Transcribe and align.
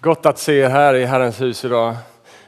Gott 0.00 0.26
att 0.26 0.38
se 0.38 0.58
er 0.58 0.68
här 0.68 0.94
i 0.94 1.04
Herrens 1.04 1.40
hus 1.40 1.64
idag. 1.64 1.96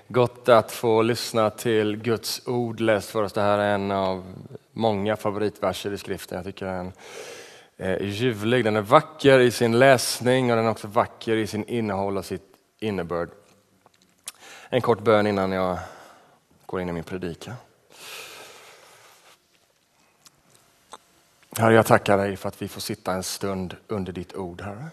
Gott 0.09 0.49
att 0.49 0.73
få 0.73 1.03
lyssna 1.03 1.51
till 1.51 1.97
Guds 1.97 2.47
ord 2.47 2.81
läst 2.81 3.11
för 3.11 3.23
oss. 3.23 3.33
Det 3.33 3.41
här 3.41 3.59
är 3.59 3.75
en 3.75 3.91
av 3.91 4.25
många 4.73 5.17
favoritverser 5.17 5.93
i 5.93 5.99
skriften. 5.99 6.37
Jag 6.37 6.45
tycker 6.45 6.67
den 6.67 6.93
är 7.77 8.01
ljuvlig, 8.01 8.65
den 8.65 8.77
är 8.77 8.81
vacker 8.81 9.39
i 9.39 9.51
sin 9.51 9.79
läsning 9.79 10.51
och 10.51 10.57
den 10.57 10.67
är 10.67 10.71
också 10.71 10.89
vacker 10.89 11.37
i 11.37 11.47
sin 11.47 11.65
innehåll 11.65 12.17
och 12.17 12.25
sitt 12.25 12.55
innebörd. 12.79 13.31
En 14.69 14.81
kort 14.81 15.01
bön 15.01 15.27
innan 15.27 15.53
jag 15.53 15.79
går 16.67 16.81
in 16.81 16.89
i 16.89 16.93
min 16.93 17.05
predikan. 17.05 17.55
Herre, 21.59 21.75
jag 21.75 21.87
tackar 21.87 22.19
dig 22.19 22.37
för 22.37 22.49
att 22.49 22.63
vi 22.63 22.69
får 22.69 22.81
sitta 22.81 23.13
en 23.13 23.23
stund 23.23 23.77
under 23.89 24.13
ditt 24.13 24.35
ord, 24.35 24.61
Herre. 24.61 24.87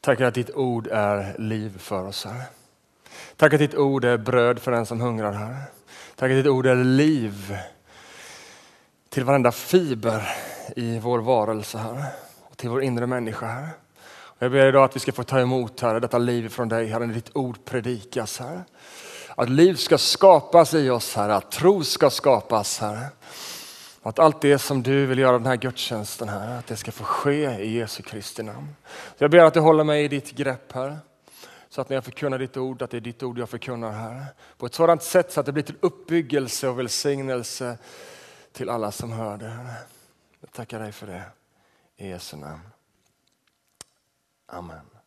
Tack 0.00 0.20
att 0.20 0.34
ditt 0.34 0.50
ord 0.50 0.86
är 0.86 1.36
liv 1.38 1.78
för 1.78 2.06
oss, 2.06 2.24
Herre. 2.24 2.42
Tack 3.36 3.52
att 3.52 3.58
ditt 3.58 3.74
ord 3.74 4.04
är 4.04 4.16
bröd 4.16 4.58
för 4.58 4.72
den 4.72 4.86
som 4.86 5.00
hungrar, 5.00 5.32
Herre. 5.32 5.62
Tack 6.16 6.30
att 6.30 6.36
ditt 6.36 6.46
ord 6.46 6.66
är 6.66 6.84
liv 6.84 7.58
till 9.08 9.24
varenda 9.24 9.52
fiber 9.52 10.28
i 10.76 10.98
vår 10.98 11.18
varelse, 11.18 11.78
Herre. 11.78 12.04
Och 12.50 12.56
till 12.56 12.70
vår 12.70 12.82
inre 12.82 13.06
människa, 13.06 13.46
Herre. 13.46 13.70
Och 14.00 14.42
jag 14.42 14.52
ber 14.52 14.66
idag 14.66 14.84
att 14.84 14.96
vi 14.96 15.00
ska 15.00 15.12
få 15.12 15.22
ta 15.22 15.40
emot, 15.40 15.80
Herre, 15.80 16.00
detta 16.00 16.18
liv 16.18 16.48
från 16.48 16.68
dig, 16.68 16.86
Herre, 16.86 17.06
när 17.06 17.14
ditt 17.14 17.36
ord 17.36 17.64
predikas, 17.64 18.38
Herre. 18.38 18.62
Att 19.34 19.48
liv 19.48 19.74
ska 19.74 19.98
skapas 19.98 20.74
i 20.74 20.90
oss, 20.90 21.14
Herre. 21.14 21.34
Att 21.34 21.50
tro 21.50 21.84
ska 21.84 22.10
skapas, 22.10 22.78
Herre. 22.78 23.06
Att 24.08 24.18
allt 24.18 24.40
det 24.40 24.58
som 24.58 24.82
du 24.82 25.06
vill 25.06 25.18
göra 25.18 25.38
den 25.38 25.46
här 25.46 25.56
gudstjänsten 25.56 26.28
här, 26.28 26.58
att 26.58 26.66
det 26.66 26.76
ska 26.76 26.92
få 26.92 27.04
ske 27.04 27.50
i 27.50 27.78
Jesu 27.78 28.02
Kristi 28.02 28.42
namn. 28.42 28.76
Så 28.86 29.24
jag 29.24 29.30
ber 29.30 29.38
att 29.38 29.54
du 29.54 29.60
håller 29.60 29.84
mig 29.84 30.04
i 30.04 30.08
ditt 30.08 30.30
grepp 30.30 30.72
här. 30.72 30.98
Så 31.68 31.80
att 31.80 31.88
när 31.88 31.96
jag 31.96 32.04
förkunnar 32.04 32.38
ditt 32.38 32.56
ord, 32.56 32.82
att 32.82 32.90
det 32.90 32.96
är 32.96 33.00
ditt 33.00 33.22
ord 33.22 33.38
jag 33.38 33.48
förkunnar 33.48 33.92
här. 33.92 34.24
På 34.56 34.66
ett 34.66 34.74
sådant 34.74 35.02
sätt 35.02 35.32
så 35.32 35.40
att 35.40 35.46
det 35.46 35.52
blir 35.52 35.62
till 35.62 35.76
uppbyggelse 35.80 36.68
och 36.68 36.78
välsignelse 36.78 37.78
till 38.52 38.68
alla 38.68 38.92
som 38.92 39.12
hör 39.12 39.36
det. 39.36 39.66
Jag 40.40 40.52
tackar 40.52 40.80
dig 40.80 40.92
för 40.92 41.06
det. 41.06 41.22
I 41.96 42.08
Jesu 42.08 42.36
namn. 42.36 42.60
Amen. 44.46 44.97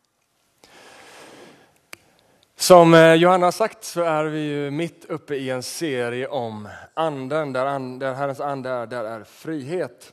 Som 2.62 2.94
eh, 2.94 3.14
Johanna 3.14 3.46
har 3.46 3.52
sagt 3.52 3.84
så 3.84 4.02
är 4.02 4.24
vi 4.24 4.40
ju 4.40 4.70
mitt 4.70 5.04
uppe 5.04 5.34
i 5.34 5.50
en 5.50 5.62
serie 5.62 6.28
om 6.28 6.68
anden. 6.94 7.52
Där, 7.52 7.66
and, 7.66 8.00
där 8.00 8.14
Herrens 8.14 8.40
ande 8.40 8.70
är, 8.70 8.86
där 8.86 9.04
är 9.04 9.24
frihet. 9.24 10.12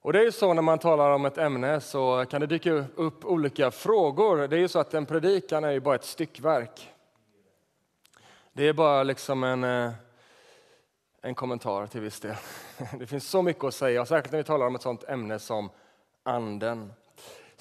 Och 0.00 0.12
det 0.12 0.18
är 0.18 0.24
ju 0.24 0.32
så 0.32 0.54
när 0.54 0.62
man 0.62 0.78
talar 0.78 1.10
om 1.10 1.24
ett 1.24 1.38
ämne 1.38 1.80
så 1.80 2.24
kan 2.30 2.40
det 2.40 2.46
dyka 2.46 2.72
upp 2.94 3.24
olika 3.24 3.70
frågor. 3.70 4.48
Det 4.48 4.56
är 4.56 4.60
ju 4.60 4.68
så 4.68 4.78
att 4.78 4.94
en 4.94 5.06
predikan 5.06 5.64
är 5.64 5.70
ju 5.70 5.80
bara 5.80 5.94
ett 5.94 6.04
styckverk. 6.04 6.90
Det 8.52 8.68
är 8.68 8.72
bara 8.72 9.02
liksom 9.02 9.44
en, 9.44 9.64
eh, 9.64 9.90
en 11.22 11.34
kommentar 11.34 11.86
till 11.86 12.00
viss 12.00 12.20
del. 12.20 12.36
Det 12.98 13.06
finns 13.06 13.28
så 13.28 13.42
mycket 13.42 13.64
att 13.64 13.74
säga, 13.74 14.06
särskilt 14.06 14.32
när 14.32 14.38
vi 14.38 14.44
talar 14.44 14.66
om 14.66 14.74
ett 14.74 14.82
sånt 14.82 15.04
ämne 15.04 15.38
som 15.38 15.70
anden. 16.22 16.92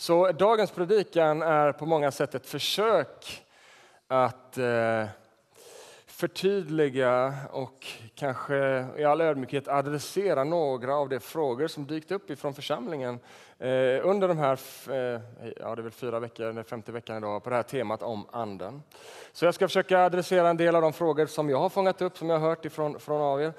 Så 0.02 0.32
dagens 0.32 0.72
predikan 0.72 1.42
är 1.42 1.72
på 1.72 1.86
många 1.86 2.12
sätt 2.12 2.36
ett 2.36 2.46
försök 2.46 3.44
att 4.08 4.58
eh, 4.58 5.06
förtydliga 6.06 7.34
och 7.52 7.88
kanske 8.16 8.88
i 8.98 9.04
all 9.04 9.22
ödmjukhet 9.22 9.68
adressera 9.68 10.44
några 10.44 10.96
av 10.96 11.10
de 11.10 11.20
frågor 11.20 11.68
som 11.68 11.86
dykt 11.88 12.12
upp 12.12 12.30
ifrån 12.30 12.54
församlingen 12.54 13.20
eh, 13.60 14.08
under 14.08 14.28
de 14.28 14.38
här, 14.38 14.60
eh, 14.90 15.22
ja 15.60 15.76
det 15.76 15.82
är 15.82 15.84
väl 15.84 15.92
fyra 15.92 16.20
veckor, 16.20 16.46
den 16.46 16.64
femte 16.64 16.92
veckan 16.92 17.18
idag, 17.18 17.44
på 17.44 17.50
det 17.50 17.56
här 17.56 17.64
temat 17.64 18.04
om 18.04 18.26
anden. 18.32 18.82
Så 19.32 19.46
jag 19.46 19.56
ska 19.56 19.68
försöka 19.68 20.00
adressera 20.00 20.50
en 20.50 20.58
del 20.58 20.76
av 20.76 20.82
de 20.82 20.94
frågor 20.94 21.26
som 21.26 21.50
jag 21.50 21.60
har 21.60 21.70
fångat 21.70 22.02
upp, 22.02 22.18
som 22.18 22.30
jag 22.30 22.40
har 22.40 22.50
hört 22.50 22.66
ifrån 22.66 23.00
från 23.00 23.22
av 23.22 23.42
er. 23.42 23.54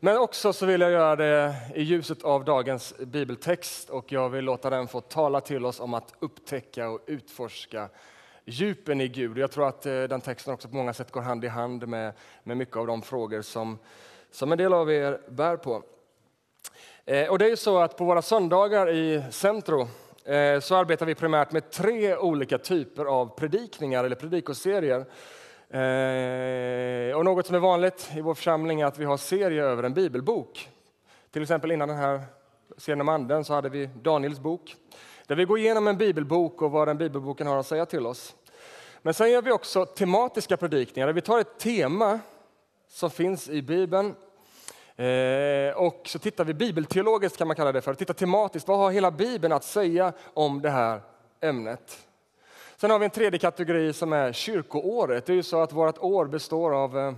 Men 0.00 0.18
också 0.18 0.52
så 0.52 0.66
vill 0.66 0.80
jag 0.80 0.90
göra 0.90 1.16
det 1.16 1.54
i 1.74 1.82
ljuset 1.82 2.22
av 2.22 2.44
dagens 2.44 2.94
bibeltext 2.98 3.90
och 3.90 4.12
jag 4.12 4.28
vill 4.28 4.44
låta 4.44 4.70
den 4.70 4.88
få 4.88 5.00
tala 5.00 5.40
till 5.40 5.64
oss 5.64 5.80
om 5.80 5.94
att 5.94 6.14
upptäcka 6.18 6.88
och 6.88 7.00
utforska 7.06 7.88
djupen 8.44 9.00
i 9.00 9.08
Gud. 9.08 9.38
Jag 9.38 9.50
tror 9.50 9.68
att 9.68 9.86
eh, 9.86 10.02
den 10.02 10.20
texten 10.20 10.54
också 10.54 10.68
på 10.68 10.76
många 10.76 10.92
sätt 10.92 11.10
går 11.10 11.20
hand 11.20 11.44
i 11.44 11.48
hand 11.48 11.88
med, 11.88 12.12
med 12.42 12.56
mycket 12.56 12.76
av 12.76 12.86
de 12.86 13.02
frågor 13.02 13.42
som, 13.42 13.78
som 14.30 14.52
en 14.52 14.58
del 14.58 14.72
av 14.72 14.92
er 14.92 15.20
bär 15.28 15.56
på. 15.56 15.82
Eh, 17.04 17.28
och 17.28 17.38
det 17.38 17.44
är 17.44 17.50
ju 17.50 17.56
så 17.56 17.78
att 17.78 17.96
på 17.96 18.04
våra 18.04 18.22
söndagar 18.22 18.90
i 18.90 19.22
Centro 19.30 19.88
eh, 20.24 20.60
så 20.60 20.76
arbetar 20.76 21.06
vi 21.06 21.14
primärt 21.14 21.52
med 21.52 21.70
tre 21.70 22.16
olika 22.16 22.58
typer 22.58 23.04
av 23.04 23.38
predikningar 23.38 24.04
eller 24.04 24.16
predikoserier. 24.16 25.06
Eh, 25.70 27.16
och 27.16 27.24
något 27.24 27.46
som 27.46 27.56
är 27.56 27.58
vanligt 27.58 28.10
i 28.16 28.20
vår 28.20 28.34
församling 28.34 28.80
är 28.80 28.86
att 28.86 28.98
vi 28.98 29.04
har 29.04 29.16
serier 29.16 29.64
över 29.64 29.82
en 29.82 29.94
bibelbok. 29.94 30.68
Till 31.30 31.42
exempel 31.42 31.72
innan 31.72 31.88
den 31.88 31.96
här 31.96 32.22
serien 32.76 33.00
om 33.00 33.08
anden 33.08 33.44
så 33.44 33.54
hade 33.54 33.68
vi 33.68 33.86
Daniels 33.86 34.40
bok. 34.40 34.76
Där 35.26 35.36
vi 35.36 35.44
går 35.44 35.58
igenom 35.58 35.88
en 35.88 35.96
bibelbok 35.96 36.62
och 36.62 36.70
vad 36.70 36.88
den 36.88 36.98
bibelboken 36.98 37.46
har 37.46 37.58
att 37.58 37.66
säga 37.66 37.86
till 37.86 38.06
oss. 38.06 38.36
Men 39.02 39.14
sen 39.14 39.30
gör 39.30 39.42
vi 39.42 39.52
också 39.52 39.86
tematiska 39.86 40.56
predikningar 40.56 41.06
där 41.06 41.14
vi 41.14 41.20
tar 41.20 41.38
ett 41.38 41.58
tema 41.58 42.20
som 42.88 43.10
finns 43.10 43.48
i 43.48 43.62
Bibeln 43.62 44.14
eh, 44.96 45.76
och 45.76 46.02
så 46.06 46.18
tittar 46.18 46.44
vi 46.44 46.54
bibelteologiskt 46.54 47.38
kan 47.38 47.46
man 47.46 47.56
kalla 47.56 47.72
det 47.72 47.80
för, 47.80 47.94
tittar 47.94 48.14
tematiskt, 48.14 48.68
vad 48.68 48.78
har 48.78 48.90
hela 48.90 49.10
Bibeln 49.10 49.52
att 49.52 49.64
säga 49.64 50.12
om 50.34 50.62
det 50.62 50.70
här 50.70 51.00
ämnet? 51.40 52.07
Sen 52.80 52.90
har 52.90 52.98
vi 52.98 53.04
en 53.04 53.10
tredje 53.10 53.38
kategori 53.38 53.92
som 53.92 54.12
är 54.12 54.32
kyrkoåret. 54.32 55.26
Det 55.26 55.32
är 55.32 55.34
ju 55.34 55.42
så 55.42 55.60
att 55.60 55.72
vårt 55.72 55.98
år 55.98 56.26
består 56.26 56.74
av, 56.74 56.98
eh, 56.98 57.14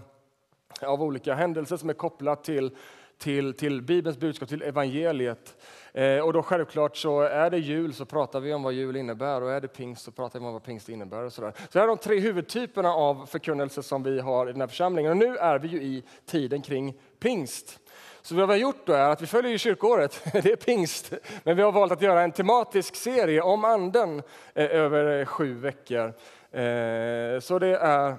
av 0.90 1.02
olika 1.02 1.34
händelser 1.34 1.76
som 1.76 1.88
är 1.88 1.94
kopplat 1.94 2.44
till, 2.44 2.76
till, 3.18 3.54
till 3.54 3.82
Bibelns 3.82 4.18
budskap, 4.18 4.48
till 4.48 4.62
evangeliet. 4.62 5.56
Eh, 5.92 6.18
och 6.18 6.32
då 6.32 6.42
självklart 6.42 6.96
så 6.96 7.20
är 7.20 7.50
det 7.50 7.58
jul 7.58 7.94
så 7.94 8.04
pratar 8.04 8.40
vi 8.40 8.54
om 8.54 8.62
vad 8.62 8.72
jul 8.72 8.96
innebär 8.96 9.42
och 9.42 9.50
är 9.50 9.60
det 9.60 9.68
pingst 9.68 10.04
så 10.04 10.10
pratar 10.10 10.40
vi 10.40 10.46
om 10.46 10.52
vad 10.52 10.64
pingst 10.64 10.88
innebär. 10.88 11.24
Och 11.24 11.32
sådär. 11.32 11.52
Så 11.56 11.68
det 11.72 11.78
här 11.78 11.84
är 11.84 11.88
de 11.88 11.98
tre 11.98 12.20
huvudtyperna 12.20 12.94
av 12.94 13.26
förkunnelse 13.26 13.82
som 13.82 14.02
vi 14.02 14.20
har 14.20 14.48
i 14.48 14.52
den 14.52 14.60
här 14.60 14.68
församlingen. 14.68 15.10
Och 15.10 15.16
nu 15.16 15.36
är 15.36 15.58
vi 15.58 15.68
ju 15.68 15.82
i 15.82 16.04
tiden 16.26 16.62
kring 16.62 16.94
pingst. 17.18 17.80
Så 18.22 18.34
vad 18.34 18.48
vi 18.48 18.52
har 18.52 18.58
gjort 18.58 18.86
då 18.86 18.92
är 18.92 19.08
att 19.08 19.22
vi 19.22 19.26
följer 19.26 19.52
ju 19.52 19.74
det 20.32 20.52
är 20.52 20.56
pingst, 20.56 21.12
men 21.44 21.56
vi 21.56 21.62
har 21.62 21.72
valt 21.72 21.92
att 21.92 22.02
göra 22.02 22.22
en 22.22 22.32
tematisk 22.32 22.96
serie 22.96 23.40
om 23.42 23.64
anden 23.64 24.22
eh, 24.54 24.70
över 24.70 25.20
eh, 25.20 25.26
sju 25.26 25.54
veckor. 25.54 26.06
Eh, 26.50 27.40
så 27.40 27.58
det 27.58 27.76
är 27.76 28.16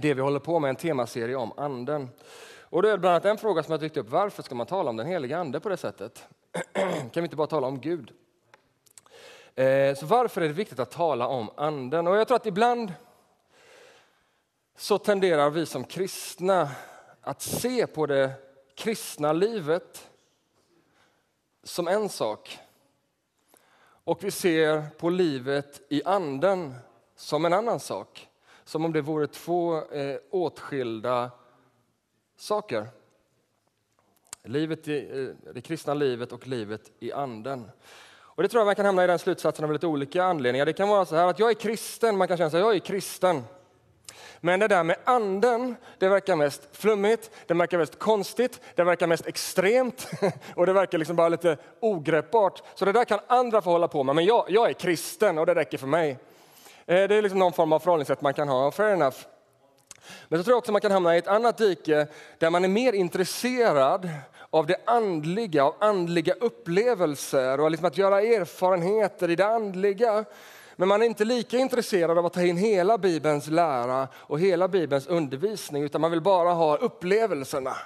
det 0.00 0.14
vi 0.14 0.20
håller 0.20 0.38
på 0.38 0.58
med, 0.58 0.68
en 0.68 0.76
temaserie 0.76 1.36
om 1.36 1.52
anden. 1.56 2.08
Och 2.60 2.82
det 2.82 2.90
är 2.90 2.98
bland 2.98 3.12
annat 3.14 3.24
en 3.24 3.38
fråga 3.38 3.62
som 3.62 3.72
jag 3.72 3.80
dykt 3.80 3.96
upp, 3.96 4.10
varför 4.10 4.42
ska 4.42 4.54
man 4.54 4.66
tala 4.66 4.90
om 4.90 4.96
den 4.96 5.06
heliga 5.06 5.38
ande 5.38 5.60
på 5.60 5.68
det 5.68 5.76
sättet? 5.76 6.26
kan 6.72 7.10
vi 7.14 7.20
inte 7.20 7.36
bara 7.36 7.46
tala 7.46 7.66
om 7.66 7.80
Gud? 7.80 8.12
Så 9.96 10.06
varför 10.06 10.40
är 10.40 10.46
det 10.46 10.54
viktigt 10.54 10.78
att 10.78 10.90
tala 10.90 11.26
om 11.26 11.50
anden? 11.56 12.06
Och 12.06 12.16
jag 12.16 12.28
tror 12.28 12.36
att 12.36 12.46
ibland 12.46 12.92
så 14.76 14.98
tenderar 14.98 15.50
vi 15.50 15.66
som 15.66 15.84
kristna 15.84 16.68
att 17.20 17.42
se 17.42 17.86
på 17.86 18.06
det 18.06 18.49
kristna 18.80 19.32
livet 19.32 20.10
som 21.62 21.88
en 21.88 22.08
sak 22.08 22.58
och 24.04 24.24
vi 24.24 24.30
ser 24.30 24.86
på 24.98 25.10
livet 25.10 25.80
i 25.88 26.02
anden 26.04 26.74
som 27.16 27.44
en 27.44 27.52
annan 27.52 27.80
sak. 27.80 28.28
Som 28.64 28.84
om 28.84 28.92
det 28.92 29.00
vore 29.00 29.26
två 29.26 29.84
eh, 29.84 30.16
åtskilda 30.30 31.30
saker. 32.36 32.88
Livet 34.42 34.88
i, 34.88 35.26
eh, 35.44 35.52
det 35.52 35.60
kristna 35.60 35.94
livet 35.94 36.32
och 36.32 36.46
livet 36.46 36.90
i 36.98 37.12
anden. 37.12 37.70
Och 38.12 38.42
det 38.42 38.48
tror 38.48 38.60
jag 38.60 38.66
man 38.66 38.74
kan 38.74 38.86
hamna 38.86 39.04
i 39.04 39.06
den 39.06 39.18
slutsatsen 39.18 39.64
av 39.64 39.72
lite 39.72 39.86
olika 39.86 40.24
anledningar. 40.24 40.66
Det 40.66 40.72
kan 40.72 40.88
vara 40.88 41.04
så 41.04 41.16
här 41.16 41.26
att 41.26 41.38
jag 41.38 41.50
är 41.50 41.54
kristen, 41.54 42.16
man 42.16 42.28
kan 42.28 42.36
känna 42.36 42.50
sig 42.50 42.60
jag 42.60 42.74
är 42.74 42.78
kristen. 42.78 43.42
Men 44.40 44.60
det 44.60 44.68
där 44.68 44.82
med 44.82 44.96
anden, 45.04 45.76
det 45.98 46.08
verkar 46.08 46.36
mest 46.36 46.68
flummigt, 46.72 47.30
det 47.46 47.54
verkar 47.54 47.78
mest 47.78 47.98
konstigt, 47.98 48.60
det 48.74 48.84
verkar 48.84 49.06
mest 49.06 49.26
extremt 49.26 50.10
och 50.56 50.66
det 50.66 50.72
verkar 50.72 50.98
liksom 50.98 51.16
bara 51.16 51.28
lite 51.28 51.56
ogreppbart. 51.80 52.62
Så 52.74 52.84
det 52.84 52.92
där 52.92 53.04
kan 53.04 53.18
andra 53.26 53.62
få 53.62 53.70
hålla 53.70 53.88
på 53.88 54.02
med, 54.02 54.14
men 54.14 54.24
jag, 54.24 54.44
jag 54.48 54.68
är 54.68 54.72
kristen 54.72 55.38
och 55.38 55.46
det 55.46 55.54
räcker 55.54 55.78
för 55.78 55.86
mig. 55.86 56.10
Eh, 56.86 57.08
det 57.08 57.14
är 57.14 57.22
liksom 57.22 57.38
någon 57.38 57.52
form 57.52 57.72
av 57.72 57.78
förhållningssätt 57.78 58.22
man 58.22 58.34
kan 58.34 58.48
ha, 58.48 58.70
fair 58.70 58.92
enough. 58.92 59.16
Men 60.28 60.38
så 60.38 60.44
tror 60.44 60.52
jag 60.52 60.58
också 60.58 60.72
man 60.72 60.80
kan 60.80 60.92
hamna 60.92 61.14
i 61.14 61.18
ett 61.18 61.28
annat 61.28 61.58
dike 61.58 62.06
där 62.38 62.50
man 62.50 62.64
är 62.64 62.68
mer 62.68 62.92
intresserad 62.92 64.10
av 64.50 64.66
det 64.66 64.76
andliga, 64.84 65.64
av 65.64 65.74
andliga 65.78 66.34
upplevelser 66.34 67.60
och 67.60 67.70
liksom 67.70 67.86
att 67.86 67.98
göra 67.98 68.22
erfarenheter 68.22 69.30
i 69.30 69.36
det 69.36 69.46
andliga. 69.46 70.24
Men 70.80 70.88
man 70.88 71.02
är 71.02 71.06
inte 71.06 71.24
lika 71.24 71.58
intresserad 71.58 72.18
av 72.18 72.26
att 72.26 72.32
ta 72.32 72.42
in 72.42 72.56
hela 72.56 72.98
Bibelns 72.98 73.46
lära 73.46 74.08
och 74.14 74.40
hela 74.40 74.68
Bibelns 74.68 75.06
undervisning, 75.06 75.82
utan 75.82 76.00
man 76.00 76.10
vill 76.10 76.20
bara 76.20 76.52
ha 76.52 76.76
upplevelserna. 76.76 77.76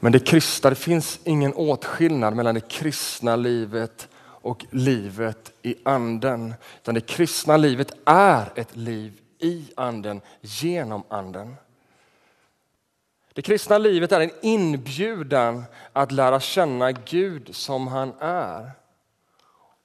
Men 0.00 0.12
det 0.12 0.18
kristna, 0.18 0.70
det 0.70 0.76
finns 0.76 1.20
ingen 1.24 1.54
åtskillnad 1.54 2.36
mellan 2.36 2.54
det 2.54 2.68
kristna 2.68 3.36
livet 3.36 4.08
och 4.18 4.64
livet 4.70 5.52
i 5.62 5.74
anden. 5.84 6.54
Utan 6.82 6.94
det 6.94 7.00
kristna 7.00 7.56
livet 7.56 7.92
är 8.04 8.52
ett 8.54 8.76
liv 8.76 9.20
i 9.38 9.64
anden, 9.76 10.20
genom 10.40 11.02
anden. 11.08 11.56
Det 13.36 13.42
kristna 13.42 13.78
livet 13.78 14.12
är 14.12 14.20
en 14.20 14.30
inbjudan 14.42 15.64
att 15.92 16.12
lära 16.12 16.40
känna 16.40 16.92
Gud 16.92 17.54
som 17.54 17.86
han 17.86 18.12
är. 18.20 18.70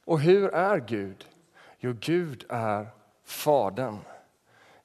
Och 0.06 0.19
hur 0.19 0.53
är 0.53 0.80
Gud? 0.80 1.25
Jo, 1.80 1.95
Gud 2.00 2.45
är 2.50 2.88
Fadern. 3.25 3.98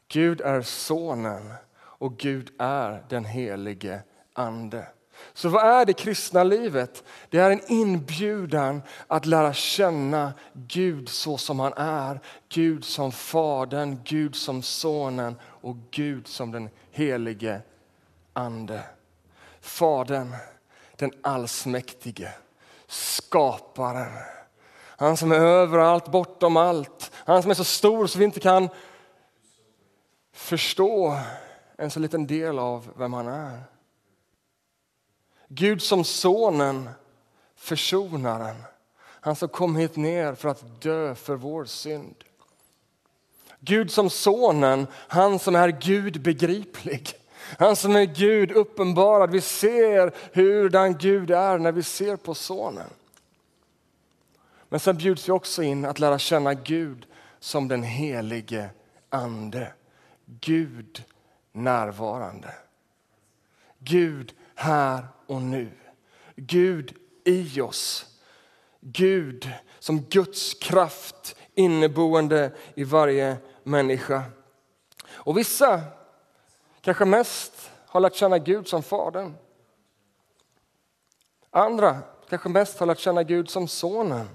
Gud 0.08 0.40
är 0.40 0.62
Sonen 0.62 1.52
och 1.76 2.16
Gud 2.18 2.50
är 2.58 3.04
den 3.08 3.24
helige 3.24 4.00
Ande. 4.32 4.86
Så 5.34 5.48
vad 5.48 5.64
är 5.64 5.84
det 5.84 5.92
kristna 5.92 6.44
livet? 6.44 7.04
Det 7.30 7.38
är 7.38 7.50
en 7.50 7.72
inbjudan 7.72 8.82
att 9.06 9.26
lära 9.26 9.52
känna 9.52 10.32
Gud 10.52 11.08
så 11.08 11.38
som 11.38 11.60
han 11.60 11.72
är. 11.76 12.20
Gud 12.48 12.84
som 12.84 13.12
Fadern, 13.12 14.00
Gud 14.04 14.36
som 14.36 14.62
Sonen 14.62 15.36
och 15.42 15.76
Gud 15.90 16.26
som 16.26 16.52
den 16.52 16.68
helige 16.90 17.62
Ande. 18.36 18.82
Fadern, 19.60 20.34
den 20.96 21.12
allsmäktige, 21.22 22.32
skaparen. 22.86 24.12
Han 24.98 25.16
som 25.16 25.32
är 25.32 25.40
överallt, 25.40 26.08
bortom 26.08 26.56
allt. 26.56 27.10
Han 27.14 27.42
som 27.42 27.50
är 27.50 27.54
så 27.54 27.64
stor 27.64 28.06
så 28.06 28.18
vi 28.18 28.24
inte 28.24 28.40
kan 28.40 28.68
förstå 30.32 31.18
en 31.76 31.90
så 31.90 32.00
liten 32.00 32.26
del 32.26 32.58
av 32.58 32.92
vem 32.96 33.12
han 33.12 33.28
är. 33.28 33.62
Gud 35.48 35.82
som 35.82 36.04
sonen, 36.04 36.90
försonaren. 37.56 38.56
Han 38.98 39.36
som 39.36 39.48
kom 39.48 39.76
hit 39.76 39.96
ner 39.96 40.34
för 40.34 40.48
att 40.48 40.82
dö 40.82 41.14
för 41.14 41.36
vår 41.36 41.64
synd. 41.64 42.24
Gud 43.60 43.92
som 43.92 44.10
sonen, 44.10 44.86
han 44.92 45.38
som 45.38 45.54
är 45.54 45.68
Gud 45.68 46.22
begriplig. 46.22 47.14
Han 47.58 47.76
som 47.76 47.96
är 47.96 48.04
Gud 48.04 48.52
uppenbarad. 48.52 49.30
Vi 49.30 49.40
ser 49.40 50.12
hurdan 50.32 50.96
Gud 50.98 51.30
är 51.30 51.58
när 51.58 51.72
vi 51.72 51.82
ser 51.82 52.16
på 52.16 52.34
sonen. 52.34 52.90
Men 54.68 54.80
sen 54.80 54.96
bjuds 54.96 55.28
vi 55.28 55.32
också 55.32 55.62
in 55.62 55.84
att 55.84 55.98
lära 55.98 56.18
känna 56.18 56.54
Gud 56.54 57.06
som 57.40 57.68
den 57.68 57.82
helige 57.82 58.70
ande. 59.08 59.72
Gud 60.40 61.04
närvarande. 61.52 62.54
Gud 63.78 64.34
här 64.54 65.06
och 65.26 65.42
nu. 65.42 65.70
Gud 66.36 66.94
i 67.24 67.60
oss. 67.60 68.06
Gud 68.80 69.50
som 69.78 70.00
Guds 70.00 70.54
kraft 70.54 71.36
inneboende 71.54 72.52
i 72.74 72.84
varje 72.84 73.36
människa. 73.62 74.22
Och 75.08 75.38
vissa 75.38 75.82
kanske 76.86 77.04
mest 77.04 77.70
har 77.86 78.00
lärt 78.00 78.14
känna 78.14 78.38
Gud 78.38 78.68
som 78.68 78.82
Fadern. 78.82 79.34
Andra 81.50 81.98
kanske 82.28 82.48
mest 82.48 82.78
har 82.78 82.86
lärt 82.86 82.98
känna 82.98 83.22
Gud 83.22 83.50
som 83.50 83.68
Sonen. 83.68 84.28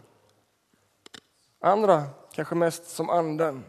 Andra 1.60 2.04
kanske 2.32 2.56
mest 2.56 2.88
som 2.90 3.10
Anden. 3.10 3.64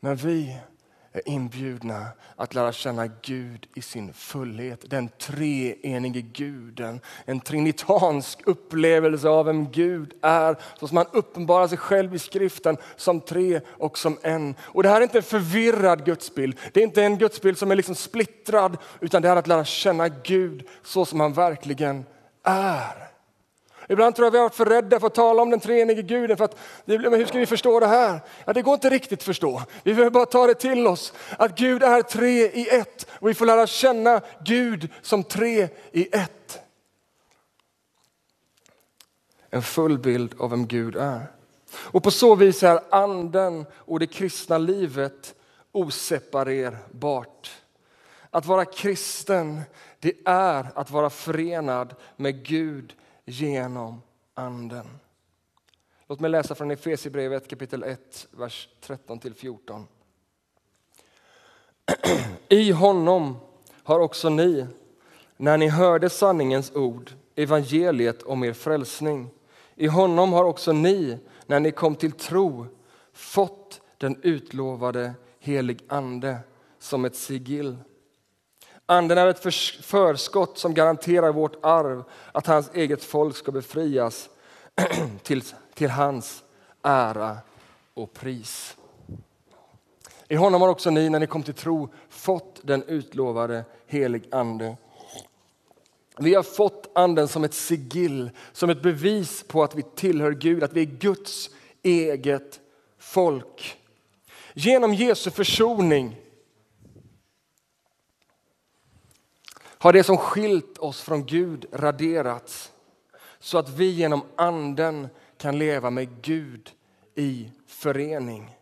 Men 0.00 0.16
vi 0.16 0.60
är 1.12 1.28
inbjudna 1.28 2.06
att 2.36 2.54
lära 2.54 2.72
känna 2.72 3.06
Gud 3.06 3.66
i 3.74 3.82
sin 3.82 4.12
fullhet. 4.12 4.90
Den 4.90 5.08
treenige 5.08 6.20
guden. 6.20 7.00
En 7.24 7.40
trinitansk 7.40 8.46
upplevelse 8.46 9.28
av 9.28 9.46
vem 9.46 9.70
Gud 9.70 10.14
är. 10.22 10.56
Så 10.80 10.88
som 10.88 10.96
han 10.96 11.06
uppenbarar 11.12 11.68
sig 11.68 11.78
själv 11.78 12.14
i 12.14 12.18
skriften 12.18 12.76
som 12.96 13.20
tre 13.20 13.60
och 13.68 13.98
som 13.98 14.18
en. 14.22 14.54
Och 14.60 14.82
Det 14.82 14.88
här 14.88 14.96
är 14.96 15.02
inte 15.02 15.18
en 15.18 15.22
förvirrad 15.22 16.04
gudsbild. 16.04 16.58
Det 16.72 16.80
är 16.80 16.84
inte 16.84 17.02
en 17.02 17.18
gudsbild 17.18 17.58
som 17.58 17.70
är 17.70 17.76
liksom 17.76 17.94
splittrad. 17.94 18.76
Utan 19.00 19.22
det 19.22 19.28
är 19.28 19.36
att 19.36 19.46
lära 19.46 19.64
känna 19.64 20.08
Gud 20.08 20.68
så 20.82 21.04
som 21.04 21.20
han 21.20 21.32
verkligen 21.32 22.04
är. 22.42 23.07
Ibland 23.88 24.16
tror 24.16 24.26
jag 24.26 24.30
vi 24.30 24.38
har 24.38 24.44
varit 24.44 24.54
för 24.54 24.64
rädda 24.64 25.00
för 25.00 25.06
att 25.06 25.14
tala 25.14 25.42
om 25.42 25.50
den 25.50 25.60
treenige 25.60 26.02
guden. 26.02 26.36
För 26.36 26.44
att, 26.44 26.58
men 26.84 27.14
hur 27.14 27.26
ska 27.26 27.38
vi 27.38 27.46
förstå 27.46 27.80
det 27.80 27.86
här? 27.86 28.20
Ja, 28.44 28.52
det 28.52 28.62
går 28.62 28.74
inte 28.74 28.90
riktigt 28.90 29.18
att 29.18 29.24
förstå. 29.24 29.62
Vi 29.82 29.94
behöver 29.94 30.10
bara 30.10 30.26
ta 30.26 30.46
det 30.46 30.54
till 30.54 30.86
oss. 30.86 31.12
Att 31.38 31.58
Gud 31.58 31.82
är 31.82 32.02
tre 32.02 32.46
i 32.46 32.68
ett. 32.68 33.06
Och 33.10 33.28
vi 33.28 33.34
får 33.34 33.46
lära 33.46 33.66
känna 33.66 34.20
Gud 34.44 34.88
som 35.02 35.24
tre 35.24 35.68
i 35.92 36.08
ett. 36.12 36.60
En 39.50 39.62
full 39.62 39.98
bild 39.98 40.34
av 40.38 40.50
vem 40.50 40.66
Gud 40.66 40.96
är. 40.96 41.32
Och 41.74 42.02
på 42.02 42.10
så 42.10 42.34
vis 42.34 42.62
är 42.62 42.80
anden 42.90 43.66
och 43.74 44.00
det 44.00 44.06
kristna 44.06 44.58
livet 44.58 45.34
oseparerbart. 45.72 47.50
Att 48.30 48.46
vara 48.46 48.64
kristen, 48.64 49.60
det 49.98 50.12
är 50.24 50.66
att 50.74 50.90
vara 50.90 51.10
förenad 51.10 51.94
med 52.16 52.46
Gud 52.46 52.94
genom 53.28 54.02
Anden. 54.34 54.86
Låt 56.06 56.20
mig 56.20 56.30
läsa 56.30 56.54
från 56.54 56.70
Efesierbrevet 56.70 57.48
kapitel 57.48 57.82
1, 57.82 58.28
vers 58.30 58.68
13-14. 58.82 59.84
I 62.48 62.70
honom 62.72 63.36
har 63.82 64.00
också 64.00 64.28
ni, 64.28 64.66
när 65.36 65.58
ni 65.58 65.68
hörde 65.68 66.10
sanningens 66.10 66.72
ord, 66.74 67.12
evangeliet 67.34 68.22
om 68.22 68.44
er 68.44 68.52
frälsning. 68.52 69.30
I 69.74 69.86
honom 69.86 70.32
har 70.32 70.44
också 70.44 70.72
ni, 70.72 71.18
när 71.46 71.60
ni 71.60 71.70
kom 71.70 71.96
till 71.96 72.12
tro, 72.12 72.66
fått 73.12 73.80
den 73.98 74.20
utlovade 74.22 75.14
helig 75.38 75.84
ande 75.88 76.38
som 76.78 77.04
ett 77.04 77.16
sigill 77.16 77.76
Anden 78.90 79.18
är 79.18 79.26
ett 79.26 79.42
förskott 79.84 80.58
som 80.58 80.74
garanterar 80.74 81.32
vårt 81.32 81.56
arv, 81.64 82.04
att 82.32 82.46
hans 82.46 82.70
eget 82.74 83.04
folk 83.04 83.36
ska 83.36 83.52
befrias 83.52 84.28
till, 85.22 85.42
till 85.74 85.90
hans 85.90 86.42
ära 86.82 87.38
och 87.94 88.12
pris. 88.12 88.76
I 90.28 90.34
honom 90.34 90.62
har 90.62 90.68
också 90.68 90.90
ni, 90.90 91.08
när 91.08 91.20
ni 91.20 91.26
kom 91.26 91.42
till 91.42 91.54
tro, 91.54 91.88
fått 92.08 92.60
den 92.62 92.82
utlovade 92.82 93.64
helig 93.86 94.28
ande. 94.30 94.76
Vi 96.18 96.34
har 96.34 96.42
fått 96.42 96.90
anden 96.94 97.28
som 97.28 97.44
ett 97.44 97.54
sigill, 97.54 98.30
som 98.52 98.70
ett 98.70 98.82
bevis 98.82 99.44
på 99.48 99.62
att 99.62 99.74
vi 99.74 99.82
tillhör 99.82 100.32
Gud, 100.32 100.62
att 100.62 100.72
vi 100.72 100.80
är 100.80 100.86
Guds 100.86 101.50
eget 101.82 102.60
folk. 102.98 103.76
Genom 104.54 104.94
Jesu 104.94 105.30
försoning 105.30 106.16
har 109.78 109.92
det 109.92 110.04
som 110.04 110.16
skilt 110.16 110.78
oss 110.78 111.00
från 111.00 111.26
Gud 111.26 111.66
raderats 111.72 112.72
så 113.38 113.58
att 113.58 113.68
vi 113.68 113.90
genom 113.90 114.22
anden 114.36 115.08
kan 115.38 115.58
leva 115.58 115.90
med 115.90 116.22
Gud 116.22 116.70
i 117.14 117.50
förening. 117.66 118.54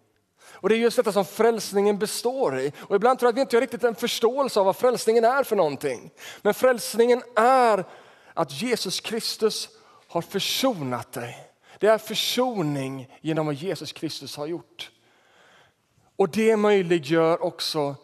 Och 0.52 0.68
Det 0.68 0.74
är 0.74 0.78
just 0.78 0.96
detta 0.96 1.12
som 1.12 1.24
frälsningen 1.24 1.98
består 1.98 2.58
i. 2.58 2.72
Och 2.78 2.96
Ibland 2.96 3.18
tror 3.18 3.26
jag 3.26 3.32
att 3.32 3.36
vi 3.36 3.40
inte 3.40 3.56
har 3.56 3.60
riktigt 3.60 3.84
en 3.84 3.94
förståelse 3.94 4.60
av 4.60 4.66
vad 4.66 4.76
frälsningen 4.76 5.24
är 5.24 5.44
för 5.44 5.56
någonting. 5.56 6.10
Men 6.42 6.54
frälsningen 6.54 7.22
är 7.36 7.84
att 8.34 8.62
Jesus 8.62 9.00
Kristus 9.00 9.68
har 10.08 10.22
försonat 10.22 11.12
dig. 11.12 11.36
Det 11.78 11.86
är 11.86 11.98
försoning 11.98 13.18
genom 13.20 13.46
vad 13.46 13.54
Jesus 13.54 13.92
Kristus 13.92 14.36
har 14.36 14.46
gjort. 14.46 14.90
Och 16.16 16.28
det 16.28 16.56
möjliggör 16.56 17.42
också 17.42 17.94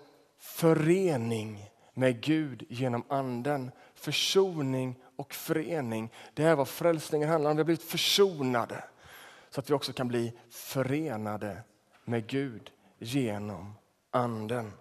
förening 0.40 1.71
med 1.94 2.20
Gud 2.20 2.64
genom 2.68 3.04
anden. 3.08 3.70
Försoning 3.94 4.96
och 5.16 5.34
förening. 5.34 6.12
Det 6.34 6.42
är 6.42 6.56
vad 6.56 6.68
frälsningen 6.68 7.28
handlar 7.28 7.50
om. 7.50 7.56
Vi 7.56 7.60
har 7.60 7.64
blivit 7.64 7.82
försonade 7.82 8.84
så 9.50 9.60
att 9.60 9.70
vi 9.70 9.74
också 9.74 9.92
kan 9.92 10.08
bli 10.08 10.32
förenade 10.50 11.62
med 12.04 12.26
Gud 12.26 12.70
genom 12.98 13.74
anden. 14.10 14.72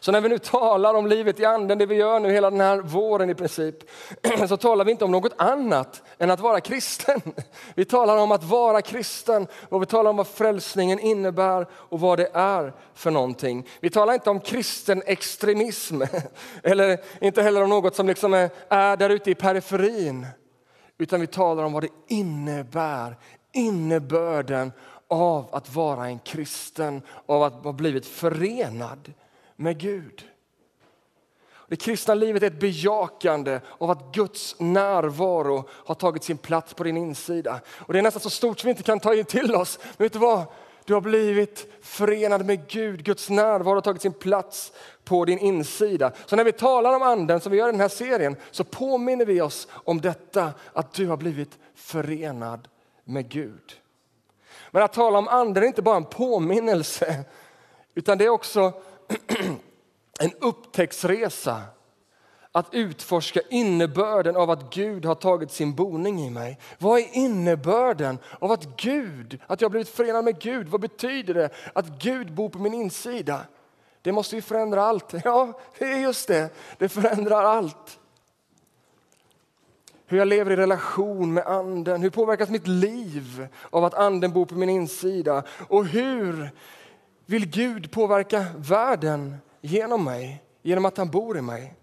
Så 0.00 0.12
när 0.12 0.20
vi 0.20 0.28
nu 0.28 0.38
talar 0.38 0.94
om 0.94 1.06
livet 1.06 1.40
i 1.40 1.44
anden, 1.44 1.78
det 1.78 1.86
vi 1.86 1.94
gör 1.94 2.20
nu 2.20 2.30
hela 2.30 2.50
den 2.50 2.60
här 2.60 2.78
våren 2.78 3.30
i 3.30 3.34
princip, 3.34 3.76
så 4.48 4.56
talar 4.56 4.84
vi 4.84 4.90
inte 4.90 5.04
om 5.04 5.10
något 5.10 5.32
annat 5.36 6.02
än 6.18 6.30
att 6.30 6.40
vara 6.40 6.60
kristen. 6.60 7.20
Vi 7.74 7.84
talar 7.84 8.16
om 8.16 8.32
att 8.32 8.44
vara 8.44 8.82
kristen 8.82 9.46
och 9.68 9.82
vi 9.82 9.86
talar 9.86 10.10
om 10.10 10.16
vad 10.16 10.26
frälsningen 10.26 11.00
innebär 11.00 11.66
och 11.72 12.00
vad 12.00 12.18
det 12.18 12.30
är 12.32 12.72
för 12.94 13.10
någonting. 13.10 13.68
Vi 13.80 13.90
talar 13.90 14.14
inte 14.14 14.30
om 14.30 14.40
kristen 14.40 15.02
extremism 15.06 16.02
eller 16.62 17.00
inte 17.20 17.42
heller 17.42 17.62
om 17.62 17.70
något 17.70 17.96
som 17.96 18.06
liksom 18.06 18.34
är, 18.34 18.50
är 18.68 18.96
där 18.96 19.10
ute 19.10 19.30
i 19.30 19.34
periferin. 19.34 20.26
Utan 20.98 21.20
vi 21.20 21.26
talar 21.26 21.64
om 21.64 21.72
vad 21.72 21.82
det 21.82 22.14
innebär, 22.14 23.16
innebörden 23.52 24.72
av 25.08 25.48
att 25.52 25.74
vara 25.74 26.06
en 26.06 26.18
kristen, 26.18 27.02
av 27.26 27.42
att 27.42 27.64
ha 27.64 27.72
blivit 27.72 28.06
förenad 28.06 29.12
med 29.56 29.78
Gud. 29.78 30.28
Det 31.68 31.76
kristna 31.76 32.14
livet 32.14 32.42
är 32.42 32.46
ett 32.46 32.60
bejakande 32.60 33.60
av 33.78 33.90
att 33.90 34.14
Guds 34.14 34.56
närvaro 34.58 35.68
har 35.70 35.94
tagit 35.94 36.24
sin 36.24 36.38
plats 36.38 36.74
på 36.74 36.84
din 36.84 36.96
insida. 36.96 37.60
Och 37.68 37.92
Det 37.92 37.98
är 37.98 38.02
nästan 38.02 38.22
så 38.22 38.30
stort 38.30 38.60
som 38.60 38.68
vi 38.68 38.70
inte 38.70 38.82
kan 38.82 39.00
ta 39.00 39.14
in 39.14 39.24
till 39.24 39.54
oss. 39.54 39.78
Men 39.96 40.04
vet 40.04 40.12
du 40.12 40.18
vad? 40.18 40.44
Du 40.84 40.94
har 40.94 41.00
blivit 41.00 41.66
förenad 41.82 42.46
med 42.46 42.68
Gud. 42.68 43.04
Guds 43.04 43.30
närvaro 43.30 43.74
har 43.74 43.80
tagit 43.80 44.02
sin 44.02 44.12
plats 44.12 44.72
på 45.04 45.24
din 45.24 45.38
insida. 45.38 46.12
Så 46.26 46.36
när 46.36 46.44
vi 46.44 46.52
talar 46.52 46.96
om 46.96 47.02
anden, 47.02 47.40
som 47.40 47.52
vi 47.52 47.58
gör 47.58 47.68
i 47.68 47.72
den 47.72 47.80
här 47.80 47.88
serien, 47.88 48.36
så 48.50 48.64
påminner 48.64 49.26
vi 49.26 49.40
oss 49.40 49.68
om 49.70 50.00
detta, 50.00 50.52
att 50.72 50.92
du 50.92 51.06
har 51.06 51.16
blivit 51.16 51.58
förenad 51.74 52.68
med 53.04 53.28
Gud. 53.28 53.80
Men 54.70 54.82
att 54.82 54.92
tala 54.92 55.18
om 55.18 55.28
anden 55.28 55.62
är 55.62 55.66
inte 55.66 55.82
bara 55.82 55.96
en 55.96 56.04
påminnelse, 56.04 57.24
utan 57.94 58.18
det 58.18 58.24
är 58.24 58.28
också 58.28 58.72
en 60.20 60.32
upptäcktsresa 60.40 61.62
att 62.56 62.74
utforska 62.74 63.40
innebörden 63.50 64.36
av 64.36 64.50
att 64.50 64.74
Gud 64.74 65.04
har 65.04 65.14
tagit 65.14 65.50
sin 65.50 65.74
boning 65.74 66.20
i 66.20 66.30
mig. 66.30 66.58
Vad 66.78 67.00
är 67.00 67.08
innebörden 67.12 68.18
av 68.38 68.52
att 68.52 68.76
Gud, 68.76 69.40
att 69.46 69.60
jag 69.60 69.70
blivit 69.70 69.88
förenad 69.88 70.24
med 70.24 70.40
Gud? 70.40 70.68
Vad 70.68 70.80
betyder 70.80 71.34
det 71.34 71.50
att 71.72 71.86
Gud 71.86 72.34
bor 72.34 72.48
på 72.48 72.58
min 72.58 72.74
insida? 72.74 73.40
Det 74.02 74.12
måste 74.12 74.36
ju 74.36 74.42
förändra 74.42 74.82
allt. 74.82 75.12
Ja, 75.24 75.60
det 75.78 75.84
är 75.84 75.98
just 75.98 76.28
det. 76.28 76.50
Det 76.78 76.88
förändrar 76.88 77.44
allt. 77.44 77.98
Hur 80.06 80.18
jag 80.18 80.28
lever 80.28 80.50
i 80.50 80.56
relation 80.56 81.34
med 81.34 81.46
anden. 81.46 82.02
Hur 82.02 82.10
påverkas 82.10 82.48
mitt 82.48 82.66
liv 82.66 83.46
av 83.70 83.84
att 83.84 83.94
anden 83.94 84.32
bor 84.32 84.46
på 84.46 84.54
min 84.54 84.70
insida? 84.70 85.42
Och 85.68 85.86
hur 85.86 86.50
vill 87.26 87.46
Gud 87.46 87.90
påverka 87.90 88.44
världen 88.56 89.36
genom 89.60 90.04
mig, 90.04 90.42
genom 90.62 90.84
att 90.84 90.96
han 90.96 91.10
bor 91.10 91.38
i 91.38 91.40
mig? 91.40 91.74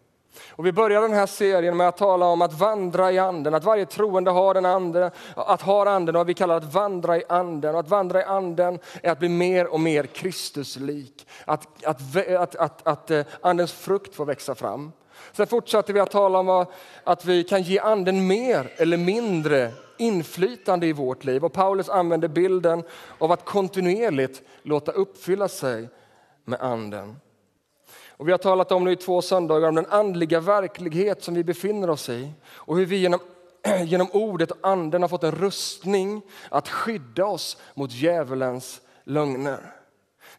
Och 0.50 0.66
vi 0.66 0.72
börjar 0.72 1.02
den 1.02 1.14
här 1.14 1.26
serien 1.26 1.78
med 1.78 1.88
att 1.88 1.98
tala 1.98 2.26
om 2.26 2.42
att 2.42 2.54
vandra 2.54 3.12
i 3.12 3.20
anden, 3.20 3.54
att 3.54 3.64
varje 3.64 3.86
troende 3.86 4.32
har 4.32 4.56
en 4.56 4.66
ande, 4.66 5.12
att 5.36 5.62
ha 5.62 5.90
anden 5.90 6.16
och 6.16 6.30
vi 6.30 6.34
kallar 6.34 6.58
att 6.58 6.74
vandra 6.74 7.18
i 7.18 7.24
anden. 7.30 7.74
Och 7.74 7.80
att 7.80 7.90
vandra 7.90 8.22
i 8.22 8.24
anden 8.24 8.80
är 9.04 9.12
att 9.12 9.20
bli 9.20 9.30
mer 9.30 9.68
och 9.68 9.80
mer 9.80 10.04
Kristuslik, 10.04 11.28
att, 11.46 11.68
att, 11.86 12.18
att, 12.28 12.56
att, 12.56 12.88
att 12.88 13.12
eh, 13.12 13.26
andens 13.42 13.74
frukt 13.74 14.16
får 14.16 14.26
växa 14.26 14.56
fram. 14.56 14.92
Sen 15.32 15.48
fortsatte 15.48 15.94
vi 15.94 16.00
att 16.00 16.12
tala 16.12 16.40
om 16.40 16.66
att 17.04 17.26
vi 17.26 17.44
kan 17.44 17.62
ge 17.62 17.80
anden 17.80 18.28
mer 18.28 18.74
eller 18.78 18.98
mindre 18.98 19.72
inflytande 20.02 20.88
i 20.88 20.94
vårt 20.94 21.24
liv. 21.24 21.46
Och 21.46 21.54
Paulus 21.54 21.90
använder 21.90 22.28
bilden 22.28 22.84
av 23.18 23.32
att 23.32 23.46
kontinuerligt 23.46 24.42
låta 24.62 24.92
uppfylla 24.92 25.48
sig 25.48 25.90
med 26.46 26.62
anden. 26.62 27.16
Och 28.10 28.28
vi 28.28 28.32
har 28.32 28.38
talat 28.38 28.72
om 28.72 28.84
nu 28.84 28.92
i 28.92 28.96
två 28.96 29.22
söndagar 29.22 29.68
om 29.68 29.76
den 29.76 29.86
andliga 29.86 30.40
verklighet 30.40 31.24
som 31.24 31.34
vi 31.34 31.44
befinner 31.44 31.90
oss 31.90 32.10
i 32.10 32.32
och 32.48 32.78
hur 32.78 32.86
vi 32.86 32.98
genom, 32.98 33.20
genom 33.86 34.08
ordet 34.14 34.52
och 34.52 34.58
anden 34.62 35.02
har 35.02 35.10
fått 35.10 35.24
en 35.24 35.32
rustning 35.32 36.22
att 36.50 36.70
skydda 36.70 37.26
oss 37.26 37.58
mot 37.74 37.92
djävulens 37.92 38.82
lögner. 39.04 39.81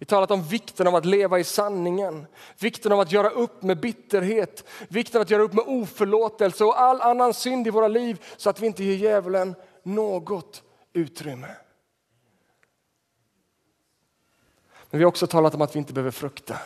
Vi 0.03 0.07
talar 0.07 0.27
talat 0.27 0.41
om 0.41 0.49
vikten 0.49 0.87
av 0.87 0.95
att 0.95 1.05
leva 1.05 1.39
i 1.39 1.45
sanningen, 1.45 2.27
vikten 2.59 2.93
av 2.93 3.01
att 3.01 3.13
göra 3.13 3.31
upp 3.31 3.63
med 3.63 3.81
bitterhet, 3.81 4.65
vikten 4.89 5.19
av 5.19 5.23
att 5.23 5.31
göra 5.31 5.43
upp 5.43 5.53
med 5.53 5.65
oförlåtelse 5.67 6.65
och 6.65 6.81
all 6.81 7.01
annan 7.01 7.35
synd 7.35 7.67
i 7.67 7.71
våra 7.71 7.89
liv 7.89 8.25
så 8.37 8.51
att 8.51 8.61
vi 8.61 8.67
inte 8.67 8.85
ger 8.85 8.95
djävulen 8.95 9.55
något 9.83 10.63
utrymme. 10.93 11.57
Men 14.91 14.99
vi 14.99 15.05
har 15.05 15.09
också 15.09 15.27
talat 15.27 15.55
om 15.55 15.63
att 15.63 15.75
vi 15.75 15.79
inte 15.79 15.93
behöver 15.93 16.11
frukta. 16.11 16.59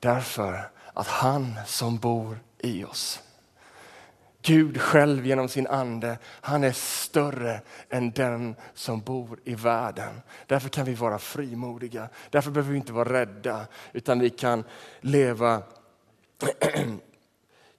Därför 0.00 0.70
att 0.92 1.08
han 1.08 1.54
som 1.66 1.98
bor 1.98 2.38
i 2.58 2.84
oss, 2.84 3.22
Gud 4.46 4.80
själv 4.80 5.26
genom 5.26 5.48
sin 5.48 5.66
ande, 5.66 6.18
han 6.24 6.64
är 6.64 6.72
större 6.72 7.60
än 7.90 8.10
den 8.10 8.56
som 8.74 9.00
bor 9.00 9.40
i 9.44 9.54
världen. 9.54 10.20
Därför 10.46 10.68
kan 10.68 10.84
vi 10.84 10.94
vara 10.94 11.18
frimodiga, 11.18 12.08
därför 12.30 12.50
behöver 12.50 12.72
vi 12.72 12.78
inte 12.78 12.92
vara 12.92 13.12
rädda 13.12 13.66
utan 13.92 14.18
vi 14.18 14.30
kan 14.30 14.64
leva 15.00 15.62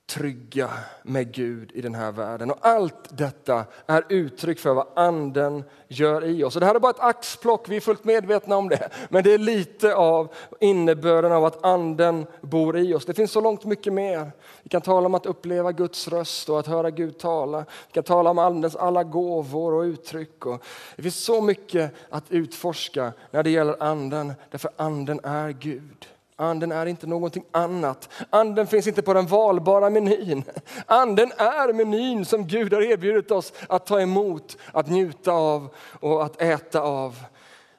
trygga 0.08 0.70
med 1.04 1.34
Gud 1.34 1.72
i 1.74 1.82
den 1.82 1.96
här 1.96 2.12
världen. 2.12 2.52
Och 2.52 2.58
allt 2.62 3.18
detta 3.18 3.66
är 3.86 4.04
uttryck 4.10 4.60
för 4.60 4.74
vad 4.74 4.88
anden 4.96 5.64
gör 5.88 6.26
i 6.26 6.44
oss. 6.44 6.56
Och 6.56 6.60
det 6.60 6.66
här 6.66 6.76
är 6.76 6.80
bara 6.80 6.90
ett 6.90 7.00
axplock, 7.00 7.70
vi 7.70 7.76
är 7.76 7.82
fullt 7.82 8.04
medvetna 8.04 8.58
om 8.58 8.70
det. 8.70 8.90
Men 9.10 9.24
det 9.24 9.34
är 9.34 9.38
lite 9.38 9.96
av 9.96 10.34
innebörden 10.60 11.32
av 11.32 11.46
att 11.46 11.66
anden 11.66 12.26
bor 12.42 12.78
i 12.78 12.94
oss. 12.94 13.06
Det 13.06 13.14
finns 13.14 13.32
så 13.32 13.42
långt 13.42 13.66
mycket 13.66 13.94
mer. 13.94 14.32
Vi 14.64 14.70
kan 14.70 14.82
tala 14.82 15.06
om 15.06 15.16
att 15.16 15.26
uppleva 15.26 15.72
Guds 15.72 16.08
röst 16.08 16.50
och 16.50 16.60
att 16.60 16.68
höra 16.68 16.90
Gud 16.90 17.18
tala. 17.18 17.60
Vi 17.60 17.94
kan 17.94 18.04
tala 18.04 18.30
om 18.30 18.40
andens 18.40 18.76
alla 18.76 19.04
gåvor 19.04 19.74
och 19.74 19.82
uttryck. 19.82 20.46
Och 20.46 20.64
det 20.96 21.02
finns 21.02 21.24
så 21.24 21.42
mycket 21.42 21.94
att 22.10 22.32
utforska 22.32 23.14
när 23.32 23.44
det 23.44 23.50
gäller 23.50 23.84
anden, 23.84 24.34
därför 24.52 24.72
anden 24.78 25.20
är 25.24 25.50
Gud. 25.50 26.08
Anden 26.40 26.72
är 26.72 26.86
inte 26.86 27.08
någonting 27.08 27.46
annat. 27.52 28.10
Anden 28.30 28.68
finns 28.68 28.88
inte 28.88 29.02
på 29.02 29.14
den 29.14 29.28
valbara 29.28 29.90
menyn. 29.90 30.44
Anden 30.86 31.32
är 31.38 31.74
menyn 31.74 32.26
som 32.26 32.48
Gud 32.48 32.74
har 32.74 32.82
erbjudit 32.82 33.32
oss 33.32 33.54
att 33.70 33.86
ta 33.86 34.02
emot, 34.02 34.58
att 34.72 34.90
njuta 34.90 35.32
av 35.32 35.76
och 36.00 36.26
att 36.26 36.42
äta 36.42 36.82
av. 36.82 37.16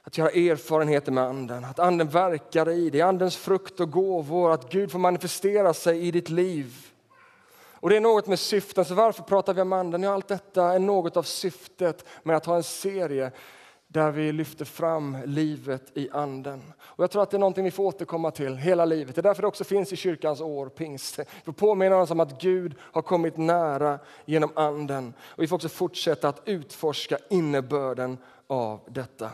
Att 0.03 0.17
göra 0.17 0.29
erfarenheter 0.29 1.11
med 1.11 1.23
anden, 1.23 1.65
att 1.65 1.79
anden 1.79 2.09
verkar 2.09 2.69
i 2.69 2.89
dig, 2.89 3.01
andens 3.01 3.37
frukt 3.37 3.79
och 3.79 3.91
gåvor, 3.91 4.51
att 4.51 4.71
Gud 4.71 4.91
får 4.91 4.99
manifestera 4.99 5.73
sig 5.73 6.07
i 6.07 6.11
ditt 6.11 6.29
liv. 6.29 6.73
Och 7.73 7.89
det 7.89 7.95
är 7.95 8.01
något 8.01 8.27
med 8.27 8.39
syften, 8.39 8.85
så 8.85 8.93
varför 8.93 9.23
pratar 9.23 9.53
vi 9.53 9.61
om 9.61 9.73
anden? 9.73 10.03
Ja, 10.03 10.13
allt 10.13 10.27
detta 10.27 10.73
är 10.73 10.79
något 10.79 11.17
av 11.17 11.23
syftet 11.23 12.05
med 12.23 12.35
att 12.35 12.45
ha 12.45 12.55
en 12.55 12.63
serie 12.63 13.31
där 13.91 14.11
vi 14.11 14.31
lyfter 14.31 14.65
fram 14.65 15.17
livet 15.25 15.83
i 15.93 16.09
anden. 16.11 16.73
Och 16.79 17.03
jag 17.03 17.11
tror 17.11 17.23
att 17.23 17.31
det 17.31 17.37
är 17.37 17.39
någonting 17.39 17.63
vi 17.63 17.71
får 17.71 17.83
återkomma 17.83 18.31
till 18.31 18.55
hela 18.55 18.85
livet. 18.85 19.15
Det 19.15 19.21
är 19.21 19.23
därför 19.23 19.41
det 19.41 19.47
också 19.47 19.63
finns 19.63 19.93
i 19.93 19.95
kyrkans 19.95 20.41
år, 20.41 20.69
pingst. 20.69 21.19
Vi 21.45 21.53
påminner 21.53 21.99
oss 21.99 22.11
om 22.11 22.19
att 22.19 22.41
Gud 22.41 22.75
har 22.79 23.01
kommit 23.01 23.37
nära 23.37 23.99
genom 24.25 24.51
anden. 24.55 25.13
Och 25.21 25.43
vi 25.43 25.47
får 25.47 25.55
också 25.55 25.69
fortsätta 25.69 26.29
att 26.29 26.41
utforska 26.45 27.17
innebörden 27.29 28.17
av 28.47 28.79
detta. 28.87 29.29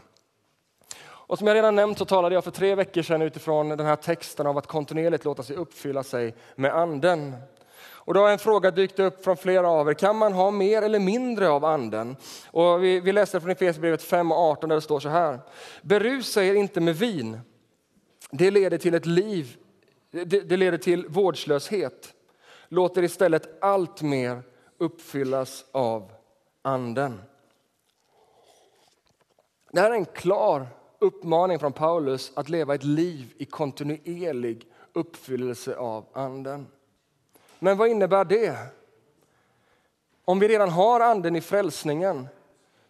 Och 1.27 1.37
som 1.37 1.47
jag 1.47 1.55
redan 1.55 1.75
nämnt 1.75 1.97
så 1.97 2.05
talade 2.05 2.35
jag 2.35 2.43
för 2.43 2.51
tre 2.51 2.75
veckor 2.75 3.01
sedan 3.01 3.21
utifrån 3.21 3.69
den 3.69 3.85
här 3.85 3.95
texten 3.95 4.47
av 4.47 4.57
att 4.57 4.67
kontinuerligt 4.67 5.25
låta 5.25 5.43
sig 5.43 5.55
uppfylla 5.55 6.03
sig 6.03 6.35
med 6.55 6.75
anden. 6.75 7.35
Och 8.05 8.13
då 8.13 8.19
har 8.19 8.29
en 8.29 8.39
fråga 8.39 8.71
dykt 8.71 8.99
upp 8.99 9.23
från 9.23 9.37
flera 9.37 9.69
av 9.69 9.89
er. 9.89 9.93
Kan 9.93 10.17
man 10.17 10.33
ha 10.33 10.51
mer 10.51 10.81
eller 10.81 10.99
mindre 10.99 11.49
av 11.49 11.65
anden? 11.65 12.15
Och 12.51 12.83
vi, 12.83 12.99
vi 12.99 13.11
läser 13.11 13.39
från 13.39 13.51
Efesierbrevet 13.51 14.03
5 14.03 14.31
och 14.31 14.37
18 14.37 14.69
där 14.69 14.75
det 14.75 14.81
står 14.81 14.99
så 14.99 15.09
här. 15.09 15.39
Berusa 15.81 16.43
er 16.43 16.53
inte 16.53 16.81
med 16.81 16.95
vin. 16.95 17.39
Det 18.31 18.51
leder 18.51 18.77
till 18.77 18.93
ett 18.93 19.05
liv, 19.05 19.57
det, 20.11 20.25
det 20.25 20.57
leder 20.57 20.77
till 20.77 21.07
vårdslöshet. 21.07 22.13
Låt 22.67 22.97
er 22.97 23.03
istället 23.03 23.63
allt 23.63 24.01
mer 24.01 24.43
uppfyllas 24.77 25.65
av 25.71 26.11
anden. 26.61 27.21
Det 29.71 29.81
här 29.81 29.91
är 29.91 29.95
en 29.95 30.05
klar 30.05 30.67
uppmaning 30.99 31.59
från 31.59 31.73
Paulus 31.73 32.31
att 32.35 32.49
leva 32.49 32.75
ett 32.75 32.83
liv 32.83 33.33
i 33.37 33.45
kontinuerlig 33.45 34.67
uppfyllelse 34.93 35.75
av 35.75 36.05
anden. 36.13 36.67
Men 37.65 37.77
vad 37.77 37.87
innebär 37.87 38.25
det? 38.25 38.57
Om 40.25 40.39
vi 40.39 40.47
redan 40.47 40.69
har 40.69 40.99
anden 40.99 41.35
i 41.35 41.41
frälsningen, 41.41 42.27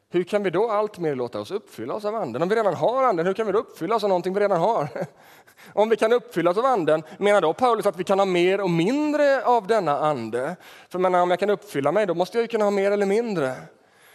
hur 0.10 0.24
kan 0.24 0.44
vi 0.44 0.50
då 0.50 0.70
alltmer 0.70 1.16
låta 1.16 1.40
oss 1.40 1.52
uppfyllas 1.52 2.06
av 2.06 2.16
anden? 2.16 2.42
Om 2.42 2.50
vi 2.50 2.56
redan 2.56 2.74
har 2.74 3.04
anden, 3.04 3.26
hur 3.26 3.34
kan 3.34 3.46
vi 3.46 3.52
då 3.52 3.60
uppfyllas 3.60 4.04
av 4.04 4.10
någonting 4.10 4.34
vi 4.34 4.40
redan 4.40 4.60
har? 4.60 4.90
Om 5.74 5.90
vi 5.90 5.96
kan 5.96 6.14
uppfyllas 6.14 6.58
av 6.58 6.66
anden, 6.66 7.04
menar 7.18 7.42
då 7.42 7.54
Paulus 7.54 7.86
att 7.86 8.00
vi 8.00 8.04
kan 8.04 8.20
ha 8.20 8.26
mer 8.26 8.62
och 8.62 8.70
mindre 8.70 9.46
av 9.46 9.68
denna 9.68 10.00
ande? 10.00 10.56
För 10.90 11.00
menar, 11.00 11.22
om 11.22 11.30
jag 11.30 11.40
kan 11.40 11.50
uppfylla 11.50 11.92
mig, 11.92 12.06
då 12.06 12.14
måste 12.14 12.40
jag 12.40 12.50
kunna 12.50 12.64
ha 12.64 12.72
mer 12.72 12.92
eller 12.92 13.06
mindre. 13.06 13.56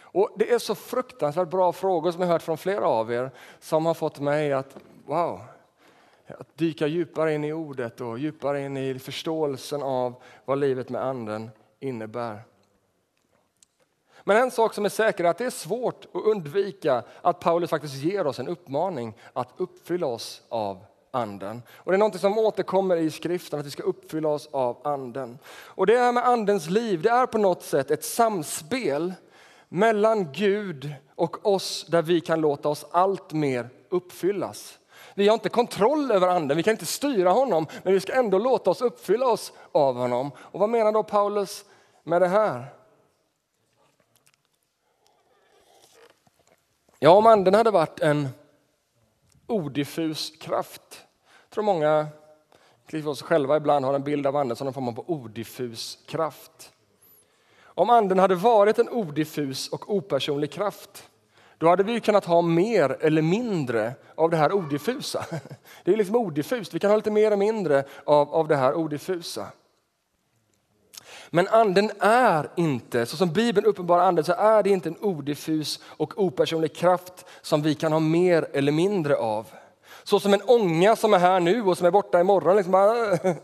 Och 0.03 0.31
Det 0.37 0.53
är 0.53 0.59
så 0.59 0.75
fruktansvärt 0.75 1.51
bra 1.51 1.73
frågor 1.73 2.13
som 2.13 2.21
jag 2.21 2.29
hört 2.29 2.43
från 2.43 2.59
flera 2.59 2.89
av 2.89 3.13
er 3.13 3.31
som 3.61 3.87
har 3.87 3.95
fått 3.95 4.21
mig 4.21 4.53
att, 4.53 4.77
wow, 5.07 5.41
att 6.39 6.57
dyka 6.57 6.87
djupare 6.87 7.35
in 7.35 7.45
i 7.45 7.53
ordet 7.53 8.01
och 8.01 8.19
djupare 8.19 8.61
in 8.61 8.77
i 8.77 8.99
förståelsen 8.99 9.83
av 9.83 10.15
vad 10.45 10.59
livet 10.59 10.89
med 10.89 11.05
anden 11.05 11.51
innebär. 11.81 12.43
Men 14.25 14.37
en 14.37 14.51
sak 14.51 14.75
som 14.75 14.85
är 14.85 14.89
säker 14.89 15.25
är 15.25 15.29
att 15.29 15.39
det 15.39 15.45
är 15.45 15.51
svårt 15.51 16.07
att 16.15 16.25
undvika 16.25 17.03
att 17.23 17.41
Paulus 17.41 17.71
faktiskt 17.71 17.95
ger 17.95 18.27
oss 18.27 18.39
en 18.39 18.49
uppmaning 18.49 19.15
att 19.33 19.49
uppfylla 19.57 20.07
oss 20.07 20.43
av 20.49 20.85
anden. 21.11 21.63
Och 21.71 21.93
Det 21.93 21.97
är 21.97 21.99
något 21.99 22.21
som 22.21 22.39
återkommer 22.39 22.97
i 22.97 23.11
skriften, 23.11 23.61
att 23.61 23.67
vi 23.67 23.71
ska 23.71 23.83
uppfylla 23.83 24.29
oss 24.29 24.49
av 24.53 24.77
anden. 24.85 25.39
Och 25.49 25.87
Det 25.87 25.99
här 25.99 26.13
med 26.13 26.27
andens 26.27 26.71
liv, 26.71 27.03
det 27.03 27.11
är 27.11 27.27
på 27.27 27.39
något 27.39 27.63
sätt 27.63 27.91
ett 27.91 28.05
samspel 28.05 29.15
mellan 29.69 30.33
Gud 30.33 30.95
och 31.15 31.47
oss 31.47 31.87
där 31.89 32.03
vi 32.03 32.21
kan 32.21 32.41
låta 32.41 32.69
oss 32.69 32.87
allt 32.91 33.33
mer 33.33 33.69
uppfyllas. 33.89 34.80
Vi 35.21 35.29
har 35.29 35.35
inte 35.35 35.49
kontroll 35.49 36.11
över 36.11 36.29
anden, 36.29 36.57
vi 36.57 36.63
kan 36.63 36.71
inte 36.71 36.87
styra 36.87 37.31
honom, 37.31 37.67
men 37.83 37.93
vi 37.93 38.01
ska 38.01 38.13
ändå 38.13 38.39
låta 38.39 38.71
oss 38.71 38.83
uppfylla 38.83 39.27
oss 39.27 39.53
av 39.73 39.97
honom. 39.97 40.31
Och 40.39 40.61
vad 40.61 40.69
menar 40.69 40.93
då 40.93 41.03
Paulus 41.03 41.65
med 42.03 42.23
det 42.23 42.29
här? 42.29 42.67
Ja, 46.99 47.11
om 47.11 47.27
anden 47.27 47.55
hade 47.55 47.71
varit 47.71 48.01
en 48.01 48.29
odiffus 49.47 50.33
kraft. 50.41 51.07
Jag 51.43 51.51
tror 51.51 51.65
många, 51.65 52.09
inklusive 52.83 53.11
oss 53.11 53.23
själva, 53.23 53.57
ibland 53.57 53.85
har 53.85 53.95
en 53.95 54.05
bild 54.05 54.27
av 54.27 54.37
anden 54.37 54.57
som 54.57 54.67
en 54.67 54.73
form 54.73 54.89
av 54.89 55.05
odiffus 55.11 55.99
kraft. 56.07 56.73
Om 57.63 57.91
anden 57.91 58.19
hade 58.19 58.35
varit 58.35 58.79
en 58.79 58.89
odiffus 58.89 59.69
och 59.69 59.95
opersonlig 59.95 60.53
kraft 60.53 61.10
då 61.61 61.69
hade 61.69 61.83
vi 61.83 62.01
kunnat 62.01 62.25
ha 62.25 62.43
mer 62.43 62.97
eller 63.01 63.23
mindre 63.23 63.93
av 64.15 64.31
det 64.31 64.37
här 64.37 64.53
odiffusa. 64.53 65.25
Det 65.85 65.93
är 65.93 65.97
liksom 65.97 66.17
odiffust, 66.17 66.75
vi 66.75 66.79
kan 66.79 66.91
ha 66.91 66.97
lite 66.97 67.11
mer 67.11 67.27
eller 67.27 67.37
mindre 67.37 67.85
av, 68.05 68.35
av 68.35 68.49
det 68.49 68.57
här 68.57 68.75
odiffusa. 68.75 69.47
Men 71.31 71.49
anden 71.49 71.91
är 72.01 72.51
inte, 72.57 73.07
så 73.07 73.17
som 73.17 73.33
Bibeln 73.33 73.67
uppenbarar 73.67 74.03
anden, 74.03 74.25
så 74.25 74.33
är 74.33 74.63
det 74.63 74.71
inte 74.71 74.89
en 74.89 74.99
odiffus 75.01 75.81
och 75.85 76.25
opersonlig 76.25 76.75
kraft 76.77 77.27
som 77.43 77.63
vi 77.63 77.75
kan 77.75 77.93
ha 77.93 78.01
mer 78.01 78.47
eller 78.53 78.73
mindre 78.73 79.17
av. 79.17 79.47
Så 80.03 80.21
som 80.21 80.35
en 80.35 80.43
ånga 80.43 80.97
som 80.97 81.15
är 81.15 81.19
här 81.19 81.41
nu 81.41 81.63
och 81.63 81.79
som 81.79 81.87
är 81.87 81.91
borta 81.91 82.21
imorgon. 82.21 82.57
Liksom 82.57 83.17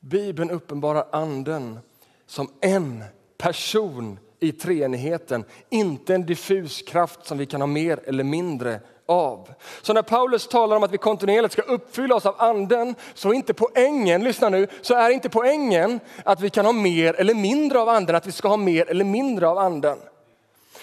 Bibeln 0.00 0.50
uppenbarar 0.50 1.06
anden 1.12 1.78
som 2.26 2.48
en 2.60 3.04
person 3.38 4.18
i 4.40 4.52
treenigheten, 4.52 5.44
inte 5.70 6.14
en 6.14 6.26
diffus 6.26 6.82
kraft 6.82 7.26
som 7.26 7.38
vi 7.38 7.46
kan 7.46 7.60
ha 7.60 7.66
mer 7.66 8.00
eller 8.04 8.24
mindre 8.24 8.80
av. 9.06 9.48
Så 9.82 9.92
när 9.92 10.02
Paulus 10.02 10.48
talar 10.48 10.76
om 10.76 10.82
att 10.82 10.92
vi 10.92 10.98
kontinuerligt 10.98 11.52
ska 11.52 11.62
uppfylla 11.62 12.14
oss 12.14 12.26
av 12.26 12.34
anden, 12.38 12.94
så 13.14 13.28
är 13.28 13.34
inte 13.34 13.54
poängen, 13.54 14.24
lyssna 14.24 14.48
nu, 14.48 14.66
så 14.82 14.94
är 14.94 15.10
inte 15.10 15.28
poängen 15.28 16.00
att 16.24 16.40
vi 16.40 16.50
kan 16.50 16.66
ha 16.66 16.72
mer 16.72 17.14
eller 17.14 17.34
mindre 17.34 17.80
av 17.80 17.88
anden, 17.88 18.16
att 18.16 18.26
vi 18.26 18.32
ska 18.32 18.48
ha 18.48 18.56
mer 18.56 18.90
eller 18.90 19.04
mindre 19.04 19.48
av 19.48 19.58
anden. 19.58 19.98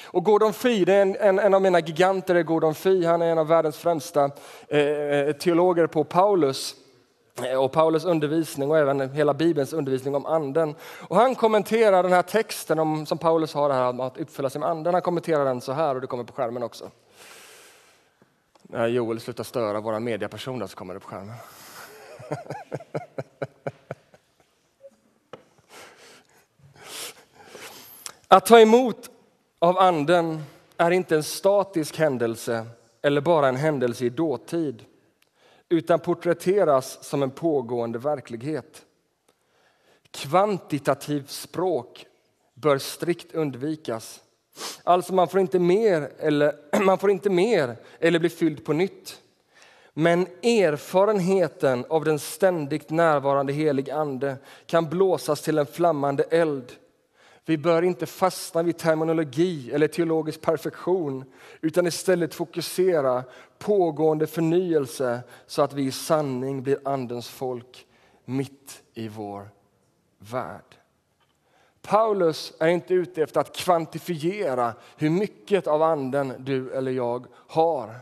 Och 0.03 0.23
Gordon 0.23 0.53
Fee, 0.53 0.85
det 0.85 0.93
är 0.93 1.01
en, 1.01 1.15
en, 1.15 1.39
en 1.39 1.53
av 1.53 1.61
mina 1.61 1.79
giganter, 1.79 2.35
är 2.35 2.43
Gordon 2.43 2.75
Fee, 2.75 3.07
han 3.07 3.21
är 3.21 3.31
en 3.31 3.37
av 3.37 3.47
världens 3.47 3.77
främsta 3.77 4.31
eh, 4.67 4.79
eh 4.79 5.31
teologer 5.31 5.87
på 5.87 6.03
Paulus 6.03 6.75
Eh, 7.41 7.63
och 7.63 7.71
Paulus 7.71 8.05
undervisning 8.05 8.71
och 8.71 8.77
även 8.77 9.09
hela 9.09 9.33
Bibelns 9.33 9.73
undervisning 9.73 10.15
om 10.15 10.25
anden. 10.25 10.75
Och 11.07 11.15
han 11.15 11.35
kommenterar 11.35 12.03
den 12.03 12.11
här 12.11 12.21
texten 12.21 12.79
om, 12.79 13.05
som 13.05 13.17
Paulus 13.17 13.53
har 13.53 13.69
här, 13.69 13.89
om 13.89 13.99
att 13.99 14.17
uppfylla 14.17 14.49
sig 14.49 14.59
med 14.59 14.69
anden. 14.69 14.93
Han 14.93 15.01
kommenterar 15.01 15.45
den 15.45 15.61
så 15.61 15.71
här 15.71 15.95
och 15.95 16.01
det 16.01 16.07
kommer 16.07 16.23
på 16.23 16.33
skärmen 16.33 16.63
också. 16.63 16.91
När 18.61 18.87
Joel 18.87 19.19
slutar 19.19 19.43
störa 19.43 19.79
våra 19.79 19.99
mediapersoner 19.99 20.67
så 20.67 20.75
kommer 20.75 20.93
det 20.93 20.99
på 20.99 21.07
skärmen. 21.07 21.35
Att 28.27 28.45
ta 28.45 28.59
emot 28.59 29.09
av 29.59 29.77
anden 29.77 30.43
är 30.77 30.91
inte 30.91 31.15
en 31.15 31.23
statisk 31.23 31.97
händelse 31.97 32.65
eller 33.01 33.21
bara 33.21 33.47
en 33.47 33.55
händelse 33.55 34.05
i 34.05 34.09
dåtid 34.09 34.85
utan 35.73 35.99
porträtteras 35.99 37.03
som 37.03 37.23
en 37.23 37.31
pågående 37.31 37.99
verklighet. 37.99 38.85
Kvantitativt 40.11 41.29
språk 41.29 42.05
bör 42.53 42.77
strikt 42.77 43.33
undvikas. 43.33 44.21
Alltså 44.83 45.13
man 45.13 45.27
får 45.27 45.39
inte 45.39 45.59
mer 45.59 46.11
eller, 46.19 46.55
man 46.85 46.97
får 46.97 47.11
inte 47.11 47.29
mer 47.29 47.75
eller 47.99 48.19
bli 48.19 48.29
fylld 48.29 48.65
på 48.65 48.73
nytt. 48.73 49.21
Men 49.93 50.27
erfarenheten 50.41 51.85
av 51.89 52.03
den 52.05 52.19
ständigt 52.19 52.89
närvarande 52.89 53.53
helig 53.53 53.89
ande 53.89 54.37
kan 54.65 54.89
blåsas 54.89 55.41
till 55.41 55.57
en 55.57 55.65
flammande 55.65 56.23
eld 56.23 56.71
vi 57.45 57.57
bör 57.57 57.81
inte 57.81 58.05
fastna 58.05 58.63
vid 58.63 58.77
terminologi 58.77 59.71
eller 59.71 59.87
teologisk 59.87 60.41
perfektion 60.41 61.25
utan 61.61 61.87
istället 61.87 62.33
fokusera 62.33 63.23
pågående 63.57 64.27
förnyelse 64.27 65.19
så 65.47 65.61
att 65.61 65.73
vi 65.73 65.83
i 65.83 65.91
sanning 65.91 66.63
blir 66.63 66.77
Andens 66.87 67.29
folk 67.29 67.87
mitt 68.25 68.83
i 68.93 69.07
vår 69.07 69.49
värld. 70.19 70.75
Paulus 71.81 72.53
är 72.59 72.67
inte 72.67 72.93
ute 72.93 73.23
efter 73.23 73.39
att 73.39 73.55
kvantifiera 73.55 74.73
hur 74.97 75.09
mycket 75.09 75.67
av 75.67 75.81
Anden 75.81 76.33
du 76.39 76.71
eller 76.71 76.91
jag 76.91 77.25
har. 77.47 77.95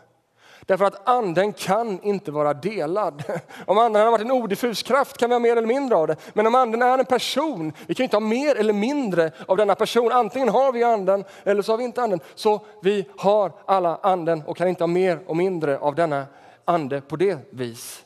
Därför 0.71 0.85
att 0.85 1.07
anden 1.09 1.53
kan 1.53 2.03
inte 2.03 2.31
vara 2.31 2.53
delad. 2.53 3.23
Om 3.65 3.77
anden 3.77 4.01
har 4.01 4.11
varit 4.11 4.25
en 4.25 4.31
odiffus 4.31 4.83
kraft 4.83 5.17
kan 5.17 5.29
vi 5.29 5.35
ha 5.35 5.39
mer 5.39 5.55
eller 5.57 5.67
mindre 5.67 5.97
av 5.97 6.07
det. 6.07 6.15
Men 6.33 6.47
om 6.47 6.55
anden 6.55 6.81
är 6.81 6.97
en 6.97 7.05
person, 7.05 7.73
vi 7.87 7.95
kan 7.95 8.03
inte 8.03 8.15
ha 8.15 8.21
mer 8.21 8.55
eller 8.55 8.73
mindre 8.73 9.31
av 9.47 9.57
denna 9.57 9.75
person. 9.75 10.11
Antingen 10.11 10.49
har 10.49 10.71
vi 10.71 10.83
anden 10.83 11.23
eller 11.43 11.61
så 11.61 11.71
har 11.71 11.77
vi 11.77 11.83
inte 11.83 12.01
anden. 12.01 12.19
Så 12.35 12.61
vi 12.81 13.07
har 13.17 13.51
alla 13.65 13.99
anden 14.03 14.43
och 14.47 14.57
kan 14.57 14.67
inte 14.67 14.83
ha 14.83 14.87
mer 14.87 15.19
och 15.27 15.37
mindre 15.37 15.79
av 15.79 15.95
denna 15.95 16.25
ande 16.65 17.01
på 17.01 17.15
det 17.15 17.37
vis. 17.49 18.03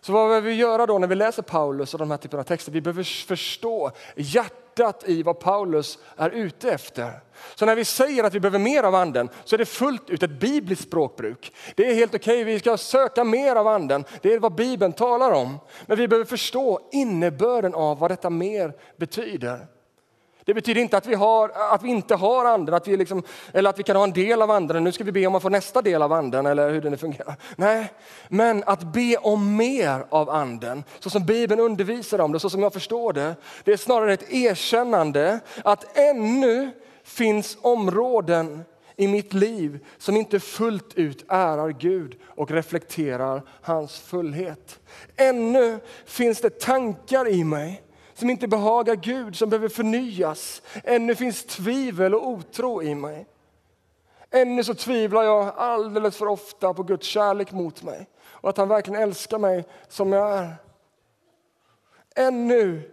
Så 0.00 0.12
vad 0.12 0.28
behöver 0.28 0.48
vi 0.48 0.54
göra 0.54 0.86
då 0.86 0.98
när 0.98 1.08
vi 1.08 1.14
läser 1.14 1.42
Paulus 1.42 1.94
och 1.94 2.00
de 2.00 2.10
här 2.10 2.18
typerna 2.18 2.40
av 2.40 2.44
texter? 2.44 2.72
Vi 2.72 2.80
behöver 2.80 3.26
förstå 3.26 3.90
hjärtat 4.16 4.65
i 5.04 5.22
vad 5.22 5.40
Paulus 5.40 5.98
är 6.16 6.30
ute 6.30 6.70
efter. 6.70 7.20
Så 7.54 7.66
när 7.66 7.76
vi 7.76 7.84
säger 7.84 8.24
att 8.24 8.34
vi 8.34 8.40
behöver 8.40 8.58
mer 8.58 8.82
av 8.82 8.94
anden 8.94 9.28
så 9.44 9.56
är 9.56 9.58
det 9.58 9.66
fullt 9.66 10.10
ut 10.10 10.22
ett 10.22 10.40
bibliskt 10.40 10.84
språkbruk. 10.84 11.52
Det 11.74 11.90
är 11.90 11.94
helt 11.94 12.14
okej, 12.14 12.42
okay. 12.42 12.52
vi 12.54 12.58
ska 12.58 12.76
söka 12.76 13.24
mer 13.24 13.56
av 13.56 13.66
anden. 13.66 14.04
Det 14.22 14.32
är 14.32 14.38
vad 14.38 14.54
Bibeln 14.54 14.92
talar 14.92 15.30
om. 15.30 15.58
Men 15.86 15.98
vi 15.98 16.08
behöver 16.08 16.26
förstå 16.26 16.80
innebörden 16.92 17.74
av 17.74 17.98
vad 17.98 18.10
detta 18.10 18.30
mer 18.30 18.72
betyder. 18.96 19.66
Det 20.46 20.54
betyder 20.54 20.80
inte 20.80 20.96
att 20.96 21.06
vi, 21.06 21.14
har, 21.14 21.48
att 21.54 21.82
vi 21.82 21.88
inte 21.88 22.14
har 22.14 22.44
anden, 22.44 22.74
att 22.74 22.88
vi 22.88 22.96
liksom, 22.96 23.22
eller 23.52 23.70
att 23.70 23.78
vi 23.78 23.82
kan 23.82 23.96
ha 23.96 24.04
en 24.04 24.12
del 24.12 24.42
av 24.42 24.50
anden. 24.50 24.84
Nu 24.84 24.92
ska 24.92 25.04
vi 25.04 25.12
be 25.12 25.26
om 25.26 25.34
att 25.34 25.42
få 25.42 25.48
nästa 25.48 25.82
del 25.82 26.02
av 26.02 26.12
anden, 26.12 26.46
eller 26.46 26.70
hur 26.70 26.80
det 26.80 26.90
nu 26.90 26.96
fungerar. 26.96 27.34
Nej, 27.56 27.92
men 28.28 28.64
att 28.66 28.92
be 28.92 29.16
om 29.16 29.56
mer 29.56 30.06
av 30.08 30.30
anden, 30.30 30.84
så 30.98 31.10
som 31.10 31.24
Bibeln 31.24 31.60
undervisar 31.60 32.18
om 32.18 32.32
det, 32.32 32.40
så 32.40 32.50
som 32.50 32.62
jag 32.62 32.72
förstår 32.72 33.12
det. 33.12 33.34
Det 33.64 33.72
är 33.72 33.76
snarare 33.76 34.12
ett 34.12 34.32
erkännande 34.32 35.40
att 35.64 35.98
ännu 35.98 36.70
finns 37.04 37.58
områden 37.60 38.64
i 38.96 39.08
mitt 39.08 39.32
liv 39.32 39.86
som 39.98 40.16
inte 40.16 40.40
fullt 40.40 40.94
ut 40.94 41.24
ärar 41.28 41.70
Gud 41.70 42.16
och 42.24 42.50
reflekterar 42.50 43.42
hans 43.62 43.98
fullhet. 43.98 44.80
Ännu 45.16 45.78
finns 46.04 46.40
det 46.40 46.60
tankar 46.60 47.28
i 47.28 47.44
mig 47.44 47.82
som 48.16 48.30
inte 48.30 48.48
behagar 48.48 48.94
Gud, 48.94 49.36
som 49.36 49.50
behöver 49.50 49.68
förnyas. 49.68 50.62
Ännu 50.84 51.14
finns 51.14 51.44
tvivel 51.44 52.14
och 52.14 52.28
otro 52.28 52.82
i 52.82 52.94
mig. 52.94 53.26
Ännu 54.30 54.64
så 54.64 54.74
tvivlar 54.74 55.22
jag 55.22 55.52
alldeles 55.56 56.16
för 56.16 56.28
ofta 56.28 56.74
på 56.74 56.82
Guds 56.82 57.06
kärlek 57.06 57.52
mot 57.52 57.82
mig 57.82 58.08
och 58.24 58.50
att 58.50 58.56
han 58.56 58.68
verkligen 58.68 59.02
älskar 59.02 59.38
mig 59.38 59.64
som 59.88 60.12
jag 60.12 60.38
är. 60.38 60.54
Ännu 62.14 62.90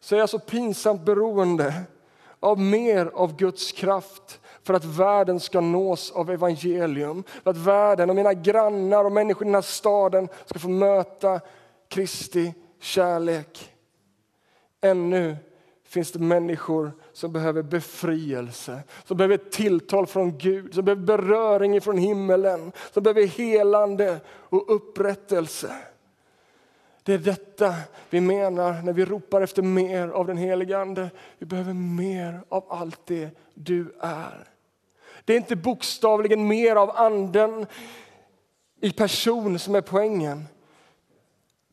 så 0.00 0.14
är 0.14 0.18
jag 0.18 0.28
så 0.28 0.38
pinsamt 0.38 1.02
beroende 1.02 1.74
av 2.40 2.58
mer 2.58 3.10
av 3.14 3.36
Guds 3.36 3.72
kraft 3.72 4.40
för 4.62 4.74
att 4.74 4.84
världen 4.84 5.40
ska 5.40 5.60
nås 5.60 6.10
av 6.10 6.30
evangelium. 6.30 7.24
För 7.42 7.50
att 7.50 7.56
världen 7.56 8.10
och 8.10 8.16
mina 8.16 8.34
grannar 8.34 9.04
och 9.04 9.12
människor 9.12 9.42
i 9.42 9.48
den 9.48 9.54
här 9.54 9.62
staden 9.62 10.28
ska 10.46 10.58
få 10.58 10.68
möta 10.68 11.40
Kristi 11.88 12.54
kärlek. 12.80 13.69
Ännu 14.80 15.36
finns 15.84 16.12
det 16.12 16.18
människor 16.18 16.92
som 17.12 17.32
behöver 17.32 17.62
befrielse, 17.62 18.82
som 19.04 19.16
behöver 19.16 19.36
tilltal 19.36 20.06
från 20.06 20.38
Gud, 20.38 20.74
som 20.74 20.84
behöver 20.84 21.02
beröring 21.02 21.80
från 21.80 21.98
himmelen, 21.98 22.72
som 22.92 23.02
behöver 23.02 23.26
helande 23.26 24.20
och 24.28 24.74
upprättelse. 24.74 25.76
Det 27.02 27.14
är 27.14 27.18
detta 27.18 27.74
vi 28.10 28.20
menar 28.20 28.82
när 28.82 28.92
vi 28.92 29.04
ropar 29.04 29.40
efter 29.40 29.62
mer 29.62 30.08
av 30.08 30.26
den 30.26 30.36
helige 30.36 30.78
Ande. 30.78 31.10
Vi 31.38 31.46
behöver 31.46 31.74
mer 31.74 32.40
av 32.48 32.64
allt 32.68 33.06
det 33.06 33.30
du 33.54 33.94
är. 34.00 34.48
Det 35.24 35.32
är 35.32 35.36
inte 35.36 35.56
bokstavligen 35.56 36.48
mer 36.48 36.76
av 36.76 36.96
anden 36.96 37.66
i 38.80 38.92
person 38.92 39.58
som 39.58 39.74
är 39.74 39.80
poängen, 39.80 40.44